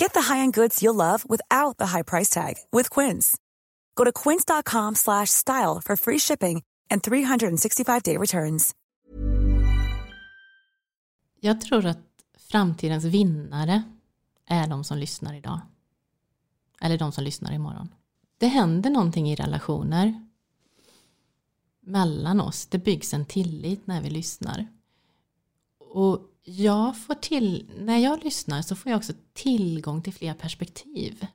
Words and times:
Get 0.00 0.14
the 0.14 0.32
high-end 0.32 0.54
goods 0.54 0.82
you'll 0.82 0.94
love 0.94 1.24
without 1.28 1.76
the 1.78 1.86
high 1.86 2.02
price 2.02 2.30
tag 2.30 2.54
with 2.72 3.00
Quince. 3.00 3.36
Go 3.94 4.04
to 4.04 4.12
quince.com 4.12 4.94
slash 4.94 5.30
style 5.30 5.80
for 5.84 5.96
free 5.96 6.18
shipping 6.18 6.62
and 6.90 7.02
365-day 7.02 8.16
returns. 8.16 8.74
Jag 11.40 11.60
tror 11.60 11.86
att 11.86 11.98
framtidens 12.38 13.04
vinnare 13.04 13.82
är 14.46 14.66
de 14.66 14.84
som 14.84 14.98
lyssnar 14.98 15.34
idag. 15.34 15.60
Eller 16.80 16.98
de 16.98 17.12
som 17.12 17.24
lyssnar 17.24 17.52
imorgon. 17.52 17.94
Det 18.38 18.46
händer 18.46 18.90
någonting 18.90 19.30
i 19.30 19.34
relationer 19.34 20.26
mellan 21.80 22.40
oss. 22.40 22.66
Det 22.66 22.78
byggs 22.78 23.14
en 23.14 23.26
tillit 23.26 23.86
när 23.86 24.02
vi 24.02 24.10
lyssnar. 24.10 24.66
Och 25.78 26.29
jag 26.44 26.98
får 26.98 27.14
till, 27.14 27.70
när 27.78 27.98
jag 27.98 28.24
lyssnar 28.24 28.62
så 28.62 28.76
får 28.76 28.90
jag 28.90 28.96
också 28.96 29.12
tillgång 29.34 30.02
till 30.02 30.12
fler 30.12 30.34
perspektiv. 30.34 31.26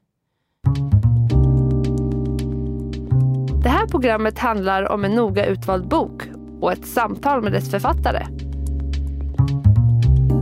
Det 3.63 3.69
här 3.69 3.87
programmet 3.87 4.39
handlar 4.39 4.91
om 4.91 5.05
en 5.05 5.15
noga 5.15 5.45
utvald 5.45 5.87
bok 5.87 6.23
och 6.61 6.71
ett 6.71 6.87
samtal 6.87 7.41
med 7.41 7.51
dess 7.51 7.71
författare. 7.71 8.25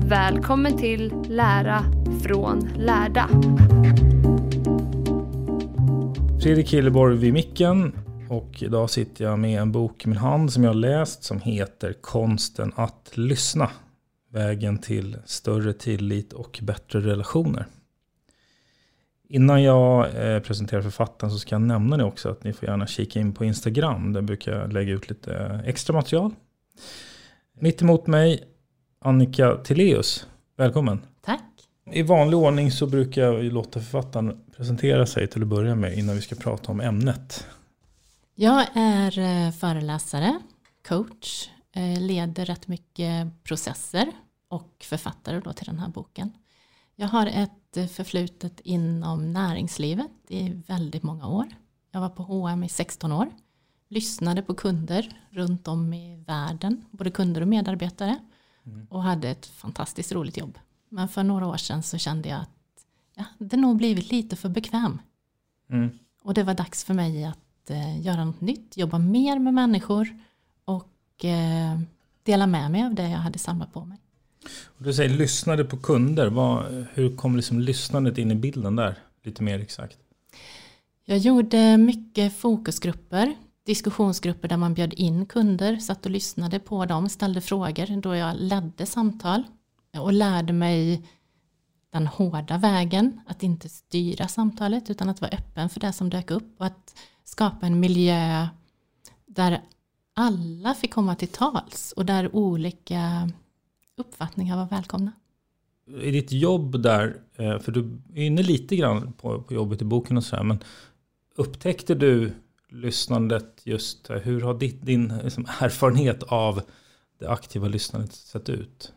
Välkommen 0.07 0.77
till 0.77 1.13
Lära 1.27 1.83
från 2.21 2.69
lärda. 2.77 3.29
Fredrik 6.41 6.73
Hilleborg 6.73 7.17
vid 7.17 7.33
micken 7.33 7.95
och 8.29 8.63
idag 8.63 8.89
sitter 8.89 9.25
jag 9.25 9.39
med 9.39 9.61
en 9.61 9.71
bok 9.71 10.05
i 10.05 10.09
min 10.09 10.17
hand 10.17 10.53
som 10.53 10.63
jag 10.63 10.69
har 10.69 10.75
läst 10.75 11.23
som 11.23 11.41
heter 11.41 11.93
Konsten 12.01 12.71
att 12.75 13.11
lyssna. 13.13 13.69
Vägen 14.33 14.77
till 14.77 15.17
större 15.25 15.73
tillit 15.73 16.33
och 16.33 16.59
bättre 16.61 16.99
relationer. 16.99 17.65
Innan 19.29 19.63
jag 19.63 20.05
eh, 20.15 20.39
presenterar 20.39 20.81
författaren 20.81 21.31
så 21.31 21.39
ska 21.39 21.55
jag 21.55 21.61
nämna 21.61 21.97
det 21.97 22.03
också 22.03 22.29
att 22.29 22.43
ni 22.43 22.53
får 22.53 22.69
gärna 22.69 22.87
kika 22.87 23.19
in 23.19 23.33
på 23.33 23.45
Instagram. 23.45 24.13
Där 24.13 24.21
brukar 24.21 24.59
jag 24.59 24.73
lägga 24.73 24.93
ut 24.93 25.09
lite 25.09 25.61
extra 25.65 25.95
material. 25.95 26.31
Mitt 27.59 27.81
emot 27.81 28.07
mig 28.07 28.43
Annika 29.01 29.57
Tileus. 29.57 30.27
Välkommen. 30.57 31.01
Tack. 31.21 31.43
I 31.91 32.03
vanlig 32.03 32.39
ordning 32.39 32.71
så 32.71 32.87
brukar 32.87 33.21
jag 33.21 33.43
låta 33.43 33.79
författaren 33.79 34.39
presentera 34.57 35.05
sig 35.05 35.27
till 35.27 35.41
att 35.41 35.47
börja 35.47 35.75
med 35.75 35.97
innan 35.97 36.15
vi 36.15 36.21
ska 36.21 36.35
prata 36.35 36.71
om 36.71 36.81
ämnet. 36.81 37.47
Jag 38.35 38.67
är 38.75 39.19
eh, 39.19 39.51
föreläsare, 39.51 40.39
coach, 40.87 41.49
leder 41.99 42.45
rätt 42.45 42.67
mycket 42.67 43.43
processer 43.43 44.11
och 44.47 44.85
författare 44.89 45.39
då 45.39 45.53
till 45.53 45.65
den 45.65 45.79
här 45.79 45.89
boken. 45.89 46.31
Jag 46.95 47.07
har 47.07 47.25
ett 47.25 47.77
eh, 47.77 47.87
förflutet 47.87 48.59
inom 48.59 49.33
näringslivet 49.33 50.11
i 50.27 50.49
väldigt 50.67 51.03
många 51.03 51.27
år. 51.27 51.45
Jag 51.91 52.01
var 52.01 52.09
på 52.09 52.23
H&M 52.23 52.63
i 52.63 52.69
16 52.69 53.11
år. 53.11 53.29
Lyssnade 53.87 54.41
på 54.41 54.53
kunder 54.53 55.21
runt 55.29 55.67
om 55.67 55.93
i 55.93 56.23
världen, 56.27 56.85
både 56.91 57.11
kunder 57.11 57.41
och 57.41 57.47
medarbetare. 57.47 58.19
Och 58.89 59.03
hade 59.03 59.29
ett 59.29 59.45
fantastiskt 59.45 60.11
roligt 60.11 60.37
jobb. 60.37 60.59
Men 60.89 61.07
för 61.07 61.23
några 61.23 61.47
år 61.47 61.57
sedan 61.57 61.83
så 61.83 61.97
kände 61.97 62.29
jag 62.29 62.41
att 62.41 62.49
ja, 63.15 63.25
det 63.37 63.57
nog 63.57 63.77
blivit 63.77 64.11
lite 64.11 64.35
för 64.35 64.49
bekväm. 64.49 65.01
Mm. 65.69 65.99
Och 66.23 66.33
det 66.33 66.43
var 66.43 66.53
dags 66.53 66.83
för 66.83 66.93
mig 66.93 67.23
att 67.23 67.69
eh, 67.69 68.01
göra 68.01 68.25
något 68.25 68.41
nytt, 68.41 68.77
jobba 68.77 68.99
mer 68.99 69.39
med 69.39 69.53
människor 69.53 70.07
eh, 70.07 70.17
dela 72.23 72.47
med 72.47 72.71
mig 72.71 72.83
av 72.83 72.95
det 72.95 73.09
jag 73.09 73.17
hade 73.17 73.39
samlat 73.39 73.73
på 73.73 73.85
mig. 73.85 73.97
Och 74.65 74.83
du 74.83 74.93
säger 74.93 75.09
lyssnade 75.09 75.65
på 75.65 75.77
kunder. 75.77 76.27
Vad, 76.27 76.85
hur 76.93 77.15
kom 77.15 77.35
liksom 77.35 77.59
lyssnandet 77.59 78.17
in 78.17 78.31
i 78.31 78.35
bilden 78.35 78.75
där? 78.75 78.95
Lite 79.23 79.43
mer 79.43 79.59
exakt. 79.59 79.97
Jag 81.05 81.17
gjorde 81.17 81.77
mycket 81.77 82.37
fokusgrupper, 82.37 83.35
diskussionsgrupper 83.65 84.47
där 84.47 84.57
man 84.57 84.73
bjöd 84.73 84.93
in 84.93 85.25
kunder, 85.25 85.77
satt 85.77 86.05
och 86.05 86.11
lyssnade 86.11 86.59
på 86.59 86.85
dem, 86.85 87.09
ställde 87.09 87.41
frågor 87.41 88.01
då 88.01 88.15
jag 88.15 88.35
ledde 88.37 88.85
samtal 88.85 89.43
och 89.97 90.13
lärde 90.13 90.53
mig 90.53 91.01
den 91.89 92.07
hårda 92.07 92.57
vägen, 92.57 93.21
att 93.27 93.43
inte 93.43 93.69
styra 93.69 94.27
samtalet 94.27 94.89
utan 94.89 95.09
att 95.09 95.21
vara 95.21 95.31
öppen 95.31 95.69
för 95.69 95.79
det 95.79 95.93
som 95.93 96.09
dök 96.09 96.31
upp 96.31 96.59
och 96.59 96.65
att 96.65 96.95
skapa 97.23 97.65
en 97.65 97.79
miljö 97.79 98.47
där 99.25 99.61
alla 100.13 100.73
fick 100.73 100.93
komma 100.93 101.15
till 101.15 101.27
tals 101.27 101.91
och 101.91 102.05
där 102.05 102.35
olika 102.35 103.31
uppfattningar 103.97 104.57
var 104.57 104.65
välkomna. 104.65 105.11
I 106.01 106.11
ditt 106.11 106.31
jobb 106.31 106.81
där, 106.81 107.17
eh, 107.35 107.59
för 107.59 107.71
du 107.71 108.01
är 108.15 108.23
inne 108.23 108.43
lite 108.43 108.75
grann 108.75 109.13
på, 109.13 109.41
på 109.41 109.53
jobbet 109.53 109.81
i 109.81 109.85
boken 109.85 110.17
och 110.17 110.23
så 110.23 110.35
här, 110.35 110.43
men 110.43 110.63
upptäckte 111.35 111.95
du 111.95 112.33
lyssnandet 112.69 113.61
just, 113.63 114.09
eh, 114.09 114.17
hur 114.17 114.41
har 114.41 114.53
ditt, 114.53 114.85
din 114.85 115.13
liksom, 115.23 115.45
erfarenhet 115.59 116.23
av 116.23 116.61
det 117.19 117.29
aktiva 117.29 117.67
lyssnandet 117.67 118.13
sett 118.13 118.49
ut? 118.49 118.93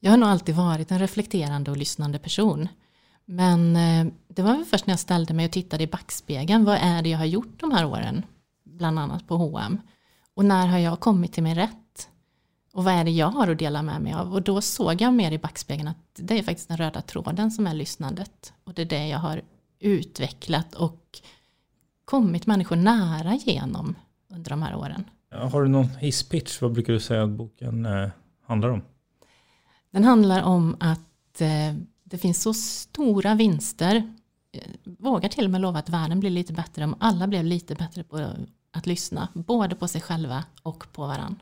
Jag 0.00 0.10
har 0.10 0.18
nog 0.18 0.28
alltid 0.28 0.54
varit 0.54 0.90
en 0.90 0.98
reflekterande 0.98 1.70
och 1.70 1.76
lyssnande 1.76 2.18
person. 2.18 2.68
Men 3.24 3.76
eh, 3.76 4.12
det 4.28 4.42
var 4.42 4.56
väl 4.56 4.64
först 4.64 4.86
när 4.86 4.92
jag 4.92 5.00
ställde 5.00 5.34
mig 5.34 5.46
och 5.46 5.52
tittade 5.52 5.84
i 5.84 5.86
backspegeln. 5.86 6.64
Vad 6.64 6.78
är 6.80 7.02
det 7.02 7.08
jag 7.08 7.18
har 7.18 7.24
gjort 7.24 7.60
de 7.60 7.70
här 7.72 7.86
åren? 7.86 8.22
Bland 8.64 8.98
annat 8.98 9.28
på 9.28 9.36
H&M. 9.36 9.80
Och 10.34 10.44
när 10.44 10.66
har 10.66 10.78
jag 10.78 11.00
kommit 11.00 11.32
till 11.32 11.42
min 11.42 11.54
rätt? 11.54 12.08
Och 12.72 12.84
vad 12.84 12.94
är 12.94 13.04
det 13.04 13.10
jag 13.10 13.26
har 13.26 13.48
att 13.48 13.58
dela 13.58 13.82
med 13.82 14.02
mig 14.02 14.12
av? 14.12 14.34
Och 14.34 14.42
då 14.42 14.60
såg 14.60 15.00
jag 15.00 15.14
mer 15.14 15.32
i 15.32 15.38
backspegeln 15.38 15.88
att 15.88 15.96
det 16.14 16.38
är 16.38 16.42
faktiskt 16.42 16.68
den 16.68 16.76
röda 16.76 17.02
tråden 17.02 17.50
som 17.50 17.66
är 17.66 17.74
lyssnandet. 17.74 18.52
Och 18.64 18.74
det 18.74 18.82
är 18.82 18.86
det 18.86 19.08
jag 19.08 19.18
har 19.18 19.42
utvecklat 19.80 20.74
och 20.74 21.20
kommit 22.04 22.46
människor 22.46 22.76
nära 22.76 23.34
genom 23.34 23.94
under 24.28 24.50
de 24.50 24.62
här 24.62 24.74
åren. 24.76 25.04
Har 25.30 25.62
du 25.62 25.68
någon 25.68 25.88
hisspitch? 25.88 26.62
Vad 26.62 26.72
brukar 26.72 26.92
du 26.92 27.00
säga 27.00 27.22
att 27.22 27.30
boken 27.30 27.86
eh, 27.86 28.08
handlar 28.46 28.68
om? 28.68 28.82
Den 29.90 30.04
handlar 30.04 30.42
om 30.42 30.76
att 30.80 31.40
eh, 31.40 31.74
det 32.04 32.18
finns 32.18 32.42
så 32.42 32.54
stora 32.54 33.34
vinster. 33.34 34.14
Jag 34.50 34.62
vågar 34.98 35.28
till 35.28 35.44
och 35.44 35.50
med 35.50 35.60
lova 35.60 35.78
att 35.78 35.88
världen 35.88 36.20
blir 36.20 36.30
lite 36.30 36.52
bättre 36.52 36.84
om 36.84 36.94
alla 36.98 37.26
blev 37.26 37.44
lite 37.44 37.74
bättre 37.74 38.04
på 38.04 38.28
att 38.72 38.86
lyssna. 38.86 39.28
Både 39.34 39.74
på 39.74 39.88
sig 39.88 40.00
själva 40.00 40.44
och 40.62 40.92
på 40.92 41.06
varandra. 41.06 41.40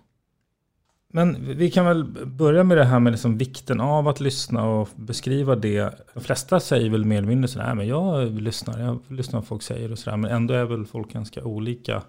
Men 1.12 1.56
vi 1.56 1.71
kan 1.71 1.87
väl 1.87 2.05
börja 2.27 2.65
med 2.65 2.77
det 2.77 2.85
här 2.85 3.00
med 3.00 3.12
liksom 3.12 3.38
vikten 3.38 3.81
av 3.81 4.09
att 4.09 4.21
lyssna 4.21 4.65
och 4.65 4.88
beskriva 4.97 5.56
det. 5.56 6.06
De 6.15 6.21
flesta 6.21 6.61
säger 6.61 6.91
väl 6.91 7.05
mer 7.05 7.19
eller 7.19 7.29
mindre 7.29 7.49
sådär, 7.49 7.75
men 7.75 7.87
jag 7.87 8.41
lyssnar, 8.41 8.79
jag 8.79 9.00
lyssnar 9.09 9.41
vad 9.41 9.47
folk 9.47 9.62
säger 9.62 9.93
och 9.93 9.99
sådär. 9.99 10.17
Men 10.17 10.31
ändå 10.31 10.55
är 10.55 10.65
väl 10.65 10.87
folk 10.87 11.12
ganska 11.12 11.44
olika 11.44 12.03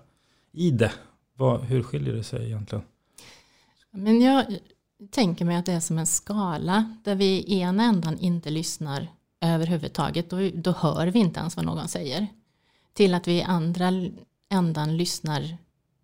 i 0.52 0.72
det. 0.72 0.92
Vad, 1.34 1.62
hur 1.62 1.84
skiljer 1.84 2.14
det 2.14 2.24
sig 2.24 2.46
egentligen? 2.46 2.84
Men 3.92 4.22
jag 4.22 4.46
tänker 5.10 5.46
mig 5.46 5.56
att 5.56 5.66
det 5.66 5.74
är 5.74 5.80
som 5.80 5.98
en 5.98 6.08
skala 6.08 6.96
där 7.04 7.16
vi 7.16 7.26
i 7.26 7.60
ena 7.60 7.84
ändan 7.84 8.18
inte 8.18 8.50
lyssnar 8.50 9.08
överhuvudtaget. 9.42 10.30
Då, 10.30 10.50
då 10.54 10.72
hör 10.72 11.08
vi 11.08 11.20
inte 11.20 11.40
ens 11.40 11.56
vad 11.56 11.66
någon 11.66 11.88
säger. 11.88 12.28
Till 12.94 13.14
att 13.14 13.28
vi 13.28 13.34
i 13.38 13.44
andra 13.44 13.92
ändan 14.52 14.98
lyssnar 14.98 15.58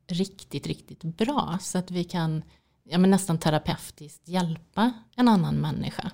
riktigt, 0.07 0.67
riktigt 0.67 1.03
bra. 1.03 1.57
Så 1.61 1.77
att 1.77 1.91
vi 1.91 2.03
kan 2.03 2.43
ja, 2.89 2.97
men 2.97 3.09
nästan 3.09 3.37
terapeutiskt 3.37 4.27
hjälpa 4.27 4.93
en 5.15 5.27
annan 5.27 5.55
människa. 5.55 6.11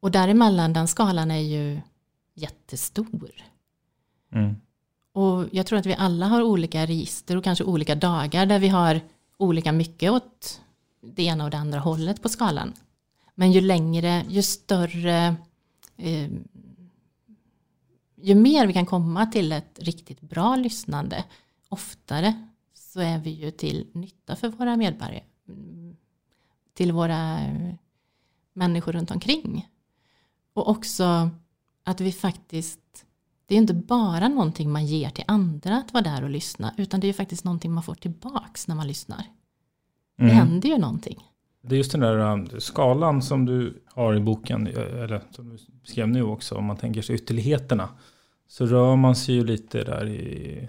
Och 0.00 0.10
däremellan, 0.10 0.72
den 0.72 0.88
skalan 0.88 1.30
är 1.30 1.40
ju 1.40 1.80
jättestor. 2.34 3.30
Mm. 4.32 4.56
Och 5.12 5.44
jag 5.52 5.66
tror 5.66 5.78
att 5.78 5.86
vi 5.86 5.94
alla 5.94 6.26
har 6.26 6.42
olika 6.42 6.86
register 6.86 7.36
och 7.36 7.44
kanske 7.44 7.64
olika 7.64 7.94
dagar 7.94 8.46
där 8.46 8.58
vi 8.58 8.68
har 8.68 9.00
olika 9.36 9.72
mycket 9.72 10.10
åt 10.10 10.60
det 11.00 11.22
ena 11.22 11.44
och 11.44 11.50
det 11.50 11.56
andra 11.56 11.78
hållet 11.78 12.22
på 12.22 12.28
skalan. 12.28 12.72
Men 13.34 13.52
ju 13.52 13.60
längre, 13.60 14.24
ju 14.28 14.42
större, 14.42 15.36
eh, 15.96 16.30
ju 18.22 18.34
mer 18.34 18.66
vi 18.66 18.72
kan 18.72 18.86
komma 18.86 19.26
till 19.26 19.52
ett 19.52 19.78
riktigt 19.82 20.20
bra 20.20 20.56
lyssnande 20.56 21.24
oftare 21.68 22.48
så 22.74 23.00
är 23.00 23.18
vi 23.18 23.30
ju 23.30 23.50
till 23.50 23.90
nytta 23.92 24.36
för 24.36 24.48
våra 24.48 24.76
medborgare. 24.76 25.22
Till 26.74 26.92
våra 26.92 27.38
människor 28.52 28.92
runt 28.92 29.10
omkring. 29.10 29.68
Och 30.54 30.68
också 30.68 31.30
att 31.84 32.00
vi 32.00 32.12
faktiskt, 32.12 33.04
det 33.46 33.54
är 33.54 33.58
inte 33.58 33.74
bara 33.74 34.28
någonting 34.28 34.72
man 34.72 34.86
ger 34.86 35.10
till 35.10 35.24
andra 35.26 35.76
att 35.76 35.92
vara 35.92 36.04
där 36.04 36.22
och 36.24 36.30
lyssna, 36.30 36.74
utan 36.76 37.00
det 37.00 37.04
är 37.04 37.08
ju 37.08 37.12
faktiskt 37.14 37.44
någonting 37.44 37.72
man 37.72 37.82
får 37.82 37.94
tillbaks 37.94 38.68
när 38.68 38.74
man 38.74 38.86
lyssnar. 38.86 39.26
Det 40.16 40.22
Mm. 40.24 40.36
händer 40.36 40.68
ju 40.68 40.78
någonting. 40.78 41.24
Det 41.68 41.74
är 41.74 41.76
just 41.76 41.92
den 41.92 42.00
där 42.00 42.18
um, 42.18 42.48
skalan 42.58 43.22
som 43.22 43.44
du 43.44 43.82
har 43.86 44.14
i 44.14 44.20
boken, 44.20 44.66
eh, 44.66 45.02
eller 45.02 45.22
som 45.30 45.48
du 45.48 45.58
skrev 45.84 46.08
nu 46.08 46.22
också, 46.22 46.54
om 46.54 46.64
man 46.64 46.76
tänker 46.76 47.02
sig 47.02 47.14
ytterligheterna. 47.14 47.88
Så 48.48 48.66
rör 48.66 48.96
man 48.96 49.16
sig 49.16 49.34
ju 49.34 49.44
lite 49.44 49.84
där 49.84 50.08
i, 50.08 50.68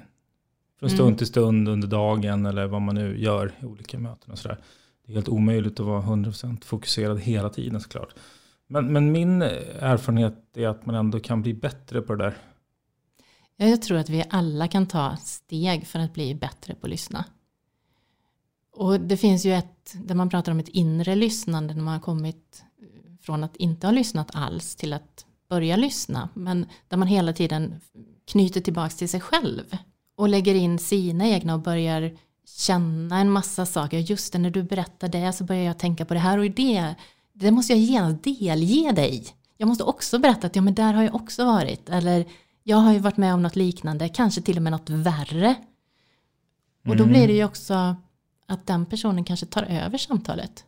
från 0.80 0.90
stund 0.90 1.08
Mm. 1.08 1.18
till 1.18 1.28
stund 1.28 1.70
under 1.70 1.88
dagen 1.88 2.46
eller 2.46 2.68
vad 2.68 2.82
man 2.82 2.96
nu 2.96 3.20
gör 3.22 3.52
i 3.62 3.66
olika 3.66 4.00
möten 4.00 4.32
och 4.32 4.40
sådär. 4.40 4.58
Det 5.06 5.12
är 5.12 5.16
helt 5.16 5.30
omöjligt 5.30 5.80
att 5.80 5.86
vara 5.86 6.02
100% 6.02 6.64
fokuserad 6.66 7.20
hela 7.20 7.50
tiden 7.50 7.82
såklart. 7.82 8.16
Men, 8.68 8.94
men 8.94 9.12
min 9.12 9.42
erfarenhet 9.42 10.58
är 10.58 10.68
att 10.68 10.86
man 10.86 10.96
ändå 10.96 11.20
kan 11.20 11.42
bli 11.42 11.54
bättre 11.54 12.02
på 12.02 12.16
det 12.16 12.24
där. 12.24 12.38
Ja, 13.58 13.66
Jag 13.68 13.82
tror 13.82 13.98
att 13.98 14.10
vi 14.10 14.24
alla 14.30 14.68
kan 14.68 14.86
ta 14.88 15.18
steg 15.18 15.88
för 15.88 16.00
att 16.00 16.14
bli 16.14 16.36
bättre 16.36 16.76
på 16.76 16.86
att 16.86 16.90
lyssna. 16.90 17.26
Och 18.80 19.00
det 19.00 19.18
finns 19.18 19.46
ju 19.46 19.54
ett, 19.54 19.94
där 19.94 20.16
man 20.16 20.30
pratar 20.30 20.52
om 20.52 20.60
ett 20.60 20.68
inre 20.68 21.16
lyssnande 21.16 21.74
när 21.74 21.84
man 21.84 21.94
har 21.94 22.02
kommit 22.02 22.64
från 23.22 23.44
att 23.44 23.56
inte 23.56 23.88
ha 23.88 23.92
lyssnat 23.92 24.30
alls 24.34 24.76
till 24.76 24.94
att 24.94 25.26
börja 25.50 25.76
lyssna. 25.76 26.30
Men 26.34 26.66
där 26.88 26.98
man 26.98 27.08
hela 27.08 27.34
tiden 27.34 27.82
knyter 28.32 28.62
tillbaka 28.62 28.90
till 28.90 29.10
sig 29.10 29.20
själv. 29.22 29.78
Och 30.16 30.30
lägger 30.30 30.56
in 30.56 30.80
sina 30.80 31.28
egna 31.28 31.54
och 31.54 31.60
börjar 31.60 32.18
känna 32.58 33.20
en 33.20 33.32
massa 33.32 33.66
saker. 33.66 33.98
Just 33.98 34.34
det, 34.34 34.40
när 34.40 34.50
du 34.50 34.64
berättar 34.64 35.08
det 35.08 35.34
så 35.34 35.44
börjar 35.44 35.64
jag 35.64 35.80
tänka 35.80 36.06
på 36.06 36.14
det 36.14 36.20
här 36.20 36.38
och 36.38 36.52
det. 36.52 36.96
Det 37.34 37.52
måste 37.52 37.74
jag 37.74 37.80
genast 37.80 38.24
delge 38.24 38.92
dig. 38.92 39.26
Jag 39.58 39.68
måste 39.68 39.84
också 39.84 40.20
berätta 40.20 40.48
att 40.48 40.56
ja, 40.56 40.62
men 40.62 40.74
där 40.74 40.94
har 40.94 41.04
jag 41.04 41.16
också 41.16 41.46
varit. 41.46 41.90
Eller 41.90 42.26
jag 42.64 42.78
har 42.78 42.94
ju 42.94 43.00
varit 43.00 43.18
med 43.18 43.34
om 43.34 43.42
något 43.42 43.56
liknande, 43.56 44.10
kanske 44.10 44.42
till 44.42 44.58
och 44.58 44.64
med 44.64 44.72
något 44.72 44.90
värre. 44.90 45.56
Och 46.88 46.98
då 46.98 47.06
blir 47.06 47.28
det 47.28 47.34
ju 47.34 47.44
också 47.44 47.96
att 48.50 48.68
den 48.68 48.86
personen 48.86 49.24
kanske 49.24 49.46
tar 49.46 49.64
över 49.64 49.98
samtalet. 49.98 50.66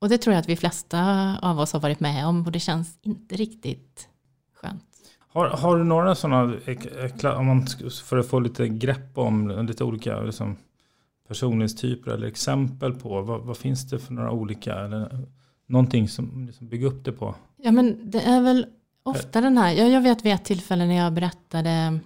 Och 0.00 0.08
det 0.08 0.18
tror 0.18 0.34
jag 0.34 0.40
att 0.40 0.48
vi 0.48 0.56
flesta 0.56 1.38
av 1.42 1.60
oss 1.60 1.72
har 1.72 1.80
varit 1.80 2.00
med 2.00 2.26
om 2.26 2.46
och 2.46 2.52
det 2.52 2.60
känns 2.60 2.98
inte 3.02 3.36
riktigt 3.36 4.08
skönt. 4.54 4.84
Har, 5.18 5.46
har 5.46 5.78
du 5.78 5.84
några 5.84 6.14
sådana, 6.14 6.54
om 7.38 7.46
man, 7.46 7.66
för 8.04 8.18
att 8.18 8.28
få 8.28 8.40
lite 8.40 8.68
grepp 8.68 9.18
om 9.18 9.66
lite 9.66 9.84
olika 9.84 10.20
liksom, 10.20 10.56
personlighetstyper 11.28 12.10
eller 12.10 12.26
exempel 12.26 12.94
på, 12.94 13.22
vad, 13.22 13.40
vad 13.40 13.56
finns 13.56 13.88
det 13.88 13.98
för 13.98 14.12
några 14.12 14.30
olika, 14.30 14.74
eller 14.74 15.26
någonting 15.66 16.08
som 16.08 16.46
liksom 16.46 16.68
bygger 16.68 16.86
upp 16.86 17.04
det 17.04 17.12
på? 17.12 17.34
Ja 17.56 17.72
men 17.72 18.10
det 18.10 18.20
är 18.20 18.40
väl 18.40 18.66
ofta 19.02 19.40
den 19.40 19.58
här, 19.58 19.72
jag, 19.72 19.90
jag 19.90 20.00
vet 20.00 20.24
vid 20.24 20.32
ett 20.32 20.44
tillfälle 20.44 20.86
när 20.86 20.96
jag 20.96 21.12
berättade 21.12 21.98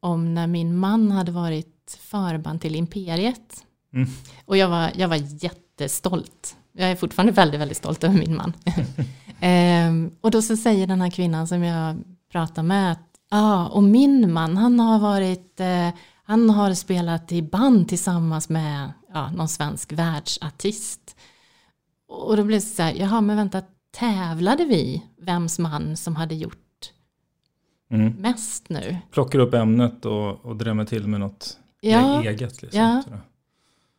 om 0.00 0.34
när 0.34 0.46
min 0.46 0.78
man 0.78 1.10
hade 1.10 1.32
varit 1.32 1.98
förband 2.00 2.60
till 2.60 2.76
Imperiet. 2.76 3.65
Mm. 3.96 4.08
Och 4.44 4.56
jag 4.56 4.68
var, 4.68 4.92
jag 4.94 5.08
var 5.08 5.44
jättestolt. 5.44 6.56
Jag 6.72 6.90
är 6.90 6.96
fortfarande 6.96 7.32
väldigt, 7.32 7.60
väldigt 7.60 7.76
stolt 7.76 8.04
över 8.04 8.18
min 8.18 8.36
man. 8.36 8.52
ehm, 9.40 10.10
och 10.20 10.30
då 10.30 10.42
så 10.42 10.56
säger 10.56 10.86
den 10.86 11.00
här 11.00 11.10
kvinnan 11.10 11.48
som 11.48 11.62
jag 11.62 11.96
pratar 12.32 12.62
med 12.62 12.92
att 12.92 13.08
ja, 13.30 13.68
och 13.68 13.82
min 13.82 14.32
man 14.32 14.56
han 14.56 14.80
har 14.80 14.98
varit, 14.98 15.60
eh, 15.60 15.88
han 16.24 16.50
har 16.50 16.74
spelat 16.74 17.32
i 17.32 17.42
band 17.42 17.88
tillsammans 17.88 18.48
med 18.48 18.92
ja, 19.14 19.30
någon 19.30 19.48
svensk 19.48 19.92
världsartist. 19.92 21.16
Och 22.08 22.36
då 22.36 22.44
blev 22.44 22.60
det 22.60 22.66
så 22.66 22.82
här, 22.82 22.94
jaha 22.94 23.20
men 23.20 23.36
vänta, 23.36 23.62
tävlade 23.90 24.64
vi 24.64 25.02
vems 25.20 25.58
man 25.58 25.96
som 25.96 26.16
hade 26.16 26.34
gjort 26.34 26.62
Mm. 27.90 28.12
mest 28.12 28.68
nu? 28.68 28.96
Plockar 29.10 29.38
upp 29.38 29.54
ämnet 29.54 30.04
och, 30.04 30.44
och 30.44 30.56
drämmer 30.56 30.84
till 30.84 31.06
med 31.06 31.20
något 31.20 31.58
Ja, 31.80 32.22
eget. 32.22 32.62
Liksom, 32.62 32.80
ja. 32.80 33.02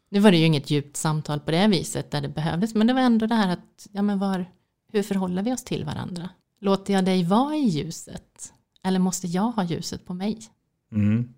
Nu 0.10 0.20
var 0.20 0.32
det 0.32 0.38
ju 0.38 0.46
inget 0.46 0.70
djupt 0.70 0.98
samtal 0.98 1.40
på 1.40 1.52
det 1.52 1.68
viset 1.68 2.12
där 2.12 2.22
det 2.22 2.30
behövdes, 2.30 2.76
men 2.76 2.88
det 2.88 2.94
var 2.94 3.02
ändå 3.02 3.28
det 3.28 3.36
här 3.36 3.54
att, 3.54 3.88
ja 3.92 4.02
men 4.02 4.20
var, 4.20 4.46
hur 4.92 5.04
förhåller 5.04 5.44
vi 5.44 5.54
oss 5.54 5.64
till 5.64 5.86
varandra? 5.86 6.30
Låter 6.60 6.94
jag 6.94 7.06
dig 7.06 7.24
vara 7.24 7.56
i 7.56 7.68
ljuset? 7.68 8.54
Eller 8.84 9.00
måste 9.00 9.28
jag 9.28 9.52
ha 9.52 9.64
ljuset 9.64 10.06
på 10.06 10.14
mig? 10.14 10.40
Mm. 10.92 11.34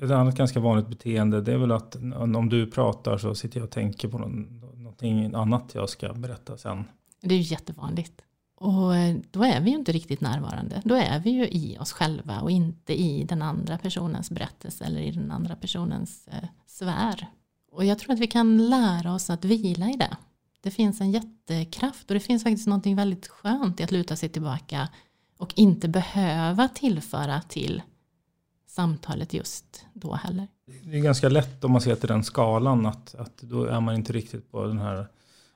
Ett 0.00 0.10
annat 0.10 0.36
ganska 0.36 0.60
vanligt 0.60 0.88
beteende 0.88 1.40
det 1.40 1.52
är 1.52 1.58
väl 1.58 1.72
att 1.72 1.96
om 2.36 2.48
du 2.48 2.70
pratar 2.70 3.18
så 3.18 3.34
sitter 3.34 3.58
jag 3.58 3.64
och 3.64 3.70
tänker 3.70 4.08
på 4.08 4.18
någon, 4.18 4.60
någonting 4.74 5.34
annat 5.34 5.70
jag 5.74 5.88
ska 5.88 6.12
berätta 6.12 6.56
sen. 6.56 6.84
Det 7.20 7.34
är 7.34 7.38
ju 7.38 7.44
jättevanligt. 7.44 8.22
Och 8.56 8.96
eh, 8.96 9.16
då 9.30 9.44
är 9.44 9.60
vi 9.60 9.70
ju 9.70 9.76
inte 9.76 9.92
riktigt 9.92 10.20
närvarande. 10.20 10.82
Då 10.84 10.94
är 10.94 11.20
vi 11.20 11.30
ju 11.30 11.48
i 11.48 11.78
oss 11.80 11.92
själva 11.92 12.40
och 12.40 12.50
inte 12.50 13.00
i 13.00 13.24
den 13.24 13.42
andra 13.42 13.78
personens 13.78 14.30
berättelse 14.30 14.84
eller 14.84 15.00
i 15.00 15.10
den 15.10 15.30
andra 15.30 15.56
personens 15.56 16.28
eh, 16.28 16.48
sfär. 16.66 17.26
Och 17.70 17.84
jag 17.84 17.98
tror 17.98 18.12
att 18.12 18.18
vi 18.18 18.26
kan 18.26 18.68
lära 18.68 19.14
oss 19.14 19.30
att 19.30 19.44
vila 19.44 19.90
i 19.90 19.96
det. 19.96 20.16
Det 20.62 20.70
finns 20.70 21.00
en 21.00 21.10
jättekraft 21.10 22.10
och 22.10 22.14
det 22.14 22.20
finns 22.20 22.42
faktiskt 22.42 22.66
någonting 22.66 22.96
väldigt 22.96 23.28
skönt 23.28 23.80
i 23.80 23.82
att 23.82 23.90
luta 23.90 24.16
sig 24.16 24.28
tillbaka 24.28 24.88
och 25.38 25.52
inte 25.56 25.88
behöva 25.88 26.68
tillföra 26.68 27.42
till 27.42 27.82
samtalet 28.66 29.34
just 29.34 29.84
då 29.92 30.14
heller. 30.14 30.48
Det 30.82 30.96
är 30.96 31.02
ganska 31.02 31.28
lätt 31.28 31.64
om 31.64 31.72
man 31.72 31.80
ser 31.80 31.94
till 31.96 32.08
den 32.08 32.24
skalan 32.24 32.86
att, 32.86 33.14
att 33.14 33.38
då 33.38 33.64
är 33.64 33.80
man 33.80 33.94
inte 33.94 34.12
riktigt 34.12 34.50
på 34.50 34.66
den 34.66 34.78
här 34.78 35.06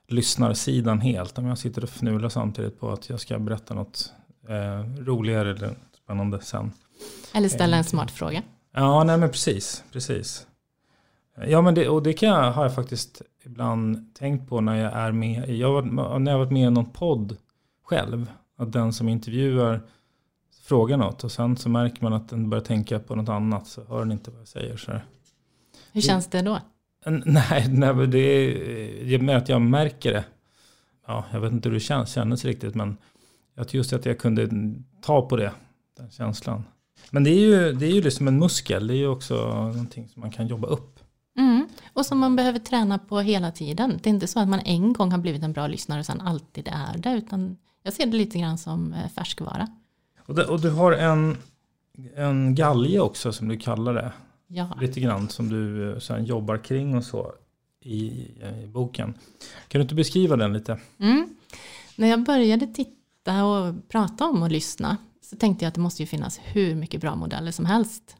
lyssnarsidan 0.09 1.01
helt. 1.01 1.39
Om 1.39 1.47
jag 1.47 1.59
sitter 1.59 1.83
och 1.83 1.91
fnular 1.91 2.29
samtidigt 2.29 2.81
på 2.81 2.91
att 2.91 3.09
jag 3.09 3.21
ska 3.21 3.39
berätta 3.39 3.75
något 3.75 4.13
eh, 4.49 5.03
roligare 5.03 5.51
eller 5.51 5.75
spännande 6.05 6.41
sen. 6.41 6.73
Eller 7.35 7.49
ställa 7.49 7.77
en 7.77 7.85
smart 7.85 8.11
fråga. 8.11 8.43
Ja, 8.73 9.05
nej 9.05 9.19
men 9.19 9.31
precis. 9.31 9.85
precis. 9.93 10.47
Ja, 11.37 11.63
men 11.63 11.75
det, 11.75 11.89
och 11.89 12.03
det 12.03 12.13
kan 12.13 12.29
jag, 12.29 12.53
har 12.53 12.63
jag 12.63 12.75
faktiskt 12.75 13.23
ibland 13.45 14.15
tänkt 14.15 14.49
på 14.49 14.61
när 14.61 14.75
jag 14.75 14.93
är 14.93 15.13
med. 15.13 15.49
Jag 15.49 15.93
när 15.93 16.31
jag 16.31 16.39
har 16.39 16.45
varit 16.45 16.53
med 16.53 16.67
i 16.67 16.71
någon 16.71 16.91
podd 16.91 17.37
själv. 17.85 18.31
Att 18.57 18.73
den 18.73 18.93
som 18.93 19.09
intervjuar 19.09 19.81
frågar 20.63 20.97
något 20.97 21.25
och 21.25 21.33
sen 21.33 21.57
så 21.57 21.69
märker 21.69 22.03
man 22.03 22.13
att 22.13 22.29
den 22.29 22.51
börjar 22.51 22.65
tänka 22.65 22.99
på 22.99 23.15
något 23.15 23.29
annat 23.29 23.67
så 23.67 23.85
hör 23.85 23.99
den 23.99 24.13
inte 24.13 24.31
vad 24.31 24.41
jag 24.41 24.49
säger. 24.49 24.77
Så. 24.77 24.93
Hur 25.93 26.01
känns 26.01 26.27
det 26.27 26.43
då? 26.43 26.59
Nej, 27.25 27.69
nej 27.69 28.07
det 28.07 28.19
är 28.19 29.19
menar 29.19 29.39
att 29.39 29.49
jag 29.49 29.61
märker 29.61 30.13
det. 30.13 30.25
Ja, 31.07 31.25
jag 31.33 31.41
vet 31.41 31.53
inte 31.53 31.69
hur 31.69 31.75
det 31.75 31.81
känns, 31.81 32.13
kändes 32.13 32.45
riktigt, 32.45 32.75
men 32.75 32.97
att 33.57 33.75
just 33.75 33.93
att 33.93 34.07
jag 34.07 34.19
kunde 34.19 34.49
ta 35.03 35.29
på 35.29 35.37
det, 35.37 35.53
den 35.97 36.11
känslan. 36.11 36.65
Men 37.11 37.25
det 37.25 37.31
är 37.31 37.39
ju, 37.39 37.73
det 37.73 37.87
är 37.87 37.91
ju 37.91 38.03
liksom 38.03 38.29
en 38.29 38.39
muskel, 38.39 38.87
det 38.87 38.95
är 38.95 38.97
ju 38.97 39.09
också 39.09 39.35
någonting 39.47 40.09
som 40.09 40.21
man 40.21 40.31
kan 40.31 40.47
jobba 40.47 40.69
upp. 40.69 40.94
Mm. 41.39 41.69
Och 41.93 42.07
som 42.07 42.19
man 42.19 42.37
behöver 42.37 42.59
träna 42.59 42.99
på 42.99 43.21
hela 43.21 43.51
tiden. 43.51 44.01
Det 44.03 44.09
är 44.09 44.15
inte 44.15 44.27
så 44.27 44.41
att 44.41 44.49
man 44.49 44.61
en 44.61 44.93
gång 44.93 45.11
har 45.11 45.19
blivit 45.19 45.43
en 45.43 45.53
bra 45.53 45.67
lyssnare 45.67 46.01
och 46.01 46.07
sen 46.07 46.21
alltid 46.21 46.69
är 46.69 46.99
det. 46.99 47.11
Utan 47.11 47.57
jag 47.83 47.93
ser 47.93 48.07
det 48.07 48.17
lite 48.17 48.39
grann 48.39 48.59
som 48.59 48.93
eh, 48.93 49.09
färskvara. 49.09 49.69
Och, 50.27 50.35
det, 50.35 50.45
och 50.45 50.61
du 50.61 50.71
har 50.71 50.93
en, 50.93 51.37
en 52.17 52.55
galge 52.55 53.01
också 53.01 53.33
som 53.33 53.49
du 53.49 53.57
kallar 53.57 53.95
det. 53.95 54.13
Ja. 54.47 54.79
Lite 54.81 55.01
grann 55.01 55.29
som 55.29 55.49
du 55.49 55.93
eh, 55.93 55.99
sen 55.99 56.25
jobbar 56.25 56.59
kring 56.59 56.97
och 56.97 57.05
så 57.05 57.33
i, 57.81 57.97
i 58.65 58.67
boken. 58.67 59.15
Kan 59.69 59.79
du 59.79 59.83
inte 59.83 59.95
beskriva 59.95 60.37
den 60.37 60.53
lite? 60.53 60.79
Mm. 60.99 61.29
När 61.97 62.09
jag 62.09 62.25
började 62.25 62.67
titta 62.67 63.45
och 63.45 63.89
prata 63.89 64.25
om 64.25 64.43
och 64.43 64.51
lyssna 64.51 64.97
så 65.23 65.37
tänkte 65.37 65.65
jag 65.65 65.69
att 65.69 65.75
det 65.75 65.81
måste 65.81 66.03
ju 66.03 66.07
finnas 66.07 66.41
hur 66.45 66.75
mycket 66.75 67.01
bra 67.01 67.17
modeller 67.17 67.51
som 67.51 67.67
helst 67.67 68.17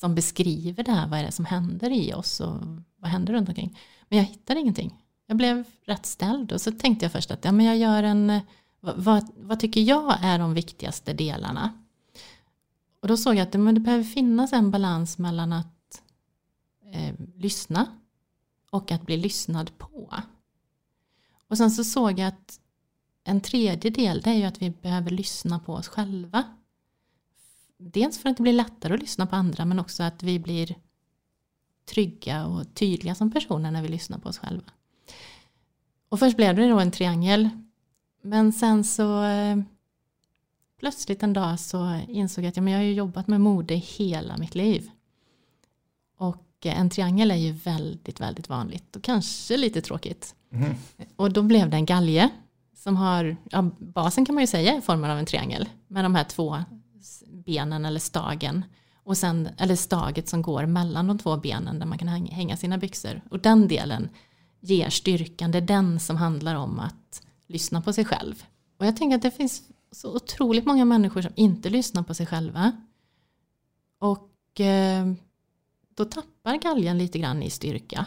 som 0.00 0.14
beskriver 0.14 0.84
det 0.84 0.92
här, 0.92 1.08
vad 1.08 1.18
är 1.18 1.24
det 1.24 1.32
som 1.32 1.44
händer 1.44 1.90
i 1.90 2.14
oss 2.14 2.40
och 2.40 2.60
vad 2.96 3.10
händer 3.10 3.32
runt 3.32 3.48
omkring. 3.48 3.78
Men 4.08 4.18
jag 4.18 4.24
hittade 4.24 4.60
ingenting. 4.60 4.94
jag 5.26 5.36
blev 5.36 5.64
rätt 5.84 6.06
ställd 6.06 6.52
och 6.52 6.60
så 6.60 6.72
tänkte 6.72 7.04
jag 7.04 7.12
först 7.12 7.30
att 7.30 7.44
ja, 7.44 7.52
men 7.52 7.66
jag 7.66 7.76
gör 7.76 8.02
en, 8.02 8.40
vad, 8.80 9.30
vad 9.36 9.60
tycker 9.60 9.80
jag 9.80 10.18
är 10.22 10.38
de 10.38 10.54
viktigaste 10.54 11.12
delarna? 11.12 11.72
Och 13.02 13.08
då 13.08 13.16
såg 13.16 13.34
jag 13.34 13.42
att 13.42 13.54
men 13.54 13.74
det 13.74 13.80
behöver 13.80 14.04
finnas 14.04 14.52
en 14.52 14.70
balans 14.70 15.18
mellan 15.18 15.52
att 15.52 16.02
eh, 16.92 17.14
lyssna 17.34 17.86
och 18.70 18.92
att 18.92 19.02
bli 19.06 19.16
lyssnad 19.16 19.78
på. 19.78 20.14
Och 21.48 21.58
sen 21.58 21.70
så 21.70 21.84
såg 21.84 22.18
jag 22.18 22.28
att 22.28 22.60
en 23.24 23.40
tredje 23.40 23.90
del 23.90 24.20
det 24.20 24.30
är 24.30 24.34
ju 24.34 24.44
att 24.44 24.62
vi 24.62 24.70
behöver 24.70 25.10
lyssna 25.10 25.58
på 25.58 25.74
oss 25.74 25.88
själva. 25.88 26.44
Dels 27.78 28.18
för 28.18 28.28
att 28.28 28.36
det 28.36 28.42
blir 28.42 28.52
lättare 28.52 28.94
att 28.94 29.00
lyssna 29.00 29.26
på 29.26 29.36
andra 29.36 29.64
men 29.64 29.78
också 29.78 30.02
att 30.02 30.22
vi 30.22 30.38
blir 30.38 30.74
trygga 31.86 32.46
och 32.46 32.74
tydliga 32.74 33.14
som 33.14 33.30
personer 33.30 33.70
när 33.70 33.82
vi 33.82 33.88
lyssnar 33.88 34.18
på 34.18 34.28
oss 34.28 34.38
själva. 34.38 34.70
Och 36.08 36.18
först 36.18 36.36
blev 36.36 36.56
det 36.56 36.68
då 36.68 36.80
en 36.80 36.90
triangel. 36.90 37.48
Men 38.22 38.52
sen 38.52 38.84
så 38.84 39.24
eh, 39.24 39.56
plötsligt 40.80 41.22
en 41.22 41.32
dag 41.32 41.60
så 41.60 42.00
insåg 42.08 42.44
jag 42.44 42.48
att 42.48 42.56
ja, 42.56 42.62
men 42.62 42.72
jag 42.72 42.80
har 42.80 42.84
ju 42.84 42.94
jobbat 42.94 43.28
med 43.28 43.40
mode 43.40 43.74
hela 43.74 44.36
mitt 44.36 44.54
liv. 44.54 44.90
Och 46.18 46.46
en 46.62 46.90
triangel 46.90 47.30
är 47.30 47.36
ju 47.36 47.52
väldigt, 47.52 48.20
väldigt 48.20 48.48
vanligt 48.48 48.96
och 48.96 49.02
kanske 49.02 49.56
lite 49.56 49.80
tråkigt. 49.80 50.34
Mm. 50.52 50.74
Och 51.16 51.32
då 51.32 51.42
blev 51.42 51.70
det 51.70 51.76
en 51.76 51.86
galge 51.86 52.30
som 52.74 52.96
har, 52.96 53.36
ja, 53.50 53.70
basen 53.78 54.26
kan 54.26 54.34
man 54.34 54.42
ju 54.42 54.46
säga 54.46 54.74
är 54.74 54.80
formen 54.80 55.10
av 55.10 55.18
en 55.18 55.26
triangel 55.26 55.68
med 55.88 56.04
de 56.04 56.14
här 56.14 56.24
två 56.24 56.62
benen 57.46 57.84
eller 57.84 58.00
stagen 58.00 58.64
och 59.04 59.16
sen, 59.16 59.48
eller 59.58 59.76
staget 59.76 60.28
som 60.28 60.42
går 60.42 60.66
mellan 60.66 61.06
de 61.06 61.18
två 61.18 61.36
benen 61.36 61.78
där 61.78 61.86
man 61.86 61.98
kan 61.98 62.08
hänga 62.08 62.56
sina 62.56 62.78
byxor. 62.78 63.20
Och 63.30 63.40
den 63.40 63.68
delen 63.68 64.08
ger 64.60 64.90
styrkan, 64.90 65.50
det 65.50 65.58
är 65.58 65.62
den 65.62 66.00
som 66.00 66.16
handlar 66.16 66.54
om 66.54 66.80
att 66.80 67.22
lyssna 67.46 67.82
på 67.82 67.92
sig 67.92 68.04
själv. 68.04 68.44
Och 68.78 68.86
jag 68.86 68.96
tänker 68.96 69.16
att 69.16 69.22
det 69.22 69.30
finns 69.30 69.62
så 69.90 70.16
otroligt 70.16 70.66
många 70.66 70.84
människor 70.84 71.22
som 71.22 71.32
inte 71.36 71.70
lyssnar 71.70 72.02
på 72.02 72.14
sig 72.14 72.26
själva. 72.26 72.72
Och 73.98 74.60
eh, 74.60 75.12
då 75.94 76.04
tappar 76.04 76.56
galgen 76.56 76.98
lite 76.98 77.18
grann 77.18 77.42
i 77.42 77.50
styrka. 77.50 78.06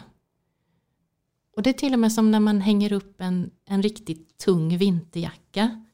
Och 1.56 1.62
det 1.62 1.70
är 1.70 1.74
till 1.74 1.92
och 1.92 1.98
med 1.98 2.12
som 2.12 2.30
när 2.30 2.40
man 2.40 2.60
hänger 2.60 2.92
upp 2.92 3.20
en, 3.20 3.50
en 3.64 3.82
riktigt 3.82 4.38
tung 4.38 4.78
vinterjacka. 4.78 5.84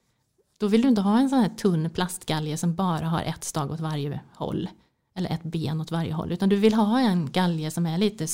Då 0.58 0.68
vill 0.68 0.82
du 0.82 0.88
inte 0.88 1.00
ha 1.00 1.18
en 1.18 1.30
sån 1.30 1.38
här 1.38 1.48
tunn 1.48 1.90
plastgalge 1.90 2.56
som 2.56 2.74
bara 2.74 3.06
har 3.06 3.22
ett 3.22 3.44
stag 3.44 3.70
åt 3.70 3.80
varje 3.80 4.20
håll. 4.34 4.68
Eller 5.14 5.30
ett 5.30 5.42
ben 5.42 5.80
åt 5.80 5.90
varje 5.90 6.12
håll. 6.12 6.32
Utan 6.32 6.48
du 6.48 6.56
vill 6.56 6.74
ha 6.74 7.00
en 7.00 7.30
galge 7.32 7.70
som 7.70 7.86
är 7.86 7.98
lite 7.98 8.26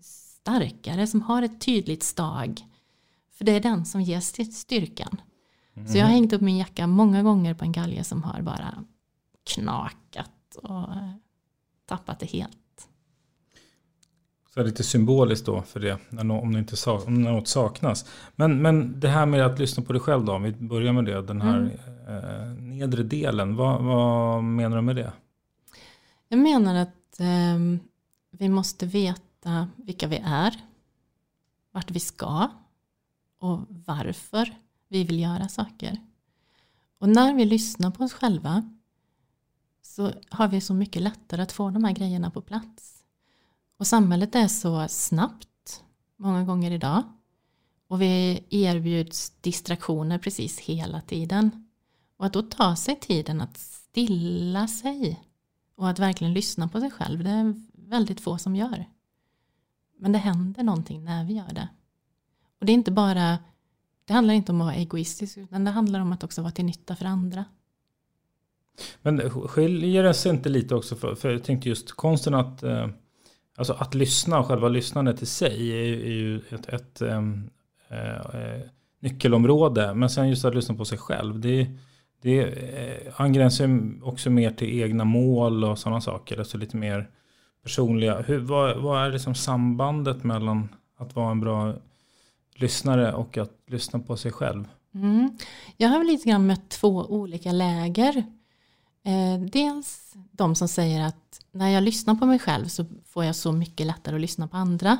starkare, 0.00 1.06
som 1.06 1.22
har 1.22 1.42
ett 1.42 1.60
tydligt 1.60 2.02
stag. 2.02 2.60
För 3.32 3.44
det 3.44 3.52
är 3.52 3.60
den 3.60 3.84
som 3.84 4.02
ger 4.02 4.20
styrkan. 4.50 5.20
Mm. 5.74 5.88
Så 5.88 5.98
jag 5.98 6.04
har 6.04 6.12
hängt 6.12 6.32
upp 6.32 6.40
min 6.40 6.58
jacka 6.58 6.86
många 6.86 7.22
gånger 7.22 7.54
på 7.54 7.64
en 7.64 7.72
galge 7.72 8.04
som 8.04 8.22
har 8.22 8.42
bara 8.42 8.84
knakat 9.54 10.56
och 10.62 10.88
tappat 11.86 12.18
det 12.18 12.26
helt. 12.26 12.58
Så 14.54 14.62
lite 14.62 14.84
symboliskt 14.84 15.46
då 15.46 15.62
för 15.62 15.80
det, 15.80 15.98
om, 16.20 16.52
det 16.52 16.58
inte 16.58 16.76
sak, 16.76 17.06
om 17.06 17.22
något 17.22 17.48
saknas. 17.48 18.06
Men, 18.36 18.62
men 18.62 19.00
det 19.00 19.08
här 19.08 19.26
med 19.26 19.46
att 19.46 19.58
lyssna 19.58 19.82
på 19.82 19.92
dig 19.92 20.02
själv 20.02 20.24
då, 20.24 20.32
om 20.32 20.42
vi 20.42 20.52
börjar 20.52 20.92
med 20.92 21.04
det, 21.04 21.22
den 21.22 21.40
här 21.40 21.58
mm. 21.58 21.70
eh, 22.08 22.62
nedre 22.62 23.02
delen, 23.02 23.56
vad, 23.56 23.82
vad, 23.82 24.44
menar 24.44 24.76
du 24.76 24.82
med 24.82 24.96
det? 24.96 25.12
Jag 26.28 26.38
menar 26.38 26.74
att 26.74 27.20
eh, 27.20 27.80
vi 28.30 28.48
måste 28.48 28.86
veta 28.86 29.68
vilka 29.76 30.06
vi 30.06 30.22
är, 30.24 30.54
vart 31.72 31.90
vi 31.90 32.00
ska 32.00 32.48
och 33.40 33.60
varför 33.68 34.54
vi 34.88 35.04
vill 35.04 35.20
göra 35.20 35.48
saker. 35.48 35.96
Och 36.98 37.08
när 37.08 37.34
vi 37.34 37.44
lyssnar 37.44 37.90
på 37.90 38.04
oss 38.04 38.12
själva 38.12 38.70
så 39.82 40.12
har 40.28 40.48
vi 40.48 40.60
så 40.60 40.74
mycket 40.74 41.02
lättare 41.02 41.42
att 41.42 41.52
få 41.52 41.70
de 41.70 41.84
här 41.84 41.92
grejerna 41.92 42.30
på 42.30 42.40
plats. 42.40 42.99
Och 43.80 43.86
samhället 43.86 44.34
är 44.34 44.48
så 44.48 44.88
snabbt 44.88 45.82
många 46.16 46.44
gånger 46.44 46.70
idag. 46.70 47.02
Och 47.88 48.02
vi 48.02 48.44
erbjuds 48.50 49.30
distraktioner 49.40 50.18
precis 50.18 50.58
hela 50.58 51.00
tiden. 51.00 51.68
Och 52.16 52.26
att 52.26 52.32
då 52.32 52.42
ta 52.42 52.76
sig 52.76 52.96
tiden 53.00 53.40
att 53.40 53.58
stilla 53.58 54.68
sig 54.68 55.20
och 55.76 55.88
att 55.88 55.98
verkligen 55.98 56.34
lyssna 56.34 56.68
på 56.68 56.80
sig 56.80 56.90
själv, 56.90 57.24
det 57.24 57.30
är 57.30 57.54
väldigt 57.72 58.20
få 58.20 58.38
som 58.38 58.56
gör. 58.56 58.84
Men 59.98 60.12
det 60.12 60.18
händer 60.18 60.62
någonting 60.62 61.04
när 61.04 61.24
vi 61.24 61.34
gör 61.34 61.52
det. 61.52 61.68
Och 62.60 62.66
det 62.66 62.72
är 62.72 62.74
inte 62.74 62.92
bara, 62.92 63.38
det 64.04 64.12
handlar 64.12 64.34
inte 64.34 64.52
om 64.52 64.60
att 64.60 64.66
vara 64.66 64.76
egoistisk, 64.76 65.36
utan 65.36 65.64
det 65.64 65.70
handlar 65.70 66.00
om 66.00 66.12
att 66.12 66.24
också 66.24 66.42
vara 66.42 66.52
till 66.52 66.64
nytta 66.64 66.96
för 66.96 67.04
andra. 67.04 67.44
Men 69.02 69.30
skiljer 69.30 70.02
det 70.02 70.14
sig 70.14 70.32
inte 70.32 70.48
lite 70.48 70.74
också, 70.74 70.96
för, 70.96 71.14
för 71.14 71.30
jag 71.30 71.44
tänkte 71.44 71.68
just 71.68 71.92
konsten 71.92 72.34
att, 72.34 72.62
eh, 72.62 72.88
alltså 73.60 73.72
att 73.78 73.94
lyssna, 73.94 74.44
själva 74.44 74.68
lyssnandet 74.68 75.22
i 75.22 75.26
sig 75.26 75.70
är, 75.70 76.04
är 76.04 76.12
ju 76.12 76.40
ett, 76.50 76.68
ett 76.68 77.02
um, 77.02 77.50
uh, 77.92 78.60
nyckelområde. 79.00 79.94
Men 79.94 80.10
sen 80.10 80.28
just 80.28 80.44
att 80.44 80.54
lyssna 80.54 80.74
på 80.74 80.84
sig 80.84 80.98
själv, 80.98 81.40
det, 81.40 81.66
det 82.22 82.44
uh, 82.44 83.20
angränsar 83.20 83.68
också 84.02 84.30
mer 84.30 84.50
till 84.50 84.80
egna 84.80 85.04
mål 85.04 85.64
och 85.64 85.78
sådana 85.78 86.00
saker. 86.00 86.38
Alltså 86.38 86.58
lite 86.58 86.76
mer 86.76 87.10
personliga. 87.62 88.20
Hur, 88.20 88.38
vad, 88.38 88.76
vad 88.76 89.06
är 89.06 89.12
liksom 89.12 89.34
sambandet 89.34 90.24
mellan 90.24 90.68
att 90.98 91.16
vara 91.16 91.30
en 91.30 91.40
bra 91.40 91.74
lyssnare 92.54 93.12
och 93.12 93.38
att 93.38 93.52
lyssna 93.66 93.98
på 93.98 94.16
sig 94.16 94.32
själv? 94.32 94.64
Mm. 94.94 95.38
Jag 95.76 95.88
har 95.88 96.04
lite 96.04 96.28
grann 96.28 96.46
mött 96.46 96.68
två 96.68 97.06
olika 97.08 97.52
läger. 97.52 98.24
Eh, 99.02 99.40
dels 99.40 100.14
de 100.32 100.54
som 100.54 100.68
säger 100.68 101.06
att 101.06 101.40
när 101.52 101.68
jag 101.68 101.82
lyssnar 101.82 102.14
på 102.14 102.26
mig 102.26 102.38
själv 102.38 102.66
så 102.66 102.84
får 103.04 103.24
jag 103.24 103.36
så 103.36 103.52
mycket 103.52 103.86
lättare 103.86 104.14
att 104.14 104.20
lyssna 104.20 104.48
på 104.48 104.56
andra. 104.56 104.98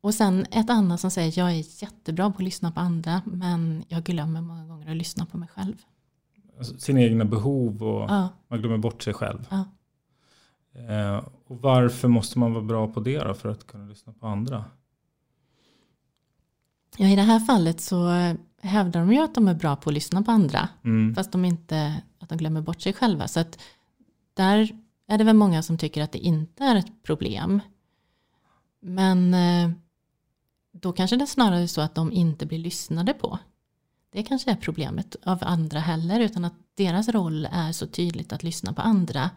Och 0.00 0.14
sen 0.14 0.46
ett 0.50 0.70
annat 0.70 1.00
som 1.00 1.10
säger 1.10 1.38
jag 1.38 1.50
är 1.50 1.82
jättebra 1.82 2.30
på 2.30 2.36
att 2.36 2.44
lyssna 2.44 2.72
på 2.72 2.80
andra 2.80 3.22
men 3.26 3.84
jag 3.88 4.02
glömmer 4.02 4.40
många 4.40 4.66
gånger 4.66 4.90
att 4.90 4.96
lyssna 4.96 5.26
på 5.26 5.38
mig 5.38 5.48
själv. 5.48 5.74
Alltså, 6.58 6.78
sina 6.78 7.00
egna 7.00 7.24
behov 7.24 7.82
och 7.82 8.10
ja. 8.10 8.28
man 8.48 8.60
glömmer 8.60 8.78
bort 8.78 9.02
sig 9.02 9.14
själv. 9.14 9.46
Ja. 9.50 9.64
Eh, 10.72 11.24
och 11.46 11.60
varför 11.60 12.08
måste 12.08 12.38
man 12.38 12.52
vara 12.52 12.64
bra 12.64 12.88
på 12.88 13.00
det 13.00 13.18
då 13.18 13.34
för 13.34 13.48
att 13.48 13.66
kunna 13.66 13.84
lyssna 13.84 14.12
på 14.12 14.26
andra? 14.26 14.64
Ja, 16.96 17.06
I 17.06 17.16
det 17.16 17.22
här 17.22 17.40
fallet 17.40 17.80
så 17.80 18.08
hävdar 18.62 19.00
de 19.00 19.12
ju 19.12 19.18
att 19.18 19.34
de 19.34 19.48
är 19.48 19.54
bra 19.54 19.76
på 19.76 19.90
att 19.90 19.94
lyssna 19.94 20.22
på 20.22 20.30
andra. 20.30 20.68
Mm. 20.84 21.14
Fast 21.14 21.32
de 21.32 21.44
inte 21.44 22.02
att 22.18 22.28
de 22.28 22.38
glömmer 22.38 22.60
bort 22.60 22.80
sig 22.80 22.92
själva. 22.92 23.28
Så 23.28 23.40
att 23.40 23.58
där 24.34 24.78
är 25.06 25.18
det 25.18 25.24
väl 25.24 25.36
många 25.36 25.62
som 25.62 25.78
tycker 25.78 26.02
att 26.02 26.12
det 26.12 26.18
inte 26.18 26.64
är 26.64 26.76
ett 26.76 27.02
problem. 27.02 27.60
Men 28.80 29.34
eh, 29.34 29.70
då 30.72 30.92
kanske 30.92 31.16
det 31.16 31.24
är 31.24 31.26
snarare 31.26 31.68
så 31.68 31.80
att 31.80 31.94
de 31.94 32.12
inte 32.12 32.46
blir 32.46 32.58
lyssnade 32.58 33.12
på. 33.12 33.38
Det 34.12 34.22
kanske 34.22 34.50
är 34.50 34.56
problemet 34.56 35.16
av 35.22 35.38
andra 35.42 35.80
heller. 35.80 36.20
Utan 36.20 36.44
att 36.44 36.54
deras 36.74 37.08
roll 37.08 37.48
är 37.52 37.72
så 37.72 37.86
tydligt 37.86 38.32
att 38.32 38.42
lyssna 38.42 38.72
på 38.72 38.82
andra. 38.82 39.30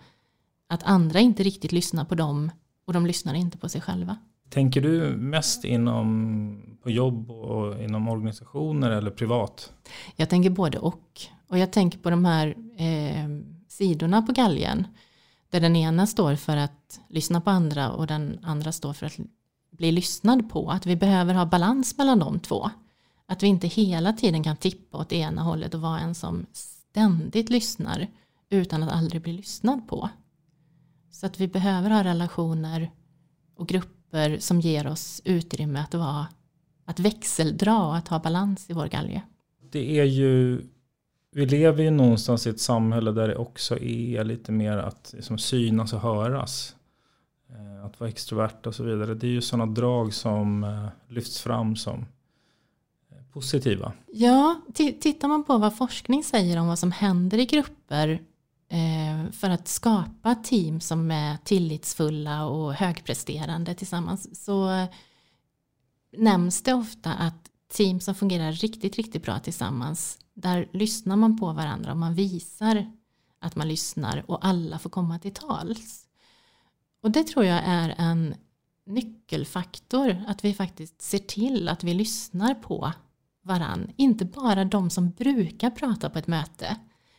Att 0.68 0.84
andra 0.84 1.20
inte 1.20 1.44
riktigt 1.44 1.72
lyssnar 1.72 2.06
på 2.06 2.15
dem 2.15 2.51
och 2.86 2.94
de 2.94 3.06
lyssnar 3.06 3.34
inte 3.34 3.58
på 3.58 3.70
sig 3.70 3.82
själva. 3.82 4.18
Tänker 4.53 4.81
du 4.81 5.17
mest 5.17 5.65
inom 5.65 6.77
på 6.83 6.89
jobb 6.89 7.31
och 7.31 7.83
inom 7.83 8.07
organisationer 8.07 8.91
eller 8.91 9.12
privat? 9.12 9.74
Jag 10.15 10.29
tänker 10.29 10.50
både 10.50 10.79
och. 10.79 11.22
Och 11.48 11.57
jag 11.57 11.72
tänker 11.72 12.00
på 12.00 12.10
de 12.10 12.25
här 12.25 12.48
eh, 12.77 13.27
sidorna 13.67 14.22
på 14.22 14.31
galgen. 14.31 14.88
Där 15.50 15.60
den 15.60 15.75
ena 15.75 16.07
står 16.07 16.36
för 16.36 16.57
att 16.57 17.00
lyssna 17.10 17.41
på 17.41 17.50
andra 17.50 17.91
och 17.91 18.07
den 18.07 18.39
andra 18.43 18.72
står 18.72 18.93
för 18.93 19.05
att 19.05 19.19
bli 19.72 19.91
lyssnad 19.91 20.50
på. 20.50 20.69
Att 20.69 20.86
vi 20.86 20.95
behöver 20.95 21.33
ha 21.33 21.45
balans 21.45 21.98
mellan 21.98 22.19
de 22.19 22.39
två. 22.39 22.69
Att 23.25 23.43
vi 23.43 23.48
inte 23.48 23.67
hela 23.67 24.13
tiden 24.13 24.43
kan 24.43 24.57
tippa 24.57 24.98
åt 24.98 25.13
ena 25.13 25.41
hållet 25.41 25.74
och 25.74 25.81
vara 25.81 26.00
en 26.00 26.15
som 26.15 26.45
ständigt 26.53 27.50
lyssnar 27.50 28.07
utan 28.50 28.83
att 28.83 28.91
aldrig 28.91 29.22
bli 29.22 29.33
lyssnad 29.33 29.88
på. 29.88 30.10
Så 31.12 31.25
att 31.25 31.39
vi 31.39 31.48
behöver 31.48 31.89
ha 31.89 32.03
relationer 32.03 32.91
och 33.55 33.67
grupper 33.67 34.02
som 34.39 34.62
ger 34.62 34.88
oss 34.88 35.22
utrymme 35.25 35.79
att 35.79 35.93
vara 35.93 36.27
att 36.86 37.00
växeldra 37.00 37.84
och 37.84 37.96
att 37.96 38.08
ha 38.08 38.20
balans 38.20 38.70
i 38.70 38.74
vår 38.74 38.88
galge. 38.88 39.22
Det 39.72 40.00
är 40.00 40.03
ju 40.03 40.62
vi 41.36 41.46
lever 41.46 41.84
ju 41.84 41.91
någonstans 41.91 42.48
i 42.48 42.50
ett 42.50 42.60
samhälle 42.60 43.12
där 43.12 43.27
det 43.27 43.36
också 43.36 43.79
är 43.79 44.24
lite 44.24 44.51
mer 44.51 44.77
att 44.77 45.13
liksom, 45.13 45.38
synas 45.38 45.93
och 45.93 46.00
höras. 46.00 46.75
Eh, 47.50 47.86
att 47.86 48.00
vara 48.00 48.10
extrovert 48.10 48.67
och 48.67 48.75
så 48.75 48.84
vidare. 48.84 49.13
Det 49.13 49.27
är 49.27 49.32
ju 49.32 49.41
sådana 49.41 49.74
drag 49.74 50.13
som 50.13 50.63
eh, 50.63 51.13
lyfts 51.13 51.41
fram 51.41 51.75
som 51.75 52.05
eh, 53.12 53.17
positiva. 53.34 53.93
Ja, 54.08 54.62
tittar 54.74 55.27
man 55.27 55.43
på 55.43 55.58
vad 55.58 55.77
forskning 55.77 56.24
säger 56.24 56.60
om 56.60 56.67
vad 56.67 56.79
som 56.79 56.91
händer 56.91 57.38
i 57.38 57.46
grupper 57.46 58.20
Eh, 58.74 59.32
för 59.32 59.50
att 59.50 59.68
skapa 59.68 60.36
team 60.36 60.82
som 60.82 61.12
är 61.12 61.38
tillitsfulla 61.38 62.46
och 62.46 62.74
högpresterande 62.74 63.75
tillsammans 63.75 64.46
så 64.46 64.88
nämns 66.18 66.62
det 66.63 66.74
ofta 66.74 67.13
att 67.13 67.50
team 67.74 68.00
som 68.00 68.15
fungerar 68.15 68.51
riktigt, 68.51 68.96
riktigt 68.96 69.24
bra 69.24 69.39
tillsammans, 69.39 70.20
där 70.34 70.70
lyssnar 70.74 71.15
man 71.15 71.39
på 71.39 71.53
varandra 71.53 71.92
och 71.92 71.98
man 71.98 72.13
visar 72.13 72.92
att 73.39 73.56
man 73.56 73.68
lyssnar 73.68 74.32
och 74.32 74.46
alla 74.46 74.80
får 74.80 74.89
komma 74.89 75.20
till 75.20 75.34
tals. 75.34 76.06
Och 77.01 77.12
det 77.12 77.24
tror 77.24 77.46
jag 77.46 77.62
är 77.65 77.96
en 77.98 78.36
nyckelfaktor, 78.86 80.24
att 80.27 80.46
vi 80.46 80.53
faktiskt 80.53 81.01
ser 81.01 81.20
till 81.20 81.70
att 81.70 81.84
vi 81.84 81.94
lyssnar 81.94 82.53
på 82.53 82.94
varann. 83.42 83.92
Inte 83.96 84.25
bara 84.25 84.65
de 84.65 84.89
som 84.89 85.10
brukar 85.12 85.70
prata 85.70 86.10
på 86.10 86.20
ett 86.20 86.27
möte, 86.27 86.77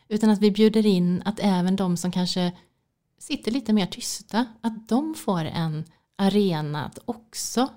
utan 0.09 0.31
att 0.31 0.41
vi 0.41 0.51
bjuder 0.51 0.87
in 0.87 1.23
att 1.25 1.41
även 1.41 1.77
de 1.77 1.97
som 1.97 2.13
kanske 2.13 2.53
sitter 3.19 3.51
lite 3.51 3.73
mer 3.73 3.87
tysta, 3.87 4.47
att 4.61 4.89
de 4.89 5.15
får 5.15 5.45
en 5.45 5.85
arena 6.17 6.85
att 6.85 6.99
också 7.05 7.69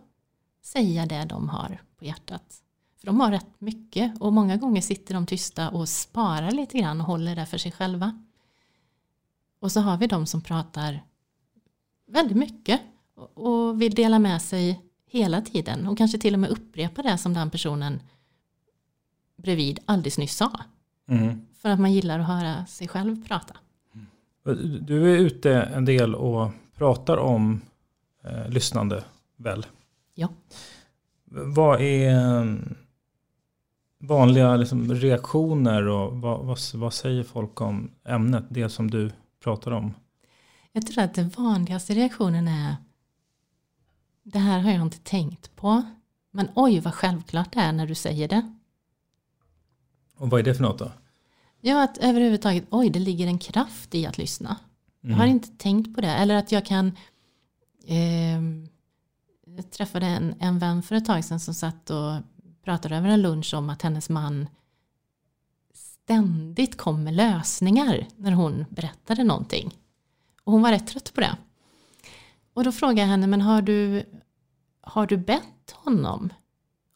säga 0.63 1.05
det 1.05 1.25
de 1.25 1.49
har 1.49 1.81
på 1.97 2.05
hjärtat. 2.05 2.61
För 2.99 3.05
de 3.05 3.19
har 3.19 3.31
rätt 3.31 3.61
mycket 3.61 4.21
och 4.21 4.33
många 4.33 4.57
gånger 4.57 4.81
sitter 4.81 5.13
de 5.13 5.25
tysta 5.25 5.69
och 5.69 5.89
sparar 5.89 6.51
lite 6.51 6.77
grann 6.77 7.01
och 7.01 7.07
håller 7.07 7.35
det 7.35 7.45
för 7.45 7.57
sig 7.57 7.71
själva. 7.71 8.23
Och 9.59 9.71
så 9.71 9.79
har 9.79 9.97
vi 9.97 10.07
de 10.07 10.25
som 10.25 10.41
pratar 10.41 11.03
väldigt 12.07 12.37
mycket 12.37 12.81
och 13.33 13.81
vill 13.81 13.95
dela 13.95 14.19
med 14.19 14.41
sig 14.41 14.81
hela 15.05 15.41
tiden 15.41 15.87
och 15.87 15.97
kanske 15.97 16.17
till 16.17 16.33
och 16.33 16.39
med 16.39 16.49
upprepa 16.49 17.01
det 17.01 17.17
som 17.17 17.33
den 17.33 17.49
personen 17.49 18.01
bredvid 19.37 19.79
alldeles 19.85 20.17
nyss 20.17 20.35
sa. 20.35 20.61
Mm. 21.07 21.41
För 21.61 21.69
att 21.69 21.79
man 21.79 21.93
gillar 21.93 22.19
att 22.19 22.27
höra 22.27 22.65
sig 22.65 22.87
själv 22.87 23.27
prata. 23.27 23.55
Du 24.81 25.13
är 25.13 25.17
ute 25.17 25.53
en 25.61 25.85
del 25.85 26.15
och 26.15 26.51
pratar 26.75 27.17
om 27.17 27.61
eh, 28.23 28.49
lyssnande 28.49 29.03
väl? 29.35 29.65
Ja. 30.15 30.29
Vad 31.25 31.81
är 31.81 32.57
vanliga 33.99 34.55
liksom, 34.55 34.93
reaktioner 34.93 35.87
och 35.87 36.21
vad, 36.21 36.45
vad, 36.45 36.57
vad, 36.73 36.93
säger 36.93 37.23
folk 37.23 37.61
om 37.61 37.91
ämnet, 38.05 38.43
det 38.49 38.69
som 38.69 38.91
du 38.91 39.11
pratar 39.43 39.71
om? 39.71 39.93
Jag 40.71 40.87
tror 40.87 41.03
att 41.03 41.13
den 41.13 41.29
vanligaste 41.29 41.93
reaktionen 41.93 42.47
är 42.47 42.75
det 44.31 44.39
här 44.39 44.59
har 44.59 44.71
jag 44.71 44.81
inte 44.81 44.99
tänkt 44.99 45.55
på. 45.55 45.83
Men 46.31 46.49
oj 46.55 46.79
vad 46.79 46.93
självklart 46.93 47.53
det 47.53 47.59
är 47.59 47.71
när 47.71 47.87
du 47.87 47.95
säger 47.95 48.27
det. 48.27 48.56
Och 50.17 50.29
vad 50.29 50.39
är 50.39 50.43
det 50.43 50.55
för 50.55 50.63
något 50.63 50.79
då? 50.79 50.91
Ja, 51.61 51.83
att 51.83 51.97
överhuvudtaget, 51.97 52.63
oj 52.69 52.89
det 52.89 52.99
ligger 52.99 53.27
en 53.27 53.39
kraft 53.39 53.95
i 53.95 54.05
att 54.05 54.17
lyssna. 54.17 54.57
Mm. 55.03 55.11
Jag 55.11 55.17
har 55.17 55.25
mm. 55.25 55.35
inte 55.35 55.49
tänkt 55.57 55.95
på 55.95 56.01
det. 56.01 56.11
Eller 56.11 56.35
att 56.35 56.51
jag 56.51 56.65
kan 56.65 56.97
eh, 57.85 58.41
Jag 59.55 59.71
träffade 59.71 60.05
en, 60.05 60.35
en 60.39 60.59
vän 60.59 60.83
för 60.83 60.95
ett 60.95 61.05
tag 61.05 61.25
sedan 61.25 61.39
som 61.39 61.53
satt 61.53 61.89
och 61.89 62.13
pratade 62.63 62.95
över 62.95 63.09
en 63.09 63.21
lunch 63.21 63.53
om 63.53 63.69
att 63.69 63.81
hennes 63.81 64.09
man 64.09 64.47
ständigt 65.73 66.77
kom 66.77 67.03
med 67.03 67.13
lösningar 67.13 68.07
när 68.15 68.31
hon 68.31 68.65
berättade 68.69 69.23
någonting. 69.23 69.77
Och 70.43 70.51
hon 70.51 70.61
var 70.61 70.71
rätt 70.71 70.87
trött 70.87 71.13
på 71.13 71.21
det. 71.21 71.37
Och 72.53 72.63
då 72.63 72.71
frågade 72.71 73.01
jag 73.01 73.07
henne, 73.07 73.27
men 73.27 73.41
har 73.41 73.61
du, 73.61 74.03
har 74.81 75.07
du 75.07 75.17
bett 75.17 75.71
honom 75.73 76.29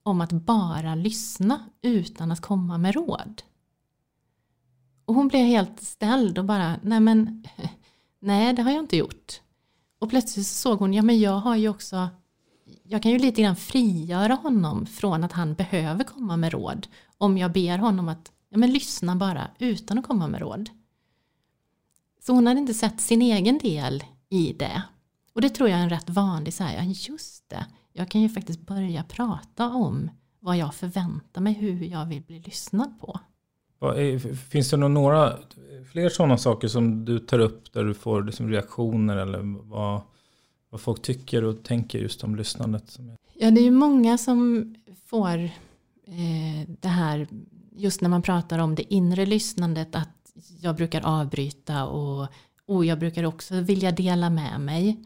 om 0.03 0.21
att 0.21 0.31
bara 0.31 0.95
lyssna 0.95 1.69
utan 1.81 2.31
att 2.31 2.41
komma 2.41 2.77
med 2.77 2.95
råd? 2.95 3.41
Och 5.05 5.15
hon 5.15 5.27
blev 5.27 5.45
helt 5.45 5.83
ställd 5.83 6.37
och 6.37 6.45
bara, 6.45 6.79
nej 6.83 6.99
men, 6.99 7.43
nej 8.19 8.53
det 8.53 8.61
har 8.61 8.71
jag 8.71 8.79
inte 8.79 8.97
gjort. 8.97 9.41
Och 9.99 10.09
plötsligt 10.09 10.47
såg 10.47 10.79
hon, 10.79 10.93
ja 10.93 11.01
men 11.01 11.19
jag 11.19 11.37
har 11.37 11.55
ju 11.55 11.69
också, 11.69 12.09
jag 12.83 13.03
kan 13.03 13.11
ju 13.11 13.19
lite 13.19 13.41
grann 13.41 13.55
frigöra 13.55 14.33
honom 14.33 14.85
från 14.85 15.23
att 15.23 15.31
han 15.31 15.53
behöver 15.53 16.03
komma 16.03 16.37
med 16.37 16.51
råd. 16.51 16.87
Om 17.17 17.37
jag 17.37 17.51
ber 17.51 17.77
honom 17.77 18.09
att, 18.09 18.31
ja 18.49 18.57
men 18.57 18.71
lyssna 18.71 19.15
bara 19.15 19.47
utan 19.59 19.97
att 19.97 20.07
komma 20.07 20.27
med 20.27 20.41
råd. 20.41 20.69
Så 22.21 22.33
hon 22.33 22.47
hade 22.47 22.59
inte 22.59 22.73
sett 22.73 23.01
sin 23.01 23.21
egen 23.21 23.57
del 23.57 24.03
i 24.29 24.53
det. 24.53 24.81
Och 25.33 25.41
det 25.41 25.49
tror 25.49 25.69
jag 25.69 25.79
är 25.79 25.83
en 25.83 25.89
rätt 25.89 26.09
vanlig 26.09 26.53
så 26.53 26.63
här, 26.63 26.75
ja 26.75 26.83
just 26.83 27.49
det, 27.49 27.65
jag 27.93 28.09
kan 28.09 28.21
ju 28.21 28.29
faktiskt 28.29 28.61
börja 28.61 29.03
prata 29.03 29.69
om 29.69 30.09
vad 30.39 30.57
jag 30.57 30.75
förväntar 30.75 31.41
mig, 31.41 31.53
hur 31.53 31.83
jag 31.83 32.05
vill 32.05 32.21
bli 32.21 32.39
lyssnad 32.39 32.99
på. 32.99 33.19
Finns 34.49 34.69
det 34.69 34.77
några 34.77 35.37
fler 35.91 36.09
sådana 36.09 36.37
saker 36.37 36.67
som 36.67 37.05
du 37.05 37.19
tar 37.19 37.39
upp 37.39 37.73
där 37.73 37.83
du 37.83 37.93
får 37.93 38.23
liksom 38.23 38.49
reaktioner 38.49 39.17
eller 39.17 39.39
vad, 39.69 40.01
vad 40.69 40.81
folk 40.81 41.01
tycker 41.01 41.43
och 41.43 41.63
tänker 41.63 41.99
just 41.99 42.23
om 42.23 42.35
lyssnandet? 42.35 42.99
Ja, 43.33 43.51
det 43.51 43.61
är 43.61 43.63
ju 43.63 43.71
många 43.71 44.17
som 44.17 44.73
får 45.05 45.37
eh, 46.05 46.69
det 46.81 46.87
här, 46.87 47.27
just 47.71 48.01
när 48.01 48.09
man 48.09 48.21
pratar 48.21 48.59
om 48.59 48.75
det 48.75 48.93
inre 48.93 49.25
lyssnandet, 49.25 49.95
att 49.95 50.31
jag 50.61 50.75
brukar 50.75 51.01
avbryta 51.05 51.85
och, 51.85 52.27
och 52.65 52.85
jag 52.85 52.99
brukar 52.99 53.23
också 53.23 53.61
vilja 53.61 53.91
dela 53.91 54.29
med 54.29 54.61
mig. 54.61 55.05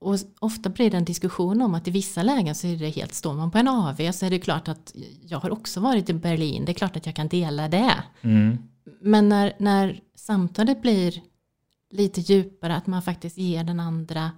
Och 0.00 0.16
ofta 0.38 0.68
blir 0.68 0.90
det 0.90 0.96
en 0.96 1.04
diskussion 1.04 1.62
om 1.62 1.74
att 1.74 1.88
i 1.88 1.90
vissa 1.90 2.22
lägen 2.22 2.54
så 2.54 2.66
är 2.66 2.76
det 2.76 2.88
helt, 2.88 3.14
står 3.14 3.34
man 3.34 3.50
på 3.50 3.58
en 3.58 3.68
AV 3.68 4.12
så 4.12 4.26
är 4.26 4.30
det 4.30 4.38
klart 4.38 4.68
att 4.68 4.94
jag 5.22 5.38
har 5.40 5.50
också 5.50 5.80
varit 5.80 6.10
i 6.10 6.12
Berlin, 6.12 6.64
det 6.64 6.72
är 6.72 6.74
klart 6.74 6.96
att 6.96 7.06
jag 7.06 7.14
kan 7.14 7.28
dela 7.28 7.68
det. 7.68 8.02
Mm. 8.20 8.58
Men 9.00 9.28
när, 9.28 9.52
när 9.58 10.00
samtalet 10.14 10.82
blir 10.82 11.22
lite 11.90 12.20
djupare, 12.20 12.76
att 12.76 12.86
man 12.86 13.02
faktiskt 13.02 13.38
ger 13.38 13.64
den 13.64 13.80
andra 13.80 14.30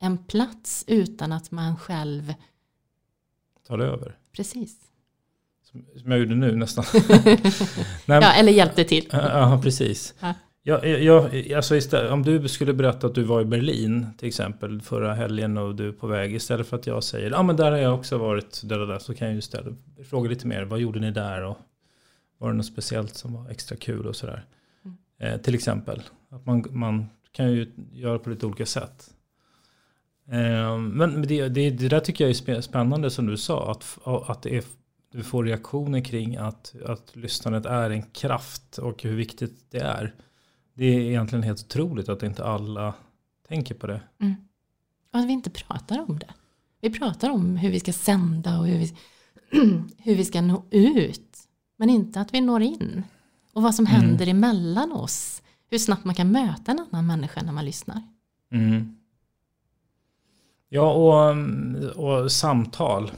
en 0.00 0.18
plats 0.18 0.84
utan 0.86 1.32
att 1.32 1.50
man 1.50 1.76
själv 1.76 2.34
tar 3.66 3.78
över. 3.78 4.16
Precis. 4.32 4.76
Som, 5.70 5.86
som 5.96 6.10
jag 6.10 6.20
gjorde 6.20 6.34
nu 6.34 6.56
nästan. 6.56 6.84
ja, 8.06 8.32
eller 8.32 8.52
hjälpte 8.52 8.84
till. 8.84 9.08
Ja, 9.12 9.60
precis. 9.62 10.14
Ja. 10.20 10.34
Ja, 10.62 10.86
jag, 10.86 11.52
alltså 11.52 11.76
istället, 11.76 12.12
om 12.12 12.22
du 12.22 12.48
skulle 12.48 12.72
berätta 12.72 13.06
att 13.06 13.14
du 13.14 13.22
var 13.22 13.40
i 13.40 13.44
Berlin 13.44 14.06
till 14.18 14.28
exempel 14.28 14.80
förra 14.80 15.14
helgen 15.14 15.58
och 15.58 15.74
du 15.74 15.88
är 15.88 15.92
på 15.92 16.06
väg. 16.06 16.34
Istället 16.34 16.66
för 16.66 16.76
att 16.76 16.86
jag 16.86 17.04
säger 17.04 17.30
ja 17.30 17.38
ah, 17.38 17.42
men 17.42 17.56
där 17.56 17.70
har 17.70 17.78
jag 17.78 17.94
också 17.94 18.18
varit 18.18 18.60
där 18.64 18.78
där. 18.78 18.98
Så 18.98 19.14
kan 19.14 19.26
jag 19.26 19.32
ju 19.32 19.38
istället 19.38 19.74
fråga 20.10 20.30
lite 20.30 20.46
mer. 20.46 20.62
Vad 20.62 20.80
gjorde 20.80 21.00
ni 21.00 21.10
där? 21.10 21.44
Och 21.44 21.58
var 22.38 22.48
det 22.48 22.56
något 22.56 22.66
speciellt 22.66 23.14
som 23.14 23.34
var 23.34 23.50
extra 23.50 23.76
kul 23.76 24.06
och 24.06 24.16
sådär. 24.16 24.44
Mm. 24.84 24.96
Eh, 25.34 25.40
till 25.40 25.54
exempel. 25.54 26.02
Att 26.30 26.46
man, 26.46 26.64
man 26.70 27.06
kan 27.32 27.52
ju 27.52 27.72
göra 27.92 28.18
på 28.18 28.30
lite 28.30 28.46
olika 28.46 28.66
sätt. 28.66 29.10
Eh, 30.30 30.78
men 30.78 31.22
det, 31.22 31.48
det, 31.48 31.70
det, 31.70 31.88
där 31.88 32.00
tycker 32.00 32.24
jag 32.24 32.56
är 32.56 32.60
spännande 32.60 33.10
som 33.10 33.26
du 33.26 33.36
sa. 33.36 33.70
Att, 33.70 33.98
att 34.04 34.46
är, 34.46 34.64
du 35.12 35.22
får 35.22 35.44
reaktioner 35.44 36.00
kring 36.00 36.36
att, 36.36 36.74
att 36.86 37.16
lyssnandet 37.16 37.66
är 37.66 37.90
en 37.90 38.02
kraft 38.02 38.78
och 38.78 39.02
hur 39.02 39.16
viktigt 39.16 39.70
det 39.70 39.80
är. 39.80 40.14
Det 40.80 40.86
är 40.86 41.00
egentligen 41.00 41.42
helt 41.42 41.60
otroligt 41.60 42.08
att 42.08 42.22
inte 42.22 42.44
alla 42.44 42.94
tänker 43.48 43.74
på 43.74 43.86
det. 43.86 44.00
Mm. 44.20 44.34
Och 45.12 45.18
att 45.18 45.26
vi 45.26 45.32
inte 45.32 45.50
pratar 45.50 46.04
om 46.08 46.18
det. 46.18 46.34
Vi 46.80 46.90
pratar 46.90 47.30
om 47.30 47.56
hur 47.56 47.70
vi 47.70 47.80
ska 47.80 47.92
sända 47.92 48.58
och 48.58 48.66
hur 48.66 48.78
vi, 48.78 48.94
hur 49.98 50.14
vi 50.14 50.24
ska 50.24 50.40
nå 50.40 50.64
ut. 50.70 51.38
Men 51.76 51.90
inte 51.90 52.20
att 52.20 52.34
vi 52.34 52.40
når 52.40 52.62
in. 52.62 53.02
Och 53.52 53.62
vad 53.62 53.74
som 53.74 53.86
mm. 53.86 54.00
händer 54.00 54.26
emellan 54.26 54.92
oss. 54.92 55.42
Hur 55.70 55.78
snabbt 55.78 56.04
man 56.04 56.14
kan 56.14 56.32
möta 56.32 56.72
en 56.72 56.86
annan 56.90 57.06
människa 57.06 57.42
när 57.42 57.52
man 57.52 57.64
lyssnar. 57.64 58.02
Mm. 58.52 58.96
Ja, 60.68 60.92
och, 60.92 61.36
och 61.96 62.32
samtal. 62.32 63.10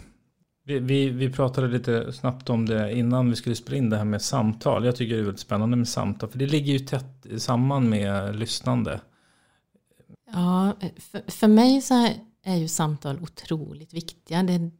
Vi, 0.64 0.78
vi, 0.78 1.08
vi, 1.08 1.32
pratade 1.32 1.68
lite 1.68 2.12
snabbt 2.12 2.50
om 2.50 2.66
det 2.66 2.92
innan 2.98 3.30
vi 3.30 3.36
skulle 3.36 3.56
spela 3.56 3.76
in 3.76 3.90
det 3.90 3.96
här 3.96 4.04
med 4.04 4.22
samtal. 4.22 4.84
Jag 4.84 4.96
tycker 4.96 5.14
det 5.14 5.20
är 5.20 5.24
väldigt 5.24 5.40
spännande 5.40 5.76
med 5.76 5.88
samtal. 5.88 6.28
För 6.28 6.38
det 6.38 6.46
ligger 6.46 6.72
ju 6.72 6.78
tätt 6.78 7.26
samman 7.38 7.88
med 7.88 8.36
lyssnande. 8.36 9.00
Ja, 10.32 10.76
för, 10.96 11.30
för 11.30 11.48
mig 11.48 11.82
så 11.82 12.08
är 12.44 12.56
ju 12.56 12.68
samtal 12.68 13.18
otroligt 13.22 13.94
viktiga. 13.94 14.42
Det 14.42 14.52
är 14.52 14.70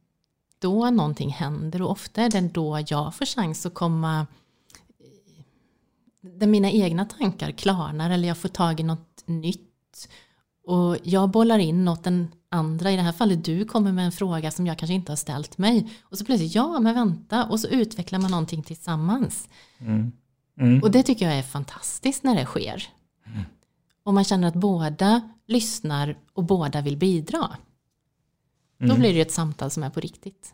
då 0.59 0.89
någonting 0.89 1.29
händer 1.29 1.81
och 1.81 1.91
ofta 1.91 2.21
är 2.21 2.29
det 2.29 2.41
då 2.41 2.83
jag 2.87 3.15
får 3.15 3.25
chans 3.25 3.65
att 3.65 3.73
komma 3.73 4.27
där 6.21 6.47
mina 6.47 6.71
egna 6.71 7.05
tankar 7.05 7.51
klarnar 7.51 8.09
eller 8.09 8.27
jag 8.27 8.37
får 8.37 8.49
tag 8.49 8.79
i 8.79 8.83
något 8.83 9.23
nytt. 9.25 10.09
Och 10.65 10.97
jag 11.03 11.29
bollar 11.29 11.59
in 11.59 11.85
något 11.85 12.03
den 12.03 12.27
andra, 12.49 12.91
i 12.91 12.95
det 12.95 13.01
här 13.01 13.11
fallet 13.11 13.45
du, 13.45 13.65
kommer 13.65 13.91
med 13.91 14.05
en 14.05 14.11
fråga 14.11 14.51
som 14.51 14.67
jag 14.67 14.77
kanske 14.77 14.93
inte 14.93 15.11
har 15.11 15.17
ställt 15.17 15.57
mig. 15.57 15.89
Och 16.01 16.17
så 16.17 16.25
plötsligt, 16.25 16.55
ja 16.55 16.79
men 16.79 16.95
vänta, 16.95 17.45
och 17.45 17.59
så 17.59 17.67
utvecklar 17.67 18.19
man 18.19 18.31
någonting 18.31 18.63
tillsammans. 18.63 19.49
Mm. 19.79 20.11
Mm. 20.59 20.81
Och 20.81 20.91
det 20.91 21.03
tycker 21.03 21.25
jag 21.25 21.37
är 21.37 21.43
fantastiskt 21.43 22.23
när 22.23 22.35
det 22.35 22.45
sker. 22.45 22.83
Mm. 23.25 23.41
Och 24.03 24.13
man 24.13 24.23
känner 24.23 24.47
att 24.47 24.53
båda 24.53 25.29
lyssnar 25.47 26.17
och 26.33 26.43
båda 26.43 26.81
vill 26.81 26.97
bidra. 26.97 27.49
Då 28.77 28.85
mm. 28.85 28.99
blir 28.99 29.13
det 29.13 29.21
ett 29.21 29.31
samtal 29.31 29.71
som 29.71 29.83
är 29.83 29.89
på 29.89 29.99
riktigt. 29.99 30.53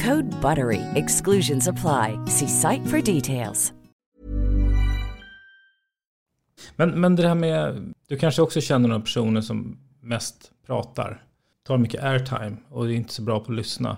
Code 0.03 0.41
BUTTERY. 0.41 0.81
Exclusions 0.95 1.67
apply. 1.67 2.17
See 2.27 2.47
site 2.47 2.85
for 2.87 3.01
details. 3.13 3.73
Men, 6.75 7.01
men 7.01 7.15
det 7.15 7.27
här 7.27 7.35
med, 7.35 7.93
du 8.07 8.17
kanske 8.17 8.41
också 8.41 8.61
känner 8.61 8.89
några 8.89 9.01
personer 9.01 9.41
som 9.41 9.77
mest 9.99 10.51
pratar, 10.65 11.23
tar 11.63 11.77
mycket 11.77 12.03
airtime 12.03 12.57
och 12.69 12.85
är 12.85 12.89
inte 12.89 13.13
så 13.13 13.21
bra 13.21 13.39
på 13.39 13.51
att 13.51 13.55
lyssna. 13.55 13.97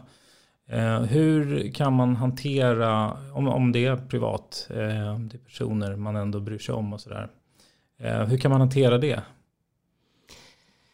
Eh, 0.68 1.02
hur 1.02 1.72
kan 1.72 1.94
man 1.94 2.16
hantera, 2.16 3.18
om, 3.34 3.48
om 3.48 3.72
det 3.72 3.86
är 3.86 3.96
privat, 3.96 4.68
eh, 4.70 4.76
det 5.20 5.38
är 5.38 5.46
personer 5.46 5.96
man 5.96 6.16
ändå 6.16 6.40
bryr 6.40 6.60
sig 6.60 6.76
om 6.76 6.94
och 6.94 7.02
sådär. 7.02 7.30
Eh, 8.00 8.26
hur 8.26 8.38
kan 8.38 8.52
man 8.52 8.60
hantera 8.60 8.98
det? 8.98 9.22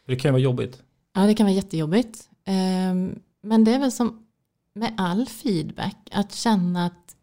Det 0.06 0.16
kan 0.16 0.28
ju 0.28 0.32
vara 0.32 0.42
jobbigt. 0.42 0.82
Ja, 1.14 1.20
det 1.20 1.34
kan 1.34 1.46
vara 1.46 1.54
jättejobbigt. 1.54 2.28
Ehm, 2.44 3.18
Men 3.42 3.64
det 3.64 3.74
är 3.74 3.78
väl 3.78 3.92
som 3.92 4.26
med 4.72 4.94
all 4.96 5.26
feedback, 5.26 5.96
att 6.12 6.34
känna 6.34 6.86
att 6.86 7.16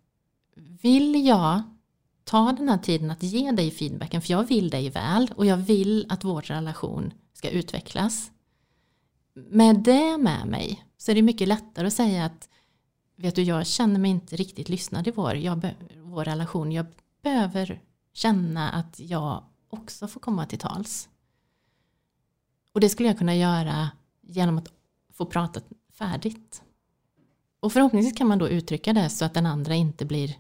vill 0.55 1.25
jag 1.25 1.62
ta 2.23 2.51
den 2.51 2.69
här 2.69 2.77
tiden 2.77 3.12
att 3.12 3.23
ge 3.23 3.51
dig 3.51 3.71
feedbacken, 3.71 4.21
för 4.21 4.31
jag 4.31 4.43
vill 4.43 4.69
dig 4.69 4.89
väl 4.89 5.31
och 5.36 5.45
jag 5.45 5.57
vill 5.57 6.05
att 6.10 6.23
vår 6.23 6.41
relation 6.41 7.13
ska 7.33 7.49
utvecklas. 7.49 8.31
Med 9.33 9.79
det 9.79 10.17
med 10.17 10.47
mig 10.47 10.86
så 10.97 11.12
är 11.12 11.15
det 11.15 11.21
mycket 11.21 11.47
lättare 11.47 11.88
att 11.88 11.93
säga 11.93 12.25
att 12.25 12.49
vet 13.15 13.36
du, 13.36 13.43
jag 13.43 13.67
känner 13.67 13.99
mig 13.99 14.12
inte 14.12 14.36
riktigt 14.36 14.69
lyssnad 14.69 15.07
i 15.07 15.12
vår, 15.12 15.36
jag 15.36 15.57
be, 15.57 15.75
vår 15.95 16.25
relation. 16.25 16.71
Jag 16.71 16.86
behöver 17.21 17.81
känna 18.13 18.69
att 18.69 18.99
jag 18.99 19.43
också 19.69 20.07
får 20.07 20.19
komma 20.19 20.45
till 20.45 20.60
tals. 20.60 21.10
Och 22.73 22.79
det 22.79 22.89
skulle 22.89 23.10
jag 23.10 23.17
kunna 23.17 23.36
göra 23.36 23.89
genom 24.21 24.57
att 24.57 24.71
få 25.13 25.25
prata 25.25 25.62
färdigt. 25.93 26.63
Och 27.67 27.73
förhoppningsvis 27.73 28.17
kan 28.17 28.27
man 28.27 28.38
då 28.38 28.49
uttrycka 28.49 28.93
det 28.93 29.10
så 29.10 29.25
att 29.25 29.34
den 29.34 29.45
andra 29.45 29.75
inte 29.75 30.06
blir 30.06 30.36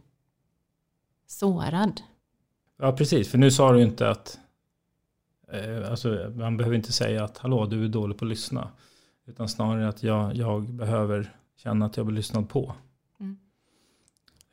sårad. 1.25 2.01
Ja, 2.77 2.91
precis. 2.91 3.31
För 3.31 3.37
nu 3.37 3.51
sa 3.51 3.73
du 3.73 3.81
inte 3.81 4.09
att 4.09 4.39
eh, 5.51 5.91
alltså, 5.91 6.33
man 6.35 6.57
behöver 6.57 6.75
inte 6.75 6.91
säga 6.91 7.23
att 7.23 7.37
hallå, 7.37 7.65
du 7.65 7.83
är 7.83 7.87
dålig 7.87 8.17
på 8.17 8.25
att 8.25 8.29
lyssna. 8.29 8.69
Utan 9.25 9.49
snarare 9.49 9.87
att 9.87 10.03
jag, 10.03 10.35
jag 10.35 10.69
behöver 10.69 11.35
känna 11.55 11.85
att 11.85 11.97
jag 11.97 12.05
blir 12.05 12.15
lyssnad 12.15 12.49
på. 12.49 12.73
Mm. 13.19 13.37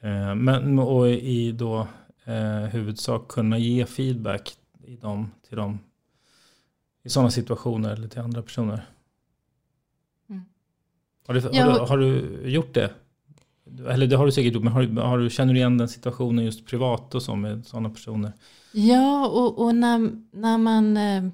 Eh, 0.01 0.35
men 0.35 0.79
och 0.79 1.09
i 1.09 1.53
då 1.53 1.87
eh, 2.25 2.65
huvudsak 2.65 3.29
kunna 3.29 3.59
ge 3.59 3.87
feedback 3.87 4.57
i 4.85 4.97
dem, 4.97 5.31
till 5.49 5.57
dem 5.57 5.79
i 7.03 7.09
sådana 7.09 7.31
situationer 7.31 7.91
eller 7.91 8.09
till 8.09 8.21
andra 8.21 8.43
personer. 8.43 8.87
Har, 11.27 11.35
du, 11.35 11.41
har, 11.41 11.51
Ja. 11.53 11.73
du, 11.73 11.79
har 11.81 11.99
du 11.99 12.41
gjort 12.51 12.75
det? 12.75 12.91
Eller 13.89 14.07
det 14.07 14.17
har 14.17 14.27
du 14.27 14.33
säkert 14.33 14.55
gjort, 14.55 14.65
men 14.65 14.73
har 14.73 15.03
har 15.03 15.19
du, 15.19 15.31
känner 15.31 15.53
du 15.53 15.59
igen 15.59 15.79
den 15.79 15.89
situationen 15.89 16.45
just 16.45 16.67
privat 16.67 17.15
och 17.15 17.23
så 17.23 17.35
med 17.37 17.67
sådana 17.67 17.91
personer? 17.91 18.33
Ja, 18.73 19.27
och, 19.29 19.59
och 19.65 19.75
när, 19.75 20.11
när 20.33 20.59
man 20.59 20.97
eh, 20.97 21.25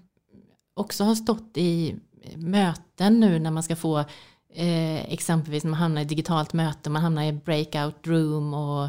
också 0.75 1.05
har 1.05 1.15
stått 1.15 1.53
i 1.57 1.97
möten 2.37 3.21
nu 3.21 3.39
när 3.39 3.51
man 3.51 3.63
ska 3.63 3.77
få 3.77 3.99
eh, 4.55 5.13
exempelvis 5.13 5.65
när 5.65 5.71
man 5.71 5.81
hamnar 5.81 6.03
i 6.03 6.05
digitalt 6.05 6.53
möte, 6.53 6.91
man 6.91 7.03
hamnar 7.03 7.25
i 7.25 7.33
breakout 7.33 8.07
room 8.07 8.55
och 8.55 8.89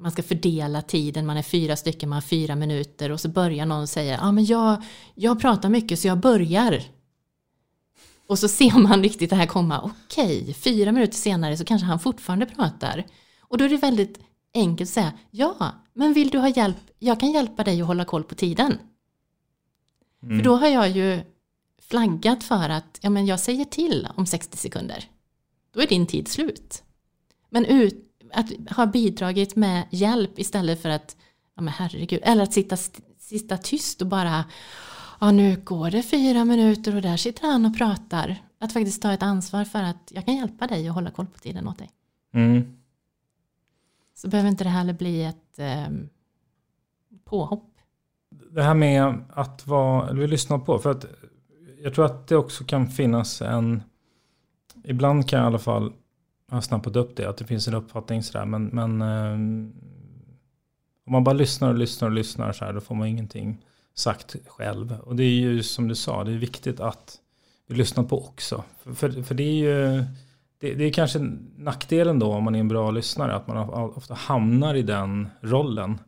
man 0.00 0.10
ska 0.10 0.22
fördela 0.22 0.82
tiden, 0.82 1.26
man 1.26 1.36
är 1.36 1.42
fyra 1.42 1.76
stycken, 1.76 2.08
man 2.08 2.16
har 2.16 2.20
fyra 2.20 2.56
minuter 2.56 3.12
och 3.12 3.20
så 3.20 3.28
börjar 3.28 3.66
någon 3.66 3.86
säga, 3.86 4.12
ja 4.12 4.28
ah, 4.28 4.32
men 4.32 4.44
jag, 4.44 4.82
jag 5.14 5.40
pratar 5.40 5.68
mycket 5.68 5.98
så 5.98 6.08
jag 6.08 6.18
börjar. 6.18 6.82
Och 8.30 8.38
så 8.38 8.48
ser 8.48 8.78
man 8.78 9.02
riktigt 9.02 9.30
det 9.30 9.36
här 9.36 9.46
komma, 9.46 9.80
okej, 9.80 10.54
fyra 10.54 10.92
minuter 10.92 11.14
senare 11.14 11.56
så 11.56 11.64
kanske 11.64 11.86
han 11.86 12.00
fortfarande 12.00 12.46
pratar. 12.46 13.06
Och 13.40 13.58
då 13.58 13.64
är 13.64 13.68
det 13.68 13.76
väldigt 13.76 14.18
enkelt 14.54 14.90
att 14.90 14.94
säga, 14.94 15.12
ja, 15.30 15.74
men 15.94 16.12
vill 16.12 16.30
du 16.30 16.38
ha 16.38 16.48
hjälp, 16.48 16.76
jag 16.98 17.20
kan 17.20 17.32
hjälpa 17.32 17.64
dig 17.64 17.80
att 17.80 17.86
hålla 17.86 18.04
koll 18.04 18.24
på 18.24 18.34
tiden. 18.34 18.78
För 20.20 20.42
då 20.42 20.56
har 20.56 20.68
jag 20.68 20.90
ju 20.90 21.20
flaggat 21.82 22.44
för 22.44 22.68
att, 22.68 22.98
ja 23.02 23.10
men 23.10 23.26
jag 23.26 23.40
säger 23.40 23.64
till 23.64 24.08
om 24.14 24.26
60 24.26 24.56
sekunder. 24.56 25.04
Då 25.74 25.80
är 25.80 25.86
din 25.86 26.06
tid 26.06 26.28
slut. 26.28 26.82
Men 27.48 27.64
ut, 27.64 28.22
att 28.32 28.76
ha 28.76 28.86
bidragit 28.86 29.56
med 29.56 29.86
hjälp 29.90 30.38
istället 30.38 30.82
för 30.82 30.88
att, 30.88 31.16
ja 31.56 31.62
men 31.62 31.74
herregud, 31.74 32.20
eller 32.22 32.42
att 32.42 32.52
sitta, 32.52 32.76
sitta 33.18 33.58
tyst 33.58 34.00
och 34.00 34.08
bara, 34.08 34.44
ja 35.20 35.30
nu 35.30 35.60
går 35.64 35.90
det 35.90 36.02
fyra 36.02 36.44
minuter 36.44 36.96
och 36.96 37.02
där 37.02 37.16
sitter 37.16 37.46
han 37.48 37.66
och 37.66 37.78
pratar. 37.78 38.36
Att 38.58 38.72
faktiskt 38.72 39.02
ta 39.02 39.12
ett 39.12 39.22
ansvar 39.22 39.64
för 39.64 39.82
att 39.82 40.12
jag 40.14 40.24
kan 40.24 40.36
hjälpa 40.36 40.66
dig 40.66 40.88
att 40.88 40.94
hålla 40.94 41.10
koll 41.10 41.26
på 41.26 41.38
tiden 41.38 41.68
åt 41.68 41.78
dig. 41.78 41.90
Mm. 42.32 42.76
Så 44.14 44.28
behöver 44.28 44.50
inte 44.50 44.64
det 44.64 44.70
heller 44.70 44.92
bli 44.92 45.24
ett 45.24 45.58
eh, 45.58 45.88
påhopp. 47.24 47.66
Det 48.50 48.62
här 48.62 48.74
med 48.74 49.24
att 49.30 49.66
vara, 49.66 50.08
eller 50.08 50.28
lyssna 50.28 50.58
på, 50.58 50.78
för 50.78 50.90
att 50.90 51.04
jag 51.82 51.94
tror 51.94 52.04
att 52.04 52.28
det 52.28 52.36
också 52.36 52.64
kan 52.64 52.88
finnas 52.88 53.42
en, 53.42 53.82
ibland 54.84 55.28
kan 55.28 55.38
jag 55.38 55.46
i 55.46 55.48
alla 55.48 55.58
fall 55.58 55.92
ha 56.50 56.62
snappat 56.62 56.96
upp 56.96 57.16
det, 57.16 57.28
att 57.28 57.36
det 57.36 57.44
finns 57.44 57.68
en 57.68 57.74
uppfattning 57.74 58.22
sådär, 58.22 58.44
men, 58.44 58.66
men 58.66 59.02
eh, 59.02 59.32
om 61.06 61.12
man 61.12 61.24
bara 61.24 61.32
lyssnar 61.32 61.68
och 61.68 61.74
lyssnar 61.74 62.08
och 62.08 62.14
lyssnar 62.14 62.52
så 62.52 62.64
här, 62.64 62.72
då 62.72 62.80
får 62.80 62.94
man 62.94 63.08
ingenting 63.08 63.64
sagt 63.94 64.36
själv. 64.46 65.00
Och 65.00 65.16
det 65.16 65.24
är 65.24 65.40
ju 65.40 65.62
som 65.62 65.88
du 65.88 65.94
sa, 65.94 66.24
det 66.24 66.32
är 66.32 66.36
viktigt 66.36 66.80
att 66.80 67.20
vi 67.66 67.74
lyssnar 67.76 68.04
på 68.04 68.24
också. 68.24 68.64
För, 68.82 68.92
för, 68.92 69.22
för 69.22 69.34
det 69.34 69.42
är 69.42 69.54
ju, 69.54 70.04
det, 70.58 70.74
det 70.74 70.84
är 70.84 70.92
kanske 70.92 71.18
nackdelen 71.56 72.18
då 72.18 72.32
om 72.32 72.44
man 72.44 72.54
är 72.54 72.60
en 72.60 72.68
bra 72.68 72.90
lyssnare. 72.90 73.34
Att 73.34 73.46
man 73.46 73.56
ofta 73.70 74.14
hamnar 74.14 74.74
i 74.74 74.82
den 74.82 75.28
rollen. 75.40 75.98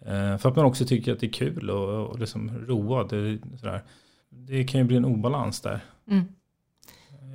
Eh, 0.00 0.38
för 0.38 0.48
att 0.48 0.56
man 0.56 0.64
också 0.64 0.84
tycker 0.84 1.12
att 1.12 1.20
det 1.20 1.26
är 1.26 1.32
kul 1.32 1.70
och, 1.70 2.06
och 2.06 2.18
liksom 2.18 2.66
road. 2.66 3.08
Det, 3.10 3.38
sådär. 3.58 3.84
det 4.28 4.64
kan 4.64 4.80
ju 4.80 4.86
bli 4.86 4.96
en 4.96 5.04
obalans 5.04 5.60
där. 5.60 5.80
Mm. 6.10 6.24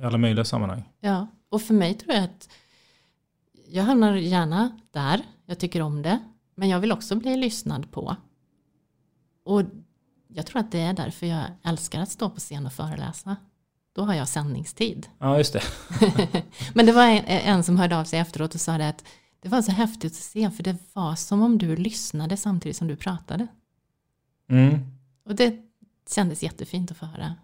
I 0.00 0.04
alla 0.04 0.18
möjliga 0.18 0.44
sammanhang. 0.44 0.82
Ja, 1.00 1.26
och 1.48 1.62
för 1.62 1.74
mig 1.74 1.94
tror 1.94 2.14
jag 2.14 2.24
att 2.24 2.48
jag 3.68 3.82
hamnar 3.82 4.14
gärna 4.14 4.80
där. 4.90 5.22
Jag 5.46 5.58
tycker 5.58 5.82
om 5.82 6.02
det. 6.02 6.18
Men 6.54 6.68
jag 6.68 6.80
vill 6.80 6.92
också 6.92 7.16
bli 7.16 7.36
lyssnad 7.36 7.90
på. 7.90 8.16
Och 9.44 9.62
jag 10.28 10.46
tror 10.46 10.60
att 10.60 10.72
det 10.72 10.80
är 10.80 10.92
därför 10.92 11.26
jag 11.26 11.44
älskar 11.62 12.00
att 12.00 12.10
stå 12.10 12.30
på 12.30 12.40
scen 12.40 12.66
och 12.66 12.72
föreläsa. 12.72 13.36
Då 13.92 14.02
har 14.02 14.14
jag 14.14 14.28
sändningstid. 14.28 15.06
Ja, 15.18 15.38
just 15.38 15.52
det. 15.52 15.62
Men 16.74 16.86
det 16.86 16.92
var 16.92 17.04
en, 17.04 17.24
en, 17.24 17.64
som 17.64 17.76
hörde 17.78 17.98
av 17.98 18.04
sig 18.04 18.18
efteråt 18.18 18.54
och 18.54 18.60
sa 18.60 18.78
det 18.78 18.88
att 18.88 19.04
det 19.40 19.48
var 19.48 19.62
så 19.62 19.72
häftigt 19.72 20.12
att 20.12 20.18
se 20.18 20.50
för 20.50 20.62
det 20.62 20.76
var 20.92 21.14
som 21.14 21.42
om 21.42 21.58
du 21.58 21.76
lyssnade 21.76 22.36
samtidigt 22.36 22.76
som 22.76 22.88
du 22.88 22.96
pratade. 22.96 23.46
Mm. 24.48 24.78
Och 25.24 25.34
det 25.34 25.58
kändes 26.10 26.42
jättefint 26.42 26.90
att 26.90 26.96
få 26.96 27.06
höra. 27.06 27.34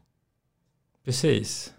Precis. 1.04 1.72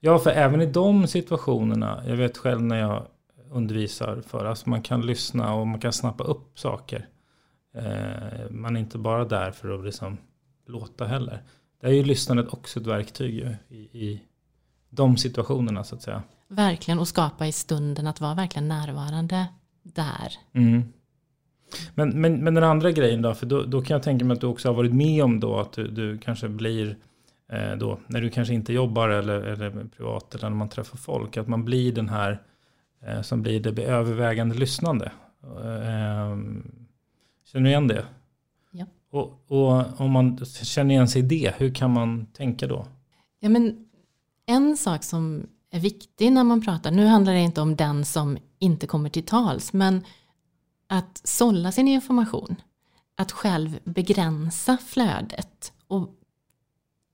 Ja, 0.00 0.18
för 0.18 0.30
även 0.30 0.60
i 0.60 0.66
de 0.66 1.06
situationerna, 1.06 2.02
jag 2.06 2.16
vet 2.16 2.36
själv 2.36 2.62
när 2.62 2.76
jag 2.76 3.06
undervisar 3.50 4.22
för, 4.26 4.44
alltså 4.44 4.68
man 4.70 4.82
kan 4.82 5.06
lyssna 5.06 5.54
och 5.54 5.66
man 5.66 5.80
kan 5.80 5.92
snappa 5.92 6.24
upp 6.24 6.58
saker. 6.58 7.08
Eh, 7.76 8.50
man 8.50 8.76
är 8.76 8.80
inte 8.80 8.98
bara 8.98 9.24
där 9.24 9.50
för 9.50 9.78
att 9.78 9.84
liksom 9.84 10.18
låta 10.66 11.06
heller. 11.06 11.42
Det 11.80 11.86
är 11.86 11.92
ju 11.92 12.04
lyssnandet 12.04 12.52
också 12.52 12.80
ett 12.80 12.86
verktyg 12.86 13.34
ju, 13.34 13.56
i, 13.68 13.78
i 13.78 14.22
de 14.90 15.16
situationerna 15.16 15.84
så 15.84 15.94
att 15.94 16.02
säga. 16.02 16.22
Verkligen, 16.48 16.98
och 16.98 17.08
skapa 17.08 17.46
i 17.46 17.52
stunden, 17.52 18.06
att 18.06 18.20
vara 18.20 18.34
verkligen 18.34 18.68
närvarande 18.68 19.46
där. 19.82 20.32
Mm. 20.52 20.82
Men, 21.94 22.20
men, 22.20 22.44
men 22.44 22.54
den 22.54 22.64
andra 22.64 22.90
grejen 22.90 23.22
då, 23.22 23.34
för 23.34 23.46
då, 23.46 23.62
då, 23.62 23.82
kan 23.82 23.94
jag 23.94 24.02
tänka 24.02 24.24
mig 24.24 24.34
att 24.34 24.40
du 24.40 24.46
också 24.46 24.68
har 24.68 24.74
varit 24.74 24.94
med 24.94 25.24
om 25.24 25.40
då 25.40 25.58
att 25.58 25.72
du, 25.72 25.88
du 25.88 26.18
kanske 26.18 26.48
blir 26.48 26.96
eh, 27.52 27.76
då, 27.76 27.98
när 28.06 28.20
du 28.20 28.30
kanske 28.30 28.54
inte 28.54 28.72
jobbar 28.72 29.08
eller, 29.08 29.40
eller 29.40 29.84
privat 29.96 30.34
eller 30.34 30.50
när 30.50 30.56
man 30.56 30.68
träffar 30.68 30.98
folk, 30.98 31.36
att 31.36 31.48
man 31.48 31.64
blir 31.64 31.92
den 31.92 32.08
här 32.08 32.42
eh, 33.06 33.22
som 33.22 33.42
blir 33.42 33.60
det 33.60 33.82
övervägande 33.82 34.54
lyssnande. 34.54 35.12
Eh, 35.42 36.36
känner 37.56 37.64
du 37.64 37.70
igen 37.70 37.88
det? 37.88 38.06
Ja. 38.70 38.86
Och, 39.10 39.44
och 39.48 40.00
om 40.00 40.10
man 40.10 40.44
känner 40.46 40.94
igen 40.94 41.08
sig 41.08 41.22
i 41.22 41.24
det, 41.24 41.54
hur 41.58 41.74
kan 41.74 41.92
man 41.92 42.26
tänka 42.26 42.66
då? 42.66 42.86
Ja, 43.40 43.48
men 43.48 43.86
en 44.46 44.76
sak 44.76 45.04
som 45.04 45.46
är 45.70 45.80
viktig 45.80 46.32
när 46.32 46.44
man 46.44 46.64
pratar, 46.64 46.90
nu 46.90 47.06
handlar 47.06 47.32
det 47.32 47.40
inte 47.40 47.60
om 47.60 47.76
den 47.76 48.04
som 48.04 48.38
inte 48.58 48.86
kommer 48.86 49.08
till 49.08 49.22
tals, 49.22 49.72
men 49.72 50.04
att 50.86 51.20
sålla 51.24 51.72
sin 51.72 51.88
information, 51.88 52.56
att 53.16 53.32
själv 53.32 53.78
begränsa 53.84 54.76
flödet. 54.86 55.72
Och 55.86 56.08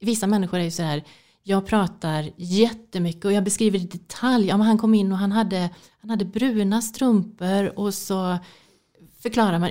vissa 0.01 0.27
människor 0.27 0.59
är 0.59 0.65
ju 0.65 0.71
så 0.71 0.83
här, 0.83 1.05
jag 1.43 1.67
pratar 1.67 2.31
jättemycket 2.37 3.25
och 3.25 3.33
jag 3.33 3.45
beskriver 3.45 3.79
i 3.79 3.87
detalj, 3.87 4.47
ja, 4.47 4.57
men 4.57 4.67
han 4.67 4.79
kom 4.79 4.95
in 4.95 5.13
och 5.13 5.19
han 5.19 5.33
hade, 5.33 5.71
han 6.01 6.11
hade 6.11 6.25
bruna 6.25 6.83
strumpor 6.83 7.79
och 7.79 7.95
så 7.95 8.39
förklarar 9.19 9.59
man 9.59 9.71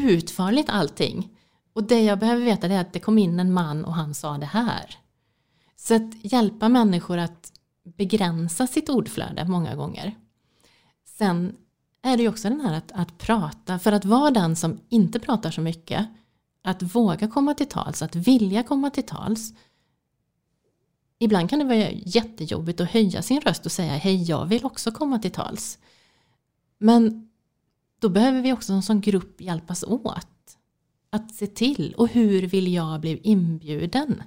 utförligt 0.00 0.68
allting. 0.68 1.28
Och 1.72 1.84
det 1.84 2.02
jag 2.02 2.18
behöver 2.18 2.44
veta 2.44 2.66
är 2.66 2.80
att 2.80 2.92
det 2.92 3.00
kom 3.00 3.18
in 3.18 3.40
en 3.40 3.52
man 3.52 3.84
och 3.84 3.94
han 3.94 4.14
sa 4.14 4.38
det 4.38 4.46
här. 4.46 4.96
Så 5.76 5.94
att 5.94 6.32
hjälpa 6.32 6.68
människor 6.68 7.18
att 7.18 7.52
begränsa 7.84 8.66
sitt 8.66 8.88
ordflöde 8.88 9.44
många 9.44 9.74
gånger. 9.74 10.14
Sen 11.04 11.56
är 12.02 12.16
det 12.16 12.22
ju 12.22 12.28
också 12.28 12.48
den 12.48 12.60
här 12.60 12.74
att, 12.74 12.92
att 12.92 13.18
prata, 13.18 13.78
för 13.78 13.92
att 13.92 14.04
vara 14.04 14.30
den 14.30 14.56
som 14.56 14.80
inte 14.88 15.20
pratar 15.20 15.50
så 15.50 15.60
mycket, 15.60 16.06
att 16.62 16.82
våga 16.82 17.28
komma 17.28 17.54
till 17.54 17.68
tals, 17.68 18.02
att 18.02 18.16
vilja 18.16 18.62
komma 18.62 18.90
till 18.90 19.06
tals. 19.06 19.52
Ibland 21.18 21.50
kan 21.50 21.58
det 21.58 21.64
vara 21.64 21.90
jättejobbigt 21.90 22.80
att 22.80 22.90
höja 22.90 23.22
sin 23.22 23.40
röst 23.40 23.66
och 23.66 23.72
säga 23.72 23.92
hej, 23.92 24.22
jag 24.22 24.46
vill 24.46 24.64
också 24.64 24.92
komma 24.92 25.18
till 25.18 25.30
tals. 25.30 25.78
Men 26.78 27.30
då 28.00 28.08
behöver 28.08 28.42
vi 28.42 28.52
också 28.52 28.82
som 28.82 29.00
grupp 29.00 29.40
hjälpas 29.40 29.84
åt. 29.84 30.58
Att 31.10 31.34
se 31.34 31.46
till, 31.46 31.94
och 31.96 32.08
hur 32.08 32.42
vill 32.42 32.72
jag 32.72 33.00
bli 33.00 33.20
inbjuden? 33.22 34.22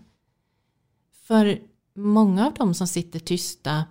För 1.12 1.62
många 1.96 2.48
av 2.48 2.54
de 2.54 2.74
som 2.74 2.88
sitter 2.88 3.20
tysta 3.20 3.86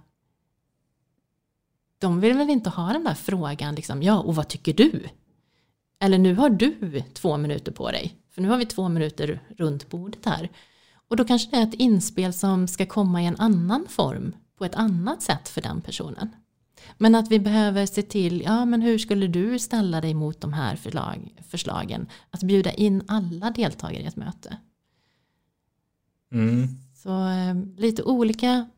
de 1.99 2.21
vill 2.21 2.37
väl 2.37 2.51
inte 2.51 2.71
ha 2.71 2.93
den 2.93 3.05
där 3.05 3.15
frågan, 3.15 3.75
liksom, 3.75 4.03
ja 4.03 4.19
och 4.19 4.35
vad 4.35 4.49
tycker 4.49 4.73
du? 4.73 5.09
Eller 6.01 6.19
nu 6.19 6.35
har 6.35 6.51
du 6.51 7.03
två 7.15 7.37
minuter 7.37 7.73
på 7.73 7.91
dig, 7.91 8.17
för 8.31 8.43
nu 8.43 8.49
har 8.49 8.57
vi 8.57 8.67
två 8.67 8.89
minuter 8.89 9.43
runt 9.59 9.89
bordet 9.89 10.27
här. 10.27 10.51
Och 11.09 11.17
då 11.17 11.25
kanske 11.25 11.51
det 11.51 11.57
är 11.57 11.63
ett 11.63 11.75
inspel 11.75 12.33
som 12.33 12.69
ska 12.69 12.87
komma 12.87 13.23
i 13.23 13.27
en 13.27 13.37
annan 13.37 13.87
form, 13.89 14.37
på 14.59 14.65
ett 14.65 14.75
annat 14.75 15.23
sätt 15.23 15.49
för 15.49 15.61
den 15.61 15.81
personen. 15.81 16.29
Men 16.99 17.15
att 17.15 17.31
vi 17.31 17.39
behöver 17.39 17.87
se 17.87 18.03
till, 18.03 18.41
ja 18.41 18.65
men 18.65 18.83
hur 18.83 18.99
skulle 18.99 19.27
du 19.27 19.59
ställa 19.59 20.01
dig 20.01 20.15
mot 20.15 20.41
de 20.41 20.53
här 20.53 20.77
förslag, 20.77 21.35
förslagen? 21.49 22.07
Att 22.31 22.43
bjuda 22.43 22.73
in 22.73 23.03
alla 23.09 23.51
deltagare 23.51 24.03
i 24.03 24.07
ett 24.07 24.17
möte. 24.17 24.57
Mm. 26.33 26.69
Så 26.95 27.29
eh, 27.29 27.55
lite 27.77 28.03
olika 28.03 28.69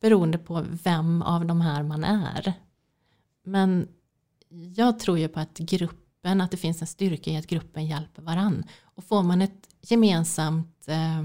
beroende 0.00 0.38
på 0.38 0.64
vem 0.84 1.22
av 1.22 1.46
de 1.46 1.60
här 1.60 1.82
man 1.82 2.04
är. 2.04 2.52
Men 3.44 3.88
jag 4.76 4.98
tror 4.98 5.18
ju 5.18 5.28
på 5.28 5.40
att 5.40 5.58
gruppen, 5.58 6.40
att 6.40 6.50
det 6.50 6.56
finns 6.56 6.80
en 6.80 6.86
styrka 6.86 7.30
i 7.30 7.36
att 7.36 7.46
gruppen 7.46 7.86
hjälper 7.86 8.22
varann. 8.22 8.64
Och 8.82 9.04
får 9.04 9.22
man 9.22 9.42
ett 9.42 9.68
gemensamt 9.82 10.84
eh, 10.88 11.22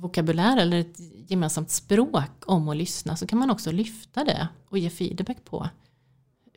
vokabulär 0.00 0.56
eller 0.56 0.80
ett 0.80 1.00
gemensamt 1.30 1.70
språk 1.70 2.30
om 2.46 2.68
att 2.68 2.76
lyssna 2.76 3.16
så 3.16 3.26
kan 3.26 3.38
man 3.38 3.50
också 3.50 3.72
lyfta 3.72 4.24
det 4.24 4.48
och 4.68 4.78
ge 4.78 4.90
feedback 4.90 5.44
på 5.44 5.68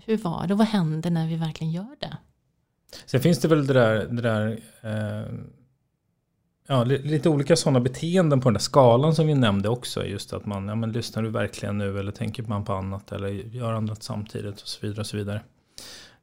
hur 0.06 0.17
var 0.17 0.47
det 0.47 0.53
och 0.53 0.58
vad 0.58 0.67
händer 0.67 1.10
när 1.10 1.27
vi 1.27 1.36
verkligen 1.36 1.73
gör 1.73 1.95
det. 1.99 2.17
Sen 3.06 3.21
finns 3.21 3.39
det 3.39 3.47
väl 3.47 3.67
det 3.67 3.73
där, 3.73 4.06
det 4.06 4.21
där 4.21 4.60
eh, 4.82 5.34
ja, 6.67 6.84
lite 6.84 7.29
olika 7.29 7.56
sådana 7.56 7.79
beteenden 7.79 8.41
på 8.41 8.49
den 8.49 8.53
där 8.53 8.60
skalan 8.60 9.15
som 9.15 9.27
vi 9.27 9.36
nämnde 9.36 9.69
också. 9.69 10.06
Just 10.06 10.34
att 10.34 10.45
man, 10.45 10.67
ja 10.67 10.75
men 10.75 10.91
lyssnar 10.91 11.23
du 11.23 11.29
verkligen 11.29 11.77
nu 11.77 11.99
eller 11.99 12.12
tänker 12.12 12.43
man 12.43 12.65
på 12.65 12.73
annat 12.73 13.12
eller 13.12 13.29
gör 13.29 13.73
annat 13.73 14.03
samtidigt 14.03 14.62
och 14.62 14.67
så 14.67 14.79
vidare. 14.82 14.99
Och 14.99 15.08
så 15.08 15.17
vidare. 15.17 15.41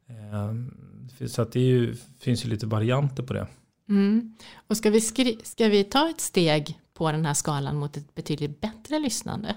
Eh, 0.08 1.26
så 1.26 1.42
att 1.42 1.52
det 1.52 1.60
ju, 1.60 1.94
finns 2.18 2.44
ju 2.44 2.48
lite 2.48 2.66
varianter 2.66 3.22
på 3.22 3.32
det. 3.32 3.46
Mm. 3.88 4.36
Och 4.66 4.76
ska 4.76 4.90
vi, 4.90 5.00
ska 5.42 5.68
vi 5.68 5.84
ta 5.84 6.10
ett 6.10 6.20
steg 6.20 6.78
på 7.00 7.12
den 7.12 7.26
här 7.26 7.34
skalan 7.34 7.76
mot 7.76 7.96
ett 7.96 8.14
betydligt 8.14 8.60
bättre 8.60 8.98
lyssnande 8.98 9.56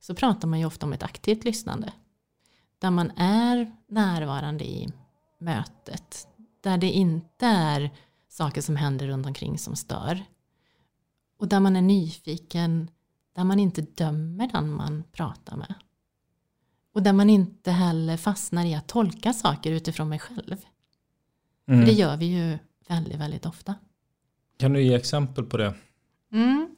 så 0.00 0.14
pratar 0.14 0.48
man 0.48 0.58
ju 0.58 0.64
ofta 0.64 0.86
om 0.86 0.92
ett 0.92 1.02
aktivt 1.02 1.44
lyssnande. 1.44 1.92
Där 2.78 2.90
man 2.90 3.10
är 3.16 3.72
närvarande 3.88 4.64
i 4.64 4.88
mötet. 5.38 6.28
Där 6.60 6.78
det 6.78 6.90
inte 6.90 7.46
är 7.46 7.90
saker 8.28 8.60
som 8.60 8.76
händer 8.76 9.06
runt 9.06 9.26
omkring 9.26 9.58
som 9.58 9.76
stör. 9.76 10.24
Och 11.38 11.48
där 11.48 11.60
man 11.60 11.76
är 11.76 11.82
nyfiken, 11.82 12.90
där 13.32 13.44
man 13.44 13.58
inte 13.58 13.82
dömer 13.82 14.48
den 14.52 14.72
man 14.72 15.04
pratar 15.12 15.56
med. 15.56 15.74
Och 16.94 17.02
där 17.02 17.12
man 17.12 17.30
inte 17.30 17.70
heller 17.70 18.16
fastnar 18.16 18.64
i 18.64 18.74
att 18.74 18.88
tolka 18.88 19.32
saker 19.32 19.72
utifrån 19.72 20.08
mig 20.08 20.18
själv. 20.18 20.56
Mm. 21.68 21.80
För 21.80 21.86
det 21.86 21.98
gör 21.98 22.16
vi 22.16 22.26
ju 22.26 22.58
väldigt, 22.88 23.20
väldigt 23.20 23.46
ofta. 23.46 23.74
Kan 24.56 24.72
du 24.72 24.82
ge 24.82 24.94
exempel 24.94 25.44
på 25.44 25.56
det? 25.56 25.74
Mm. 26.32 26.74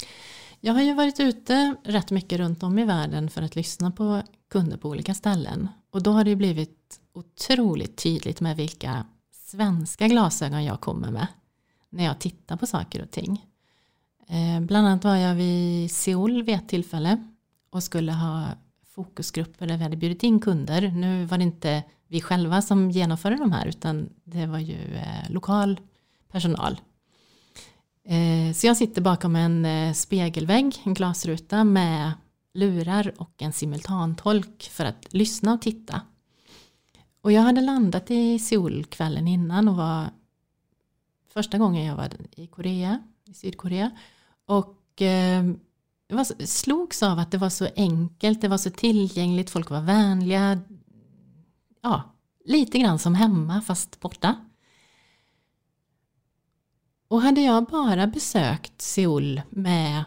Jag 0.61 0.75
har 0.75 0.83
ju 0.83 0.95
varit 0.95 1.21
ute 1.21 1.77
rätt 1.85 2.11
mycket 2.11 2.39
runt 2.39 2.63
om 2.63 2.79
i 2.79 2.85
världen 2.85 3.31
för 3.31 3.43
att 3.43 3.57
lyssna 3.57 3.91
på 3.91 4.23
kunder 4.51 4.77
på 4.77 4.89
olika 4.89 5.15
ställen. 5.15 5.69
Och 5.91 6.03
då 6.03 6.13
har 6.13 6.25
det 6.25 6.37
blivit 6.37 7.01
otroligt 7.13 7.97
tydligt 7.97 8.41
med 8.41 8.57
vilka 8.57 9.07
svenska 9.33 10.09
glasögon 10.09 10.65
jag 10.65 10.81
kommer 10.81 11.11
med 11.11 11.27
när 11.91 12.05
jag 12.05 12.19
tittar 12.19 12.57
på 12.57 12.67
saker 12.67 13.03
och 13.03 13.11
ting. 13.11 13.47
Eh, 14.29 14.61
bland 14.61 14.87
annat 14.87 15.05
var 15.05 15.17
jag 15.17 15.35
vid 15.35 15.91
Seoul 15.91 16.43
vid 16.43 16.55
ett 16.55 16.69
tillfälle 16.69 17.29
och 17.71 17.83
skulle 17.83 18.13
ha 18.13 18.47
fokusgrupper 18.95 19.67
där 19.67 19.77
vi 19.77 19.83
hade 19.83 19.97
bjudit 19.97 20.23
in 20.23 20.41
kunder. 20.41 20.89
Nu 20.89 21.25
var 21.25 21.39
det 21.39 21.45
inte 21.45 21.83
vi 22.09 22.21
själva 22.21 22.63
som 22.63 22.91
genomförde 22.91 23.37
de 23.37 23.53
här 23.53 23.67
utan 23.67 24.09
det 24.25 24.47
var 24.47 24.59
ju 24.59 24.97
eh, 24.97 25.31
lokal 25.31 25.81
personal 26.31 26.81
Eh, 28.05 28.55
så 28.55 28.67
jag 28.67 28.77
sitter 28.77 29.03
bakom 29.03 29.37
en 29.37 29.65
eh, 29.65 29.93
spegelvägg, 29.93 30.81
en 30.85 30.95
glasruta 30.95 31.65
med 31.65 32.13
lurar 32.55 33.15
och 33.17 33.43
en 33.43 33.53
simultantolk 33.53 34.63
för 34.73 34.85
att 34.85 35.13
lyssna 35.13 35.53
och 35.53 35.63
titta. 35.63 36.01
Och 37.21 37.33
jag 37.33 37.43
hade 37.43 37.61
landat 37.61 38.11
i 38.11 38.39
Seoul 38.39 38.85
kvällen 38.85 39.29
innan 39.29 39.69
och 39.69 39.77
var 39.77 40.11
första 41.33 41.59
gången 41.59 41.85
jag 41.85 41.97
var 41.97 42.11
i 42.37 42.47
Korea, 42.47 43.03
i 43.25 43.35
Sydkorea. 43.35 43.91
Och 44.47 45.03
eh, 45.03 45.45
var, 46.09 46.47
slogs 46.47 47.03
av 47.03 47.19
att 47.19 47.31
det 47.31 47.39
var 47.39 47.51
så 47.51 47.69
enkelt, 47.77 48.41
det 48.41 48.49
var 48.49 48.59
så 48.59 48.71
tillgängligt, 48.71 49.51
folk 49.51 49.71
var 49.71 49.81
vänliga. 49.81 50.61
Ja, 51.83 52.03
lite 52.45 52.79
grann 52.79 52.99
som 52.99 53.15
hemma 53.15 53.61
fast 53.61 54.01
borta. 54.01 54.37
Och 57.13 57.23
hade 57.23 57.41
jag 57.41 57.67
bara 57.67 58.07
besökt 58.07 58.83
Seoul 58.83 59.43
med 59.51 60.05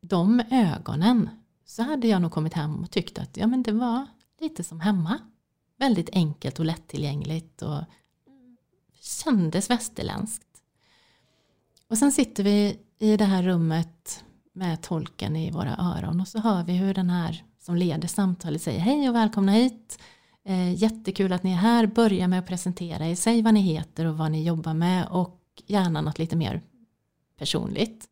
de 0.00 0.42
ögonen 0.50 1.28
så 1.64 1.82
hade 1.82 2.08
jag 2.08 2.22
nog 2.22 2.32
kommit 2.32 2.54
hem 2.54 2.82
och 2.82 2.90
tyckt 2.90 3.18
att 3.18 3.36
ja, 3.36 3.46
men 3.46 3.62
det 3.62 3.72
var 3.72 4.06
lite 4.40 4.64
som 4.64 4.80
hemma. 4.80 5.18
Väldigt 5.78 6.10
enkelt 6.12 6.58
och 6.58 6.64
lättillgängligt 6.64 7.62
och 7.62 7.80
kändes 9.00 9.70
västerländskt. 9.70 10.46
Och 11.88 11.98
sen 11.98 12.12
sitter 12.12 12.44
vi 12.44 12.78
i 12.98 13.16
det 13.16 13.24
här 13.24 13.42
rummet 13.42 14.24
med 14.52 14.82
tolken 14.82 15.36
i 15.36 15.50
våra 15.50 15.76
öron 15.76 16.20
och 16.20 16.28
så 16.28 16.38
hör 16.38 16.64
vi 16.64 16.72
hur 16.72 16.94
den 16.94 17.10
här 17.10 17.44
som 17.58 17.76
leder 17.76 18.08
samtalet 18.08 18.62
säger 18.62 18.80
hej 18.80 19.08
och 19.08 19.14
välkomna 19.14 19.52
hit. 19.52 19.98
Eh, 20.44 20.74
jättekul 20.74 21.32
att 21.32 21.42
ni 21.42 21.52
är 21.52 21.56
här. 21.56 21.86
Börja 21.86 22.28
med 22.28 22.38
att 22.38 22.46
presentera 22.46 23.06
er. 23.06 23.14
Säg 23.14 23.42
vad 23.42 23.54
ni 23.54 23.60
heter 23.60 24.04
och 24.04 24.16
vad 24.16 24.30
ni 24.30 24.44
jobbar 24.44 24.74
med 24.74 25.06
och 25.06 25.42
gärna 25.66 26.00
något 26.00 26.18
lite 26.18 26.36
mer 26.36 26.62
personligt. 27.38 28.08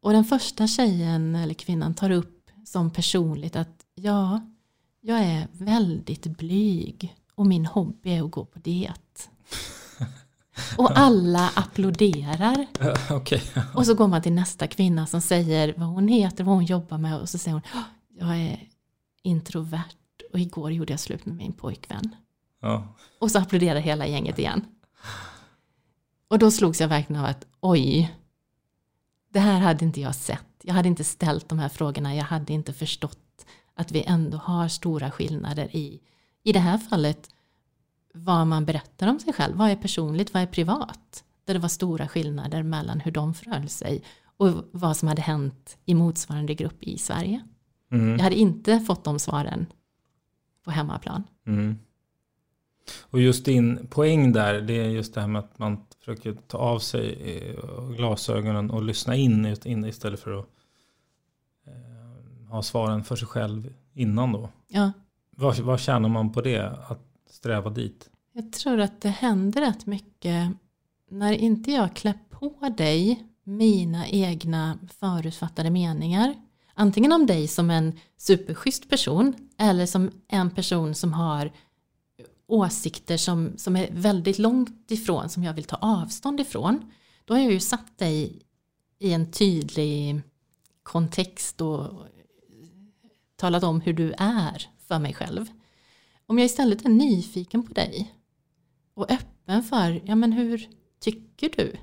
Och 0.00 0.12
den 0.12 0.24
första 0.24 0.66
tjejen 0.66 1.34
eller 1.34 1.54
kvinnan 1.54 1.94
tar 1.94 2.10
upp 2.10 2.50
som 2.64 2.90
personligt 2.90 3.56
att 3.56 3.84
ja, 3.94 4.40
jag 5.00 5.18
är 5.20 5.48
väldigt 5.52 6.26
blyg 6.26 7.16
och 7.34 7.46
min 7.46 7.66
hobby 7.66 8.10
är 8.10 8.22
att 8.22 8.30
gå 8.30 8.44
på 8.44 8.58
diet. 8.58 9.30
Och 10.78 10.98
alla 10.98 11.48
applåderar. 11.54 12.66
okay. 13.10 13.40
Och 13.74 13.86
så 13.86 13.94
går 13.94 14.08
man 14.08 14.22
till 14.22 14.32
nästa 14.32 14.66
kvinna 14.66 15.06
som 15.06 15.20
säger 15.20 15.74
vad 15.76 15.88
hon 15.88 16.08
heter, 16.08 16.44
vad 16.44 16.54
hon 16.54 16.64
jobbar 16.64 16.98
med 16.98 17.20
och 17.20 17.28
så 17.28 17.38
säger 17.38 17.52
hon 17.52 17.82
jag 18.18 18.36
är 18.36 18.68
introvert 19.22 19.96
och 20.32 20.40
igår 20.40 20.72
gjorde 20.72 20.92
jag 20.92 21.00
slut 21.00 21.26
med 21.26 21.36
min 21.36 21.52
pojkvän. 21.52 22.16
Och 23.18 23.30
så 23.30 23.38
applåderar 23.38 23.80
hela 23.80 24.06
gänget 24.06 24.38
igen. 24.38 24.64
Och 26.32 26.38
då 26.38 26.50
slogs 26.50 26.80
jag 26.80 26.88
verkligen 26.88 27.22
av 27.22 27.28
att 27.28 27.46
oj, 27.60 28.16
det 29.32 29.40
här 29.40 29.60
hade 29.60 29.84
inte 29.84 30.00
jag 30.00 30.14
sett. 30.14 30.46
Jag 30.62 30.74
hade 30.74 30.88
inte 30.88 31.04
ställt 31.04 31.48
de 31.48 31.58
här 31.58 31.68
frågorna, 31.68 32.14
jag 32.14 32.24
hade 32.24 32.52
inte 32.52 32.72
förstått 32.72 33.46
att 33.74 33.92
vi 33.92 34.02
ändå 34.02 34.38
har 34.38 34.68
stora 34.68 35.10
skillnader 35.10 35.76
i, 35.76 36.00
i 36.42 36.52
det 36.52 36.58
här 36.58 36.78
fallet, 36.78 37.30
vad 38.14 38.46
man 38.46 38.64
berättar 38.64 39.06
om 39.06 39.20
sig 39.20 39.32
själv. 39.32 39.56
Vad 39.56 39.70
är 39.70 39.76
personligt, 39.76 40.34
vad 40.34 40.42
är 40.42 40.46
privat? 40.46 41.24
Där 41.44 41.54
det 41.54 41.60
var 41.60 41.68
stora 41.68 42.08
skillnader 42.08 42.62
mellan 42.62 43.00
hur 43.00 43.12
de 43.12 43.34
förhöll 43.34 43.68
sig 43.68 44.02
och 44.36 44.64
vad 44.72 44.96
som 44.96 45.08
hade 45.08 45.22
hänt 45.22 45.78
i 45.84 45.94
motsvarande 45.94 46.54
grupp 46.54 46.82
i 46.82 46.98
Sverige. 46.98 47.42
Mm. 47.90 48.10
Jag 48.10 48.24
hade 48.24 48.36
inte 48.36 48.80
fått 48.80 49.04
de 49.04 49.18
svaren 49.18 49.66
på 50.64 50.70
hemmaplan. 50.70 51.24
Mm. 51.46 51.78
Och 53.00 53.20
just 53.20 53.44
din 53.44 53.86
poäng 53.86 54.32
där, 54.32 54.60
det 54.60 54.74
är 54.74 54.88
just 54.88 55.14
det 55.14 55.20
här 55.20 55.28
med 55.28 55.38
att 55.38 55.58
man 55.58 55.78
försöker 55.98 56.32
ta 56.32 56.58
av 56.58 56.78
sig 56.78 57.18
eh, 57.22 57.88
glasögonen 57.96 58.70
och 58.70 58.82
lyssna 58.82 59.16
in, 59.16 59.46
istället 59.86 60.20
för 60.20 60.38
att 60.38 60.46
eh, 61.66 62.50
ha 62.50 62.62
svaren 62.62 63.04
för 63.04 63.16
sig 63.16 63.28
själv 63.28 63.74
innan 63.94 64.32
då. 64.32 64.48
Ja. 64.68 64.92
Vad, 65.30 65.58
vad 65.58 65.80
tjänar 65.80 66.08
man 66.08 66.32
på 66.32 66.40
det, 66.40 66.70
att 66.88 67.02
sträva 67.30 67.70
dit? 67.70 68.10
Jag 68.32 68.52
tror 68.52 68.80
att 68.80 69.00
det 69.00 69.08
händer 69.08 69.60
rätt 69.60 69.86
mycket 69.86 70.52
när 71.10 71.32
inte 71.32 71.70
jag 71.70 71.96
klär 71.96 72.18
på 72.30 72.74
dig 72.76 73.28
mina 73.44 74.08
egna 74.08 74.78
förutfattade 75.00 75.70
meningar. 75.70 76.34
Antingen 76.74 77.12
om 77.12 77.26
dig 77.26 77.48
som 77.48 77.70
en 77.70 77.98
superschysst 78.16 78.90
person 78.90 79.34
eller 79.58 79.86
som 79.86 80.10
en 80.28 80.50
person 80.50 80.94
som 80.94 81.12
har 81.12 81.52
åsikter 82.52 83.16
som, 83.16 83.52
som 83.56 83.76
är 83.76 83.88
väldigt 83.92 84.38
långt 84.38 84.90
ifrån, 84.90 85.28
som 85.28 85.44
jag 85.44 85.54
vill 85.54 85.64
ta 85.64 85.76
avstånd 85.76 86.40
ifrån. 86.40 86.92
Då 87.24 87.34
har 87.34 87.40
jag 87.40 87.52
ju 87.52 87.60
satt 87.60 87.98
dig 87.98 88.42
i 88.98 89.12
en 89.12 89.30
tydlig 89.30 90.20
kontext 90.82 91.60
och 91.60 92.06
talat 93.36 93.64
om 93.64 93.80
hur 93.80 93.92
du 93.92 94.12
är 94.18 94.66
för 94.78 94.98
mig 94.98 95.14
själv. 95.14 95.46
Om 96.26 96.38
jag 96.38 96.46
istället 96.46 96.84
är 96.84 96.88
nyfiken 96.88 97.66
på 97.66 97.72
dig 97.72 98.14
och 98.94 99.10
öppen 99.10 99.62
för, 99.62 100.02
ja 100.04 100.14
men 100.14 100.32
hur 100.32 100.68
tycker 101.00 101.50
du? 101.56 101.76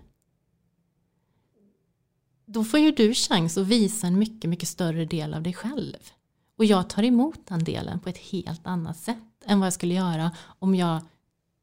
Då 2.45 2.63
får 2.63 2.79
ju 2.79 2.91
du 2.91 3.13
chans 3.13 3.57
att 3.57 3.67
visa 3.67 4.07
en 4.07 4.19
mycket, 4.19 4.49
mycket 4.49 4.69
större 4.69 5.05
del 5.05 5.33
av 5.33 5.43
dig 5.43 5.53
själv. 5.53 6.11
Och 6.59 6.65
jag 6.65 6.89
tar 6.89 7.03
emot 7.03 7.39
den 7.47 7.63
delen 7.63 7.99
på 7.99 8.09
ett 8.09 8.17
helt 8.17 8.67
annat 8.67 8.97
sätt 8.97 9.17
än 9.45 9.59
vad 9.59 9.65
jag 9.65 9.73
skulle 9.73 9.93
göra 9.93 10.31
om 10.59 10.75
jag 10.75 11.01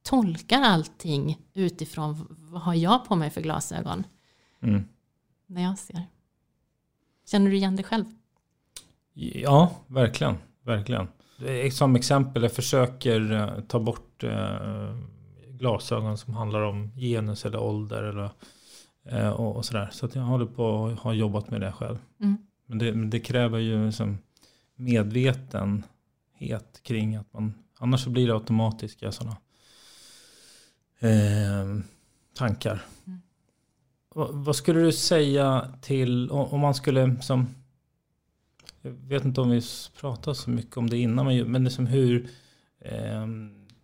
tolkar 0.03 0.63
allting 0.63 1.39
utifrån 1.55 2.37
vad 2.39 2.63
har 2.63 2.75
jag 2.75 3.05
på 3.05 3.17
mig 3.17 3.31
för 3.31 3.41
glasögon. 3.41 4.05
Mm. 4.63 4.85
När 5.47 5.63
jag 5.63 5.79
ser. 5.79 6.03
Känner 7.31 7.51
du 7.51 7.57
igen 7.57 7.77
dig 7.77 7.85
själv? 7.85 8.05
Ja, 9.15 9.71
verkligen. 9.87 10.37
verkligen. 10.63 11.09
Som 11.73 11.97
exempel, 11.97 12.43
jag 12.43 12.53
försöker 12.53 13.33
eh, 13.33 13.61
ta 13.61 13.81
bort 13.81 14.25
eh, 14.25 14.97
glasögon 15.49 16.19
som 16.19 16.35
handlar 16.35 16.63
om 16.63 16.93
genus 16.97 17.45
eller 17.45 17.61
ålder 17.61 18.03
eller, 18.03 18.31
eh, 19.05 19.31
och, 19.31 19.65
sådär. 19.65 19.89
Så 19.93 20.09
jag 20.13 20.23
håller 20.23 20.47
på 20.47 20.65
och 20.65 20.91
har 20.91 21.13
jobbat 21.13 21.51
med 21.51 21.61
det 21.61 21.73
själv. 21.73 21.99
Mm. 22.21 22.37
Men 22.67 22.79
det, 22.79 22.91
det, 22.91 23.21
kräver 23.21 23.59
ju 23.59 23.87
liksom 23.87 24.19
medvetenhet 24.77 26.81
kring 26.83 27.17
att 27.17 27.33
man 27.33 27.55
Annars 27.79 28.05
så 28.05 28.11
blir 28.11 28.27
det 28.27 28.35
automatiska 28.35 29.13
sådana 29.13 29.37
eh, 30.99 31.81
tankar. 32.35 32.85
Mm. 33.07 33.21
Vad, 34.15 34.35
vad 34.35 34.57
skulle 34.57 34.81
du 34.81 34.93
säga 34.93 35.73
till, 35.83 36.31
om 36.31 36.61
man 36.61 36.75
skulle 36.75 37.23
som 37.23 37.47
jag 38.83 38.91
vet 38.91 39.25
inte 39.25 39.41
om 39.41 39.51
vi 39.51 39.63
pratar 40.01 40.35
så 40.35 40.51
mycket 40.51 40.77
om 40.77 40.91
det 40.91 40.99
innan, 40.99 41.27
men, 41.27 41.53
men 41.53 41.65
liksom 41.65 41.87
hur 41.87 42.29
eh, 42.81 43.27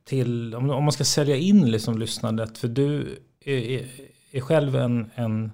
till, 0.05 0.55
om, 0.55 0.70
om 0.70 0.85
man 0.85 0.92
ska 0.92 1.05
sälja 1.05 1.37
in 1.37 1.70
liksom 1.70 1.98
lyssnandet, 1.98 2.59
för 2.59 2.68
du 2.68 3.18
är, 3.40 3.88
är 4.31 4.40
själv 4.40 4.76
en, 4.76 5.11
en 5.14 5.52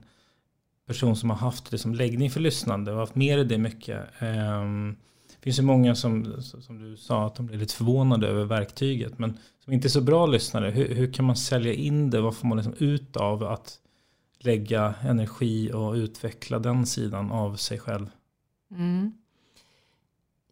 person 0.86 1.16
som 1.16 1.30
har 1.30 1.36
haft 1.36 1.72
liksom 1.72 1.94
läggning 1.94 2.30
för 2.30 2.40
lyssnande 2.40 2.92
och 2.92 2.98
haft 2.98 3.14
med 3.14 3.38
i 3.38 3.44
det 3.44 3.58
mycket. 3.58 4.00
Det 4.20 4.98
finns 5.48 5.58
ju 5.58 5.62
många 5.62 5.94
som, 5.94 6.42
som 6.42 6.78
du 6.78 6.96
sa, 6.96 7.26
att 7.26 7.34
de 7.34 7.46
blir 7.46 7.58
lite 7.58 7.74
förvånade 7.74 8.28
över 8.28 8.44
verktyget. 8.44 9.18
Men 9.18 9.38
som 9.64 9.72
inte 9.72 9.86
är 9.86 9.90
så 9.90 10.00
bra 10.00 10.26
lyssnare, 10.26 10.70
hur, 10.70 10.94
hur 10.94 11.12
kan 11.12 11.24
man 11.24 11.36
sälja 11.36 11.72
in 11.72 12.10
det? 12.10 12.20
Vad 12.20 12.36
får 12.36 12.48
man 12.48 12.58
liksom 12.58 12.74
ut 12.78 13.16
av 13.16 13.44
att 13.44 13.78
lägga 14.38 14.94
energi 15.02 15.72
och 15.72 15.94
utveckla 15.94 16.58
den 16.58 16.86
sidan 16.86 17.30
av 17.30 17.56
sig 17.56 17.78
själv? 17.78 18.10
Mm. 18.70 19.12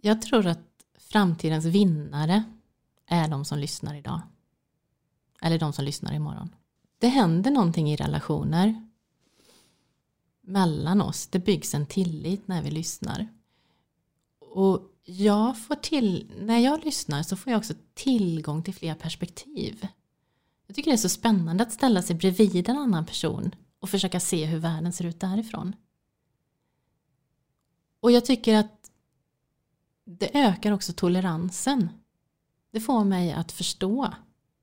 Jag 0.00 0.22
tror 0.22 0.46
att 0.46 0.61
framtidens 0.98 1.64
vinnare 1.64 2.44
är 3.06 3.28
de 3.28 3.44
som 3.44 3.59
lyssnar 3.59 3.94
idag. 3.94 4.20
Eller 5.42 5.59
de 5.59 5.72
som 5.72 5.85
lyssnar 5.85 6.14
imorgon. 6.14 6.48
Det 6.98 7.09
händer 7.09 7.50
någonting 7.50 7.92
i 7.92 7.96
relationer 7.96 8.88
mellan 10.40 11.00
oss. 11.00 11.26
Det 11.26 11.38
byggs 11.38 11.74
en 11.74 11.87
tillit 11.87 12.48
när 12.48 12.62
vi 12.62 12.70
lyssnar. 12.70 13.26
Och 14.57 14.92
jag 15.05 15.59
får 15.59 15.75
till, 15.75 16.33
när 16.38 16.59
jag 16.59 16.85
lyssnar 16.85 17.23
så 17.23 17.37
får 17.37 17.53
jag 17.53 17.59
också 17.59 17.75
tillgång 17.95 18.62
till 18.62 18.75
fler 18.75 18.95
perspektiv. 18.95 19.87
Jag 20.66 20.77
tycker 20.77 20.90
det 20.90 20.95
är 20.95 20.99
så 20.99 21.09
spännande 21.09 21.62
att 21.62 21.73
ställa 21.73 22.03
sig 22.03 22.16
bredvid 22.16 22.69
en 22.69 22.77
annan 22.77 23.07
person 23.07 23.55
och 23.81 23.88
försöka 23.88 24.21
se 24.21 24.45
hur 24.45 24.59
världen 24.59 24.92
ser 24.92 25.05
ut 25.05 25.21
därifrån. 25.21 25.77
Och 28.01 28.12
jag 28.12 28.25
tycker 28.25 28.57
att 28.57 28.90
det 30.05 30.38
ökar 30.38 30.73
också 30.73 30.92
toleransen. 30.92 31.88
Det 32.71 32.81
får 32.81 33.05
mig 33.05 33.33
att 33.33 33.53
förstå 33.53 34.14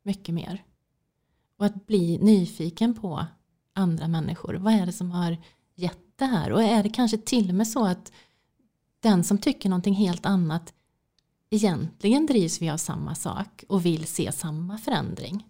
mycket 0.03 0.35
mer. 0.35 0.63
Och 1.57 1.65
att 1.65 1.87
bli 1.87 2.17
nyfiken 2.17 2.93
på 2.93 3.25
andra 3.73 4.07
människor. 4.07 4.53
Vad 4.53 4.73
är 4.73 4.85
det 4.85 4.91
som 4.91 5.11
har 5.11 5.37
gett 5.75 6.17
det 6.17 6.25
här? 6.25 6.51
Och 6.51 6.63
är 6.63 6.83
det 6.83 6.89
kanske 6.89 7.17
till 7.17 7.49
och 7.49 7.55
med 7.55 7.67
så 7.67 7.85
att 7.85 8.11
den 9.03 9.23
som 9.23 9.37
tycker 9.37 9.69
någonting 9.69 9.93
helt 9.93 10.25
annat 10.25 10.73
egentligen 11.49 12.25
drivs 12.25 12.61
vi 12.61 12.69
av 12.69 12.77
samma 12.77 13.15
sak 13.15 13.63
och 13.67 13.85
vill 13.85 14.07
se 14.07 14.31
samma 14.31 14.77
förändring. 14.77 15.47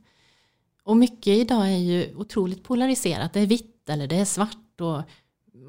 Och 0.84 0.98
mycket 0.98 1.28
idag 1.28 1.68
är 1.68 1.78
ju 1.78 2.16
otroligt 2.16 2.64
polariserat. 2.64 3.34
Det 3.34 3.40
är 3.40 3.48
vitt 3.48 3.90
eller 3.90 4.08
det 4.08 4.16
är 4.16 4.26
svart 4.26 4.82
och 4.82 5.02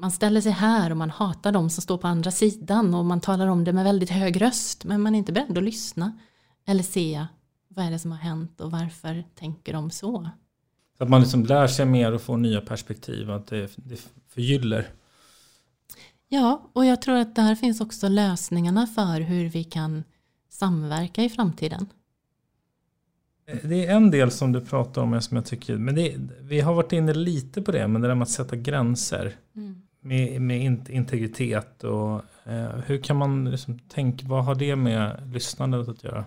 man 0.01 0.11
ställer 0.11 0.41
sig 0.41 0.51
här 0.51 0.91
och 0.91 0.97
man 0.97 1.09
hatar 1.09 1.51
de 1.51 1.69
som 1.69 1.81
står 1.81 1.97
på 1.97 2.07
andra 2.07 2.31
sidan 2.31 2.93
och 2.93 3.05
man 3.05 3.21
talar 3.21 3.47
om 3.47 3.63
det 3.63 3.73
med 3.73 3.83
väldigt 3.83 4.09
hög 4.09 4.41
röst 4.41 4.85
men 4.85 5.01
man 5.01 5.15
är 5.15 5.19
inte 5.19 5.33
beredd 5.33 5.57
att 5.57 5.63
lyssna 5.63 6.19
eller 6.65 6.83
se 6.83 7.25
vad 7.67 7.85
är 7.85 7.91
det 7.91 7.99
som 7.99 8.11
har 8.11 8.17
hänt 8.17 8.61
och 8.61 8.71
varför 8.71 9.23
tänker 9.35 9.73
de 9.73 9.91
så. 9.91 10.29
Så 10.97 11.03
att 11.03 11.09
man 11.09 11.21
liksom 11.21 11.45
lär 11.45 11.67
sig 11.67 11.85
mer 11.85 12.11
och 12.11 12.21
får 12.21 12.37
nya 12.37 12.61
perspektiv, 12.61 13.31
att 13.31 13.47
det, 13.47 13.71
det 13.75 14.07
förgyller 14.27 14.89
Ja, 16.35 16.69
och 16.73 16.85
jag 16.85 17.01
tror 17.01 17.15
att 17.15 17.35
där 17.35 17.55
finns 17.55 17.81
också 17.81 18.07
lösningarna 18.07 18.87
för 18.87 19.21
hur 19.21 19.49
vi 19.49 19.63
kan 19.63 20.03
samverka 20.49 21.23
i 21.23 21.29
framtiden. 21.29 21.87
Det 23.63 23.85
är 23.85 23.95
en 23.95 24.11
del 24.11 24.31
som 24.31 24.51
du 24.51 24.61
pratar 24.61 25.01
om 25.01 25.21
som 25.21 25.37
jag 25.37 25.45
tycker, 25.45 25.77
men 25.77 25.95
det, 25.95 26.15
vi 26.41 26.61
har 26.61 26.73
varit 26.73 26.93
inne 26.93 27.13
lite 27.13 27.61
på 27.61 27.71
det, 27.71 27.87
men 27.87 28.01
det 28.01 28.07
där 28.07 28.15
med 28.15 28.23
att 28.23 28.29
sätta 28.29 28.55
gränser. 28.55 29.35
Mm. 29.55 29.81
Med, 29.99 30.41
med 30.41 30.89
integritet 30.89 31.83
och 31.83 32.21
eh, 32.43 32.77
hur 32.85 32.97
kan 32.97 33.17
man 33.17 33.51
liksom 33.51 33.79
tänka, 33.79 34.27
vad 34.27 34.45
har 34.45 34.55
det 34.55 34.75
med 34.75 35.31
lyssnandet 35.33 35.87
att 35.87 36.03
göra? 36.03 36.25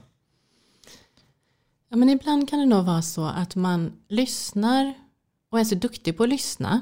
Ja, 1.88 1.96
men 1.96 2.08
ibland 2.08 2.48
kan 2.48 2.58
det 2.58 2.66
nog 2.66 2.84
vara 2.84 3.02
så 3.02 3.24
att 3.24 3.56
man 3.56 3.92
lyssnar 4.08 4.94
och 5.50 5.60
är 5.60 5.64
så 5.64 5.74
duktig 5.74 6.16
på 6.16 6.22
att 6.22 6.28
lyssna 6.28 6.80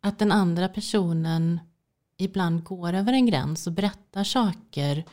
att 0.00 0.18
den 0.18 0.32
andra 0.32 0.68
personen 0.68 1.60
ibland 2.18 2.64
går 2.64 2.92
över 2.92 3.12
en 3.12 3.26
gräns 3.26 3.66
och 3.66 3.72
berättar 3.72 4.24
saker 4.24 5.04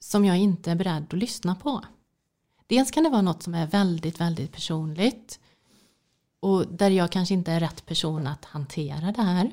som 0.00 0.24
jag 0.24 0.38
inte 0.38 0.70
är 0.70 0.74
beredd 0.74 1.06
att 1.10 1.18
lyssna 1.18 1.54
på. 1.54 1.84
Dels 2.66 2.90
kan 2.90 3.04
det 3.04 3.10
vara 3.10 3.22
något 3.22 3.42
som 3.42 3.54
är 3.54 3.66
väldigt, 3.66 4.20
väldigt 4.20 4.52
personligt 4.52 5.40
och 6.40 6.68
där 6.68 6.90
jag 6.90 7.12
kanske 7.12 7.34
inte 7.34 7.52
är 7.52 7.60
rätt 7.60 7.86
person 7.86 8.26
att 8.26 8.44
hantera 8.44 9.12
det 9.12 9.22
här. 9.22 9.50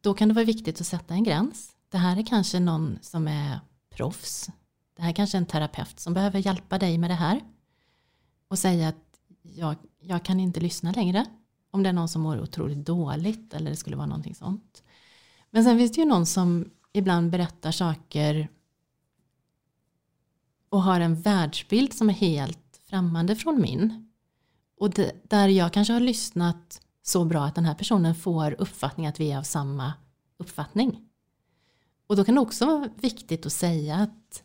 Då 0.00 0.14
kan 0.14 0.28
det 0.28 0.34
vara 0.34 0.44
viktigt 0.44 0.80
att 0.80 0.86
sätta 0.86 1.14
en 1.14 1.24
gräns. 1.24 1.76
Det 1.88 1.98
här 1.98 2.16
är 2.16 2.26
kanske 2.26 2.60
någon 2.60 2.98
som 3.02 3.28
är 3.28 3.60
proffs. 3.90 4.50
Det 4.96 5.02
här 5.02 5.12
kanske 5.12 5.36
är 5.36 5.40
en 5.40 5.46
terapeut 5.46 6.00
som 6.00 6.14
behöver 6.14 6.38
hjälpa 6.38 6.78
dig 6.78 6.98
med 6.98 7.10
det 7.10 7.14
här. 7.14 7.40
Och 8.48 8.58
säga 8.58 8.88
att 8.88 9.20
jag, 9.42 9.76
jag 9.98 10.24
kan 10.24 10.40
inte 10.40 10.60
lyssna 10.60 10.92
längre. 10.92 11.26
Om 11.74 11.82
det 11.82 11.88
är 11.88 11.92
någon 11.92 12.08
som 12.08 12.22
mår 12.22 12.40
otroligt 12.40 12.86
dåligt 12.86 13.54
eller 13.54 13.70
det 13.70 13.76
skulle 13.76 13.96
vara 13.96 14.06
någonting 14.06 14.34
sånt. 14.34 14.82
Men 15.50 15.64
sen 15.64 15.78
finns 15.78 15.92
det 15.92 16.00
ju 16.00 16.06
någon 16.06 16.26
som 16.26 16.70
ibland 16.92 17.30
berättar 17.30 17.72
saker 17.72 18.48
och 20.68 20.82
har 20.82 21.00
en 21.00 21.20
världsbild 21.20 21.92
som 21.92 22.08
är 22.08 22.14
helt 22.14 22.80
främmande 22.84 23.36
från 23.36 23.60
min. 23.60 24.10
Och 24.78 24.90
det, 24.90 25.30
där 25.30 25.48
jag 25.48 25.72
kanske 25.72 25.92
har 25.92 26.00
lyssnat 26.00 26.80
så 27.02 27.24
bra 27.24 27.44
att 27.44 27.54
den 27.54 27.64
här 27.64 27.74
personen 27.74 28.14
får 28.14 28.56
uppfattning 28.58 29.06
att 29.06 29.20
vi 29.20 29.32
är 29.32 29.38
av 29.38 29.42
samma 29.42 29.92
uppfattning. 30.36 31.08
Och 32.06 32.16
då 32.16 32.24
kan 32.24 32.34
det 32.34 32.40
också 32.40 32.66
vara 32.66 32.88
viktigt 32.96 33.46
att 33.46 33.52
säga 33.52 33.96
att 33.96 34.42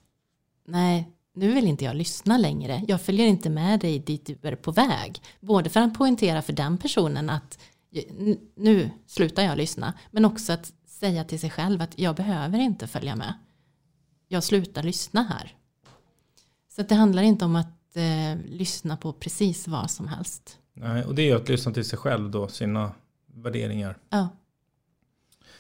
nej, 0.66 1.17
nu 1.38 1.54
vill 1.54 1.68
inte 1.68 1.86
jag 1.86 1.96
lyssna 1.96 2.38
längre. 2.38 2.84
Jag 2.88 3.02
följer 3.02 3.28
inte 3.28 3.50
med 3.50 3.80
dig 3.80 4.00
dit 4.00 4.26
du 4.26 4.38
är 4.42 4.56
på 4.56 4.72
väg. 4.72 5.22
Både 5.40 5.70
för 5.70 5.80
att 5.80 5.94
poängtera 5.94 6.42
för 6.42 6.54
den 6.54 6.78
personen 6.78 7.30
att 7.30 7.60
nu 8.56 8.90
slutar 9.06 9.44
jag 9.44 9.58
lyssna. 9.58 9.94
Men 10.12 10.26
också 10.26 10.54
att 10.54 10.74
säga 10.86 11.24
till 11.24 11.40
sig 11.40 11.50
själv 11.50 11.82
att 11.82 12.00
jag 12.00 12.16
behöver 12.16 12.60
inte 12.60 12.88
följa 12.88 13.16
med. 13.16 13.34
Jag 14.28 14.44
slutar 14.44 14.84
lyssna 14.84 15.24
här. 15.24 15.56
Så 16.76 16.82
det 16.82 16.96
handlar 16.96 17.24
inte 17.24 17.46
om 17.46 17.56
att 17.56 17.96
eh, 17.96 18.46
lyssna 18.46 18.98
på 18.98 19.14
precis 19.14 19.68
vad 19.68 19.92
som 19.92 20.08
helst. 20.08 20.58
Nej, 20.74 21.06
och 21.06 21.16
det 21.16 21.30
är 21.30 21.36
att 21.36 21.50
lyssna 21.50 21.74
till 21.74 21.86
sig 21.86 22.00
själv 22.00 22.32
då, 22.32 22.48
sina 22.48 22.92
värderingar. 23.26 23.98
Ja, 24.10 24.30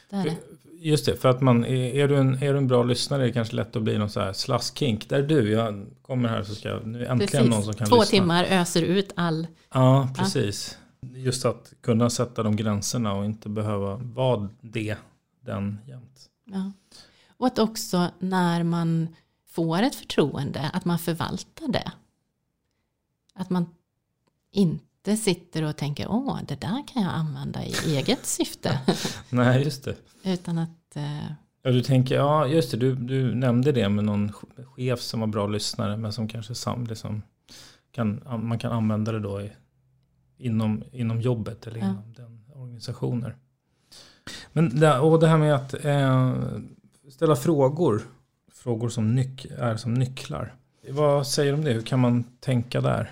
det 0.09 0.15
är 0.15 0.23
det. 0.23 0.37
Just 0.79 1.05
det, 1.05 1.15
för 1.15 1.29
att 1.29 1.41
man, 1.41 1.65
är, 1.65 2.07
du 2.07 2.17
en, 2.17 2.43
är 2.43 2.53
du 2.53 2.57
en 2.57 2.67
bra 2.67 2.83
lyssnare 2.83 3.23
är 3.23 3.27
det 3.27 3.33
kanske 3.33 3.55
lätt 3.55 3.75
att 3.75 3.83
bli 3.83 3.97
någon 3.97 4.09
så 4.09 4.19
här 4.19 4.33
slaskkink. 4.33 5.09
Där 5.09 5.21
du, 5.21 5.51
jag 5.51 5.85
kommer 6.01 6.29
här 6.29 6.43
så 6.43 6.55
ska 6.55 6.69
jag, 6.69 6.87
nu 6.87 7.05
äntligen 7.05 7.17
precis. 7.17 7.49
någon 7.49 7.63
som 7.63 7.73
kan 7.73 7.87
Två 7.87 7.95
lyssna. 7.95 8.05
Två 8.05 8.09
timmar 8.09 8.43
öser 8.43 8.81
ut 8.81 9.11
all... 9.15 9.47
Ja, 9.73 10.09
precis. 10.17 10.77
Ja. 10.99 11.07
Just 11.17 11.45
att 11.45 11.73
kunna 11.81 12.09
sätta 12.09 12.43
de 12.43 12.55
gränserna 12.55 13.13
och 13.13 13.25
inte 13.25 13.49
behöva 13.49 13.95
vara 13.95 14.49
det, 14.61 14.95
den 15.41 15.79
jämt. 15.85 16.29
Ja. 16.45 16.71
Och 17.37 17.47
att 17.47 17.59
också 17.59 18.11
när 18.19 18.63
man 18.63 19.15
får 19.47 19.81
ett 19.81 19.95
förtroende, 19.95 20.69
att 20.73 20.85
man 20.85 20.99
förvaltar 20.99 21.67
det. 21.67 21.91
Att 23.33 23.49
man 23.49 23.65
inte 24.51 24.86
sitter 25.15 25.63
och 25.63 25.77
tänker, 25.77 26.07
åh, 26.09 26.39
det 26.47 26.61
där 26.61 26.87
kan 26.87 27.03
jag 27.03 27.11
använda 27.13 27.65
i 27.65 27.73
eget 27.85 28.25
syfte. 28.25 28.79
Nej, 29.29 29.63
just 29.63 29.83
det. 29.83 29.95
Utan 30.23 30.57
att... 30.57 30.95
Eh... 30.95 31.31
Ja, 31.61 31.71
du 31.71 31.81
tänker, 31.81 32.15
ja, 32.15 32.47
just 32.47 32.71
det, 32.71 32.77
du, 32.77 32.95
du 32.95 33.35
nämnde 33.35 33.71
det 33.71 33.89
med 33.89 34.03
någon 34.03 34.31
chef 34.75 34.99
som 34.99 35.19
var 35.19 35.27
bra 35.27 35.47
lyssnare, 35.47 35.97
men 35.97 36.13
som 36.13 36.27
kanske 36.27 36.55
sam, 36.55 36.87
liksom, 36.87 37.21
kan, 37.91 38.21
man 38.25 38.59
kan 38.59 38.71
använda 38.71 39.11
det 39.11 39.19
då 39.19 39.41
i, 39.41 39.51
inom, 40.37 40.83
inom 40.91 41.21
jobbet 41.21 41.67
eller 41.67 41.79
ja. 41.79 41.85
inom 41.85 42.13
den 42.13 42.45
organisationer. 42.53 43.35
Men 44.53 44.79
det, 44.79 44.99
och 44.99 45.19
det 45.19 45.27
här 45.27 45.37
med 45.37 45.55
att 45.55 45.85
eh, 45.85 46.35
ställa 47.09 47.35
frågor 47.35 48.01
frågor 48.67 48.89
som 48.89 49.15
nyc 49.15 49.45
är 49.57 49.75
som 49.75 49.93
nycklar. 49.93 50.55
Vad 50.89 51.27
säger 51.27 51.51
du 51.51 51.57
om 51.57 51.63
det? 51.63 51.73
Hur 51.73 51.81
kan 51.81 51.99
man 51.99 52.23
tänka 52.39 52.81
där? 52.81 53.11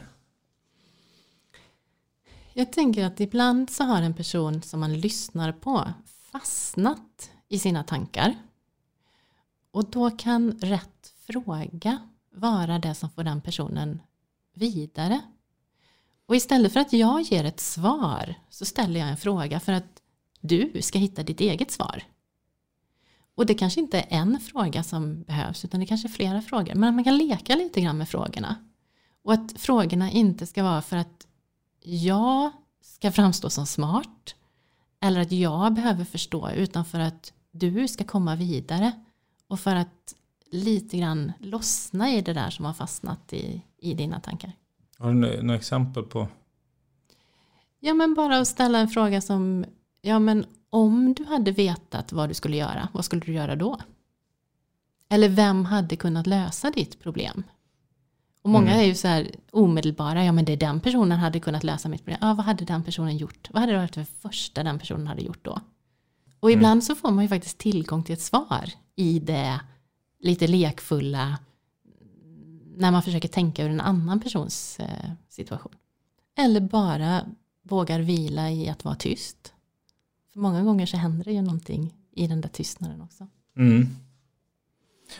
Jag 2.57 2.71
tänker 2.71 3.05
att 3.05 3.19
ibland 3.19 3.69
så 3.69 3.83
har 3.83 4.01
en 4.01 4.13
person 4.13 4.61
som 4.61 4.79
man 4.79 4.99
lyssnar 4.99 5.51
på 5.51 5.93
fastnat 6.31 7.31
i 7.47 7.59
sina 7.59 7.83
tankar. 7.83 8.35
Och 9.71 9.89
då 9.89 10.11
kan 10.11 10.51
rätt 10.51 11.13
fråga 11.17 11.99
vara 12.31 12.79
det 12.79 12.95
som 12.95 13.09
får 13.09 13.23
den 13.23 13.41
personen 13.41 14.01
vidare. 14.53 15.21
Och 16.25 16.35
istället 16.35 16.73
för 16.73 16.79
att 16.79 16.93
jag 16.93 17.21
ger 17.21 17.43
ett 17.43 17.59
svar 17.59 18.35
så 18.49 18.65
ställer 18.65 18.99
jag 18.99 19.09
en 19.09 19.17
fråga 19.17 19.59
för 19.59 19.73
att 19.73 20.01
du 20.41 20.81
ska 20.81 20.99
hitta 20.99 21.23
ditt 21.23 21.41
eget 21.41 21.71
svar. 21.71 22.03
Och 23.35 23.45
det 23.45 23.53
kanske 23.53 23.79
inte 23.79 23.99
är 23.99 24.07
en 24.09 24.39
fråga 24.39 24.83
som 24.83 25.23
behövs 25.23 25.65
utan 25.65 25.79
det 25.79 25.85
kanske 25.85 26.07
är 26.07 26.09
flera 26.09 26.41
frågor. 26.41 26.75
Men 26.75 26.95
man 26.95 27.03
kan 27.03 27.17
leka 27.17 27.55
lite 27.55 27.81
grann 27.81 27.97
med 27.97 28.09
frågorna. 28.09 28.55
Och 29.23 29.33
att 29.33 29.53
frågorna 29.57 30.11
inte 30.11 30.45
ska 30.45 30.63
vara 30.63 30.81
för 30.81 30.97
att 30.97 31.27
jag 31.88 32.51
ska 32.81 33.11
framstå 33.11 33.49
som 33.49 33.65
smart. 33.65 34.36
Eller 34.99 35.21
att 35.21 35.31
jag 35.31 35.73
behöver 35.73 36.05
förstå 36.05 36.49
utan 36.51 36.86
för 36.86 36.99
att 36.99 37.33
du 37.51 37.88
ska 37.88 38.03
komma 38.03 38.36
vidare. 38.36 38.91
Och 39.47 39.59
för 39.59 39.75
att 39.75 40.15
lite 40.51 40.97
grann 40.97 41.31
lossna 41.39 42.11
i 42.11 42.21
det 42.21 42.33
där 42.33 42.49
som 42.49 42.65
har 42.65 42.73
fastnat 42.73 43.33
i, 43.33 43.61
i 43.77 43.93
dina 43.93 44.19
tankar. 44.19 44.51
Har 44.97 45.13
du 45.13 45.41
några 45.43 45.59
exempel 45.59 46.03
på? 46.03 46.27
Ja 47.79 47.93
men 47.93 48.13
bara 48.13 48.38
att 48.38 48.47
ställa 48.47 48.79
en 48.79 48.88
fråga 48.88 49.21
som 49.21 49.65
Ja 50.01 50.19
men 50.19 50.45
om 50.69 51.13
du 51.13 51.25
hade 51.25 51.51
vetat 51.51 52.11
vad 52.11 52.29
du 52.29 52.33
skulle 52.33 52.57
göra, 52.57 52.89
vad 52.93 53.05
skulle 53.05 53.21
du 53.25 53.33
göra 53.33 53.55
då? 53.55 53.79
Eller 55.09 55.29
vem 55.29 55.65
hade 55.65 55.95
kunnat 55.95 56.27
lösa 56.27 56.71
ditt 56.71 56.99
problem? 56.99 57.43
Och 58.45 58.51
många 58.51 58.71
mm. 58.71 58.79
är 58.79 58.85
ju 58.85 58.95
så 58.95 59.07
här 59.07 59.31
omedelbara, 59.51 60.25
ja 60.25 60.31
men 60.31 60.45
det 60.45 60.53
är 60.53 60.57
den 60.57 60.79
personen 60.79 61.19
hade 61.19 61.39
kunnat 61.39 61.63
lösa 61.63 61.89
mitt 61.89 62.01
problem. 62.01 62.17
Ja, 62.21 62.33
vad 62.33 62.45
hade 62.45 62.65
den 62.65 62.83
personen 62.83 63.17
gjort? 63.17 63.49
Vad 63.51 63.59
hade 63.59 63.71
det 63.71 63.77
varit 63.79 63.93
det 63.93 64.05
första 64.05 64.63
den 64.63 64.79
personen 64.79 65.07
hade 65.07 65.21
gjort 65.21 65.45
då? 65.45 65.59
Och 66.39 66.49
mm. 66.49 66.59
ibland 66.59 66.83
så 66.83 66.95
får 66.95 67.11
man 67.11 67.23
ju 67.23 67.27
faktiskt 67.27 67.57
tillgång 67.57 68.03
till 68.03 68.13
ett 68.13 68.21
svar 68.21 68.69
i 68.95 69.19
det 69.19 69.59
lite 70.19 70.47
lekfulla 70.47 71.37
när 72.75 72.91
man 72.91 73.03
försöker 73.03 73.27
tänka 73.27 73.63
ur 73.63 73.69
en 73.69 73.81
annan 73.81 74.19
persons 74.19 74.79
eh, 74.79 75.11
situation. 75.29 75.73
Eller 76.37 76.61
bara 76.61 77.21
vågar 77.63 77.99
vila 77.99 78.51
i 78.51 78.69
att 78.69 78.85
vara 78.85 78.95
tyst. 78.95 79.53
För 80.33 80.39
många 80.39 80.63
gånger 80.63 80.85
så 80.85 80.97
händer 80.97 81.25
det 81.25 81.33
ju 81.33 81.41
någonting 81.41 81.93
i 82.11 82.27
den 82.27 82.41
där 82.41 82.49
tystnaden 82.49 83.01
också. 83.01 83.27
Mm. 83.57 83.87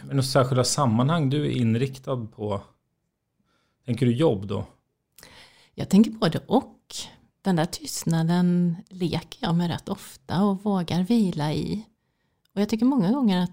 Men 0.01 0.15
några 0.15 0.23
särskilda 0.23 0.63
sammanhang 0.63 1.30
du 1.30 1.45
är 1.45 1.49
inriktad 1.49 2.28
på? 2.36 2.61
Tänker 3.86 4.05
du 4.05 4.15
jobb 4.15 4.47
då? 4.47 4.65
Jag 5.73 5.89
tänker 5.89 6.11
både 6.11 6.39
och. 6.39 6.71
Den 7.41 7.55
där 7.55 7.65
tystnaden 7.65 8.75
leker 8.89 9.39
jag 9.41 9.55
med 9.55 9.67
rätt 9.67 9.89
ofta 9.89 10.43
och 10.43 10.63
vågar 10.63 11.03
vila 11.03 11.53
i. 11.53 11.86
Och 12.53 12.61
jag 12.61 12.69
tycker 12.69 12.86
många 12.86 13.11
gånger 13.11 13.43
att 13.43 13.51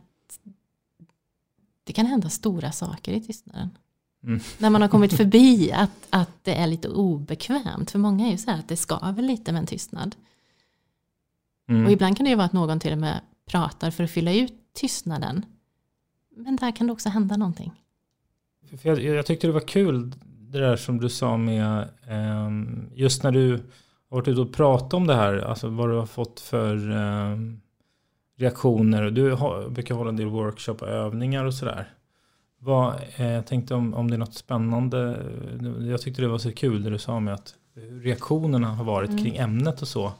det 1.85 1.93
kan 1.93 2.07
hända 2.07 2.29
stora 2.29 2.73
saker 2.73 3.13
i 3.13 3.21
tystnaden. 3.21 3.71
Mm. 4.25 4.41
När 4.59 4.71
man 4.71 4.83
har 4.83 4.89
kommit 4.89 5.17
förbi 5.17 5.73
att, 5.73 6.07
att 6.11 6.45
det 6.45 6.55
är 6.55 6.67
lite 6.67 6.89
obekvämt. 6.89 7.91
För 7.91 7.99
många 7.99 8.27
är 8.27 8.31
ju 8.31 8.39
så 8.39 8.51
här 8.51 8.59
att 8.59 8.69
det 8.69 8.77
skaver 8.77 9.23
lite 9.23 9.53
med 9.53 9.61
en 9.61 9.67
tystnad. 9.67 10.17
Mm. 11.69 11.87
Och 11.87 11.93
ibland 11.93 12.17
kan 12.17 12.25
det 12.25 12.31
ju 12.31 12.37
vara 12.37 12.47
att 12.47 12.53
någon 12.53 12.81
till 12.81 12.93
och 12.93 12.99
med 12.99 13.21
pratar 13.47 13.91
för 13.91 14.05
att 14.05 14.11
fylla 14.11 14.33
ut 14.33 14.55
tystnaden. 14.73 15.47
Men 16.37 16.57
där 16.57 16.77
kan 16.77 16.87
det 16.87 16.93
också 16.93 17.09
hända 17.09 17.37
någonting. 17.37 17.73
För 18.71 18.89
jag, 18.89 19.03
jag 19.03 19.27
tyckte 19.27 19.47
det 19.47 19.53
var 19.53 19.69
kul 19.69 20.13
det 20.53 20.59
där 20.59 20.77
som 20.77 21.01
du 21.01 21.09
sa 21.09 21.37
med 21.37 21.89
eh, 22.09 22.51
just 22.95 23.23
när 23.23 23.33
du 23.33 23.51
har 24.11 24.17
varit 24.17 24.29
ute 24.29 24.41
och 24.41 24.53
pratat 24.53 24.95
om 24.95 25.07
det 25.07 25.15
här, 25.15 25.39
alltså 25.39 25.69
vad 25.69 25.89
du 25.89 25.95
har 25.95 26.07
fått 26.07 26.41
för 26.41 26.91
eh, 26.91 27.37
reaktioner. 28.39 29.11
Du 29.11 29.33
har, 29.33 29.69
brukar 29.69 29.95
hålla 29.95 30.11
en 30.11 30.17
del 30.17 30.27
workshop 30.27 30.75
och 30.75 30.89
övningar 30.89 31.45
och 31.45 31.55
sådär. 31.55 31.89
Vad, 32.59 32.95
eh, 33.17 33.31
jag 33.31 33.47
tänkte 33.47 33.75
om, 33.75 33.95
om 33.95 34.11
det 34.11 34.17
är 34.17 34.19
något 34.19 34.35
spännande. 34.35 35.23
Jag 35.81 36.01
tyckte 36.01 36.23
det 36.23 36.29
var 36.29 36.39
så 36.39 36.53
kul 36.53 36.83
det 36.83 36.91
du 36.91 36.99
sa 36.99 37.21
med 37.21 37.35
att 37.35 37.55
reaktionerna 38.03 38.69
har 38.69 38.85
varit 38.85 39.11
mm. 39.11 39.23
kring 39.23 39.37
ämnet 39.37 39.83
och 39.83 39.89
så. 39.89 40.13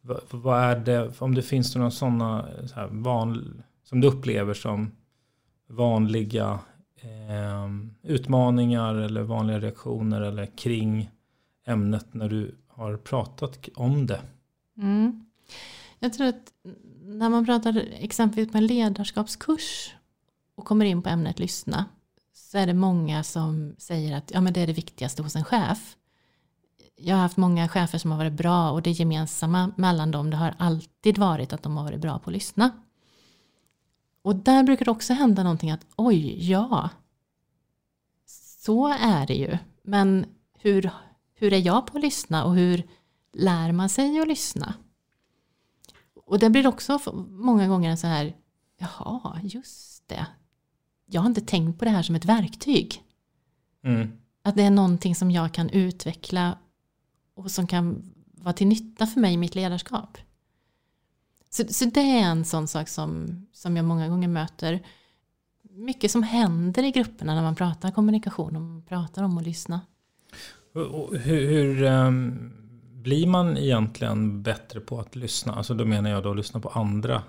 vad, 0.00 0.20
vad 0.30 0.60
är 0.60 0.76
det, 0.76 1.20
om 1.20 1.34
det 1.34 1.42
finns 1.42 1.76
några 1.76 1.90
sådana 1.90 2.44
så 2.66 2.88
van, 2.90 3.62
som 3.84 4.00
du 4.00 4.08
upplever 4.08 4.54
som 4.54 4.90
vanliga 5.68 6.58
eh, 7.02 7.68
utmaningar 8.02 8.94
eller 8.94 9.22
vanliga 9.22 9.60
reaktioner 9.60 10.20
eller 10.20 10.46
kring 10.46 11.10
ämnet 11.66 12.14
när 12.14 12.28
du 12.28 12.54
har 12.68 12.96
pratat 12.96 13.68
om 13.74 14.06
det? 14.06 14.20
Mm. 14.76 15.24
Jag 15.98 16.12
tror 16.12 16.26
att 16.26 16.52
när 17.02 17.28
man 17.28 17.46
pratar 17.46 17.84
exempelvis 17.92 18.52
med 18.52 18.62
ledarskapskurs 18.62 19.94
och 20.54 20.64
kommer 20.64 20.84
in 20.84 21.02
på 21.02 21.08
ämnet 21.08 21.38
lyssna 21.38 21.84
så 22.32 22.58
är 22.58 22.66
det 22.66 22.74
många 22.74 23.22
som 23.22 23.74
säger 23.78 24.16
att 24.16 24.30
ja, 24.34 24.40
men 24.40 24.52
det 24.52 24.60
är 24.60 24.66
det 24.66 24.72
viktigaste 24.72 25.22
hos 25.22 25.36
en 25.36 25.44
chef. 25.44 25.96
Jag 26.96 27.14
har 27.14 27.22
haft 27.22 27.36
många 27.36 27.68
chefer 27.68 27.98
som 27.98 28.10
har 28.10 28.18
varit 28.18 28.32
bra 28.32 28.70
och 28.70 28.82
det 28.82 28.90
gemensamma 28.90 29.72
mellan 29.76 30.10
dem 30.10 30.30
det 30.30 30.36
har 30.36 30.54
alltid 30.58 31.18
varit 31.18 31.52
att 31.52 31.62
de 31.62 31.76
har 31.76 31.84
varit 31.84 32.00
bra 32.00 32.18
på 32.18 32.30
att 32.30 32.34
lyssna. 32.34 32.70
Och 34.22 34.36
där 34.36 34.62
brukar 34.62 34.84
det 34.84 34.90
också 34.90 35.12
hända 35.12 35.42
någonting 35.42 35.70
att 35.70 35.86
oj, 35.96 36.50
ja, 36.50 36.90
så 38.60 38.88
är 38.88 39.26
det 39.26 39.34
ju. 39.34 39.58
Men 39.82 40.26
hur, 40.58 40.90
hur 41.34 41.52
är 41.52 41.66
jag 41.66 41.86
på 41.86 41.96
att 41.96 42.02
lyssna 42.02 42.44
och 42.44 42.54
hur 42.54 42.88
lär 43.32 43.72
man 43.72 43.88
sig 43.88 44.20
att 44.20 44.28
lyssna? 44.28 44.74
Och 46.14 46.38
det 46.38 46.50
blir 46.50 46.66
också 46.66 47.00
många 47.28 47.68
gånger 47.68 47.96
så 47.96 48.06
här, 48.06 48.36
jaha, 48.78 49.40
just 49.42 50.08
det. 50.08 50.26
Jag 51.06 51.20
har 51.20 51.28
inte 51.28 51.40
tänkt 51.40 51.78
på 51.78 51.84
det 51.84 51.90
här 51.90 52.02
som 52.02 52.14
ett 52.14 52.24
verktyg. 52.24 53.02
Mm. 53.84 54.18
Att 54.42 54.56
det 54.56 54.62
är 54.62 54.70
någonting 54.70 55.14
som 55.14 55.30
jag 55.30 55.52
kan 55.54 55.70
utveckla 55.70 56.58
och 57.34 57.50
som 57.50 57.66
kan 57.66 58.12
vara 58.32 58.52
till 58.52 58.66
nytta 58.66 59.06
för 59.06 59.20
mig 59.20 59.34
i 59.34 59.36
mitt 59.36 59.54
ledarskap. 59.54 60.18
Så, 61.50 61.64
så 61.68 61.84
det 61.84 62.00
är 62.00 62.22
en 62.22 62.44
sån 62.44 62.68
sak 62.68 62.88
som, 62.88 63.42
som 63.52 63.76
jag 63.76 63.84
många 63.84 64.08
gånger 64.08 64.28
möter. 64.28 64.82
Mycket 65.62 66.10
som 66.10 66.22
händer 66.22 66.82
i 66.82 66.90
grupperna 66.90 67.34
när 67.34 67.42
man 67.42 67.54
pratar 67.54 67.90
kommunikation 67.90 68.56
och 68.56 68.62
man 68.62 68.82
pratar 68.82 69.22
om 69.22 69.38
att 69.38 69.44
lyssna. 69.44 69.80
Hur, 70.74 71.18
hur 71.18 71.82
um, 71.82 72.52
blir 72.92 73.26
man 73.26 73.56
egentligen 73.56 74.42
bättre 74.42 74.80
på 74.80 75.00
att 75.00 75.16
lyssna? 75.16 75.54
Alltså 75.54 75.74
då 75.74 75.84
menar 75.84 76.10
jag 76.10 76.22
då 76.22 76.30
att 76.30 76.36
lyssna 76.36 76.60
på 76.60 76.68
andra. 76.68 77.22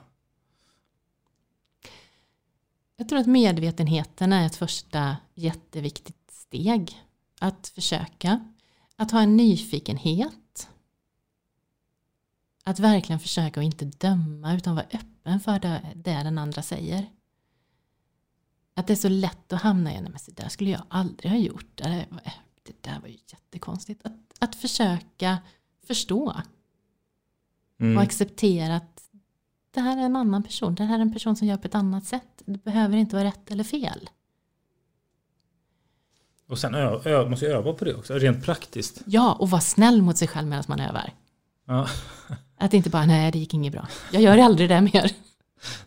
Jag 2.98 3.10
tror 3.10 3.20
att 3.20 3.28
medvetenheten 3.28 4.34
är 4.34 4.46
ett 4.46 4.56
första 4.56 5.18
jätteviktigt 5.36 6.32
steg. 6.32 7.02
Att 7.40 7.68
försöka. 7.68 8.46
Att 8.96 9.12
ha 9.12 9.22
en 9.22 9.38
nyfikenhet. 9.38 10.34
Att 12.72 12.80
verkligen 12.80 13.20
försöka 13.20 13.60
att 13.60 13.64
inte 13.64 13.86
döma 13.86 14.54
utan 14.56 14.76
vara 14.76 14.86
öppen 14.94 15.40
för 15.40 15.60
det, 15.60 15.82
det 15.96 16.12
den 16.12 16.38
andra 16.38 16.62
säger. 16.62 17.06
Att 18.74 18.88
det 18.88 18.94
är 18.94 18.98
så 18.98 19.10
lätt 19.10 19.54
att 19.54 19.62
hamna 19.62 19.92
i, 19.92 19.94
nej 19.94 20.12
men 20.12 20.20
det 20.26 20.42
där 20.42 20.50
skulle 20.50 20.70
jag 20.70 20.84
aldrig 20.88 21.32
ha 21.32 21.40
gjort. 21.40 21.68
Det, 21.76 22.06
det 22.64 22.84
där 22.84 23.00
var 23.00 23.08
ju 23.08 23.18
jättekonstigt. 23.28 24.06
Att, 24.06 24.14
att 24.40 24.56
försöka 24.56 25.38
förstå. 25.88 26.36
Mm. 27.80 27.98
Och 27.98 28.04
acceptera 28.04 28.76
att 28.76 29.10
det 29.72 29.82
här 29.82 29.98
är 29.98 30.02
en 30.02 30.16
annan 30.16 30.44
person. 30.44 30.76
Det 30.76 30.84
här 30.84 30.96
är 30.96 31.02
en 31.02 31.14
person 31.14 31.36
som 31.36 31.48
gör 31.48 31.58
på 31.58 31.68
ett 31.68 31.76
annat 31.76 32.06
sätt. 32.06 32.42
Det 32.46 32.64
behöver 32.64 32.98
inte 32.98 33.16
vara 33.16 33.28
rätt 33.28 33.52
eller 33.52 33.64
fel. 33.64 34.10
Och 36.48 36.60
sen 36.60 36.76
ö, 36.76 37.02
ö, 37.06 37.30
måste 37.30 37.46
jag 37.46 37.58
öva 37.58 37.74
på 37.74 37.86
det 37.86 37.96
också, 37.96 38.14
rent 38.14 38.46
praktiskt. 38.46 39.02
Ja, 39.06 39.34
och 39.34 39.50
vara 39.50 39.62
snäll 39.62 40.02
mot 40.02 40.18
sig 40.18 40.28
själv 40.28 40.48
medan 40.48 40.64
man 40.68 40.80
övar. 40.80 41.14
Ja. 41.66 41.88
Att 42.62 42.74
inte 42.74 42.90
bara, 42.90 43.06
nej 43.06 43.32
det 43.32 43.40
gick 43.40 43.54
inget 43.54 43.74
bra. 43.74 43.88
Jag 44.12 44.22
gör 44.22 44.38
aldrig 44.38 44.70
det 44.70 44.82
mer. 44.82 45.12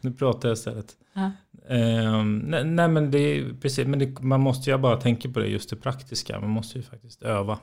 Nu 0.00 0.12
pratar 0.12 0.48
jag 0.48 0.56
istället. 0.56 0.96
Ja. 1.12 1.30
Um, 1.68 2.38
nej, 2.38 2.64
nej, 2.64 2.88
men 2.88 3.10
det 3.10 3.18
är 3.18 3.54
precis, 3.60 3.86
men 3.86 3.98
det, 3.98 4.20
man 4.20 4.40
måste 4.40 4.70
ju 4.70 4.78
bara 4.78 4.96
tänka 4.96 5.28
på 5.28 5.40
det, 5.40 5.46
just 5.46 5.70
det 5.70 5.76
praktiska. 5.76 6.40
Man 6.40 6.50
måste 6.50 6.78
ju 6.78 6.82
faktiskt 6.82 7.22
öva. 7.22 7.58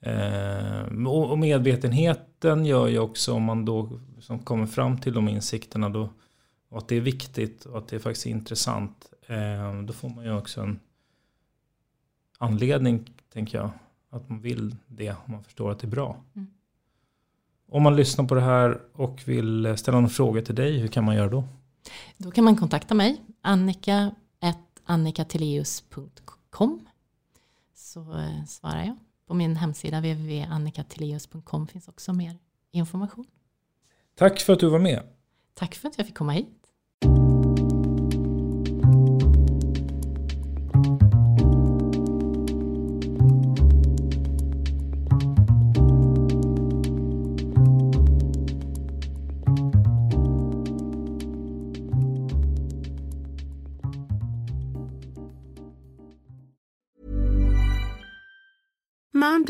Eh, 0.00 1.06
och, 1.06 1.38
medvetenheten 1.38 2.64
gör 2.64 2.86
ju 2.86 2.98
också 2.98 3.32
om 3.32 3.42
man 3.42 3.64
då 3.64 4.00
som 4.20 4.38
kommer 4.38 4.66
fram 4.66 4.98
till 4.98 5.14
de 5.14 5.28
insikterna 5.28 5.88
då 5.88 6.08
och 6.68 6.78
att 6.78 6.88
det 6.88 6.96
är 6.96 7.00
viktigt 7.00 7.64
och 7.64 7.78
att 7.78 7.88
det 7.88 7.98
faktiskt 7.98 8.26
är 8.26 8.30
intressant. 8.30 9.12
Eh, 9.26 9.82
då 9.82 9.92
får 9.92 10.08
man 10.08 10.24
ju 10.24 10.36
också 10.36 10.60
en 10.60 10.80
anledning, 12.38 13.10
tänker 13.32 13.58
jag, 13.58 13.70
att 14.10 14.28
man 14.28 14.40
vill 14.40 14.76
det 14.86 15.10
om 15.10 15.32
man 15.32 15.44
förstår 15.44 15.70
att 15.70 15.78
det 15.78 15.86
är 15.86 15.90
bra. 15.90 16.16
Mm. 16.34 16.46
Om 17.68 17.82
man 17.82 17.96
lyssnar 17.96 18.24
på 18.24 18.34
det 18.34 18.40
här 18.40 18.80
och 18.92 19.22
vill 19.24 19.76
ställa 19.76 20.00
någon 20.00 20.10
fråga 20.10 20.42
till 20.42 20.54
dig, 20.54 20.78
hur 20.78 20.88
kan 20.88 21.04
man 21.04 21.16
göra 21.16 21.28
då? 21.28 21.44
Då 22.16 22.30
kan 22.30 22.44
man 22.44 22.56
kontakta 22.56 22.94
mig, 22.94 23.20
annika 23.40 24.12
annikateleus.com 24.86 26.88
så 27.74 28.18
eh, 28.18 28.44
svarar 28.44 28.84
jag. 28.84 28.96
På 29.26 29.34
min 29.34 29.56
hemsida 29.56 30.00
www.annikateleus.com 30.00 31.66
finns 31.66 31.88
också 31.88 32.12
mer 32.12 32.38
information. 32.70 33.26
Tack 34.14 34.40
för 34.40 34.52
att 34.52 34.60
du 34.60 34.68
var 34.68 34.78
med. 34.78 35.02
Tack 35.54 35.74
för 35.74 35.88
att 35.88 35.98
jag 35.98 36.06
fick 36.06 36.16
komma 36.16 36.32
hit. 36.32 36.65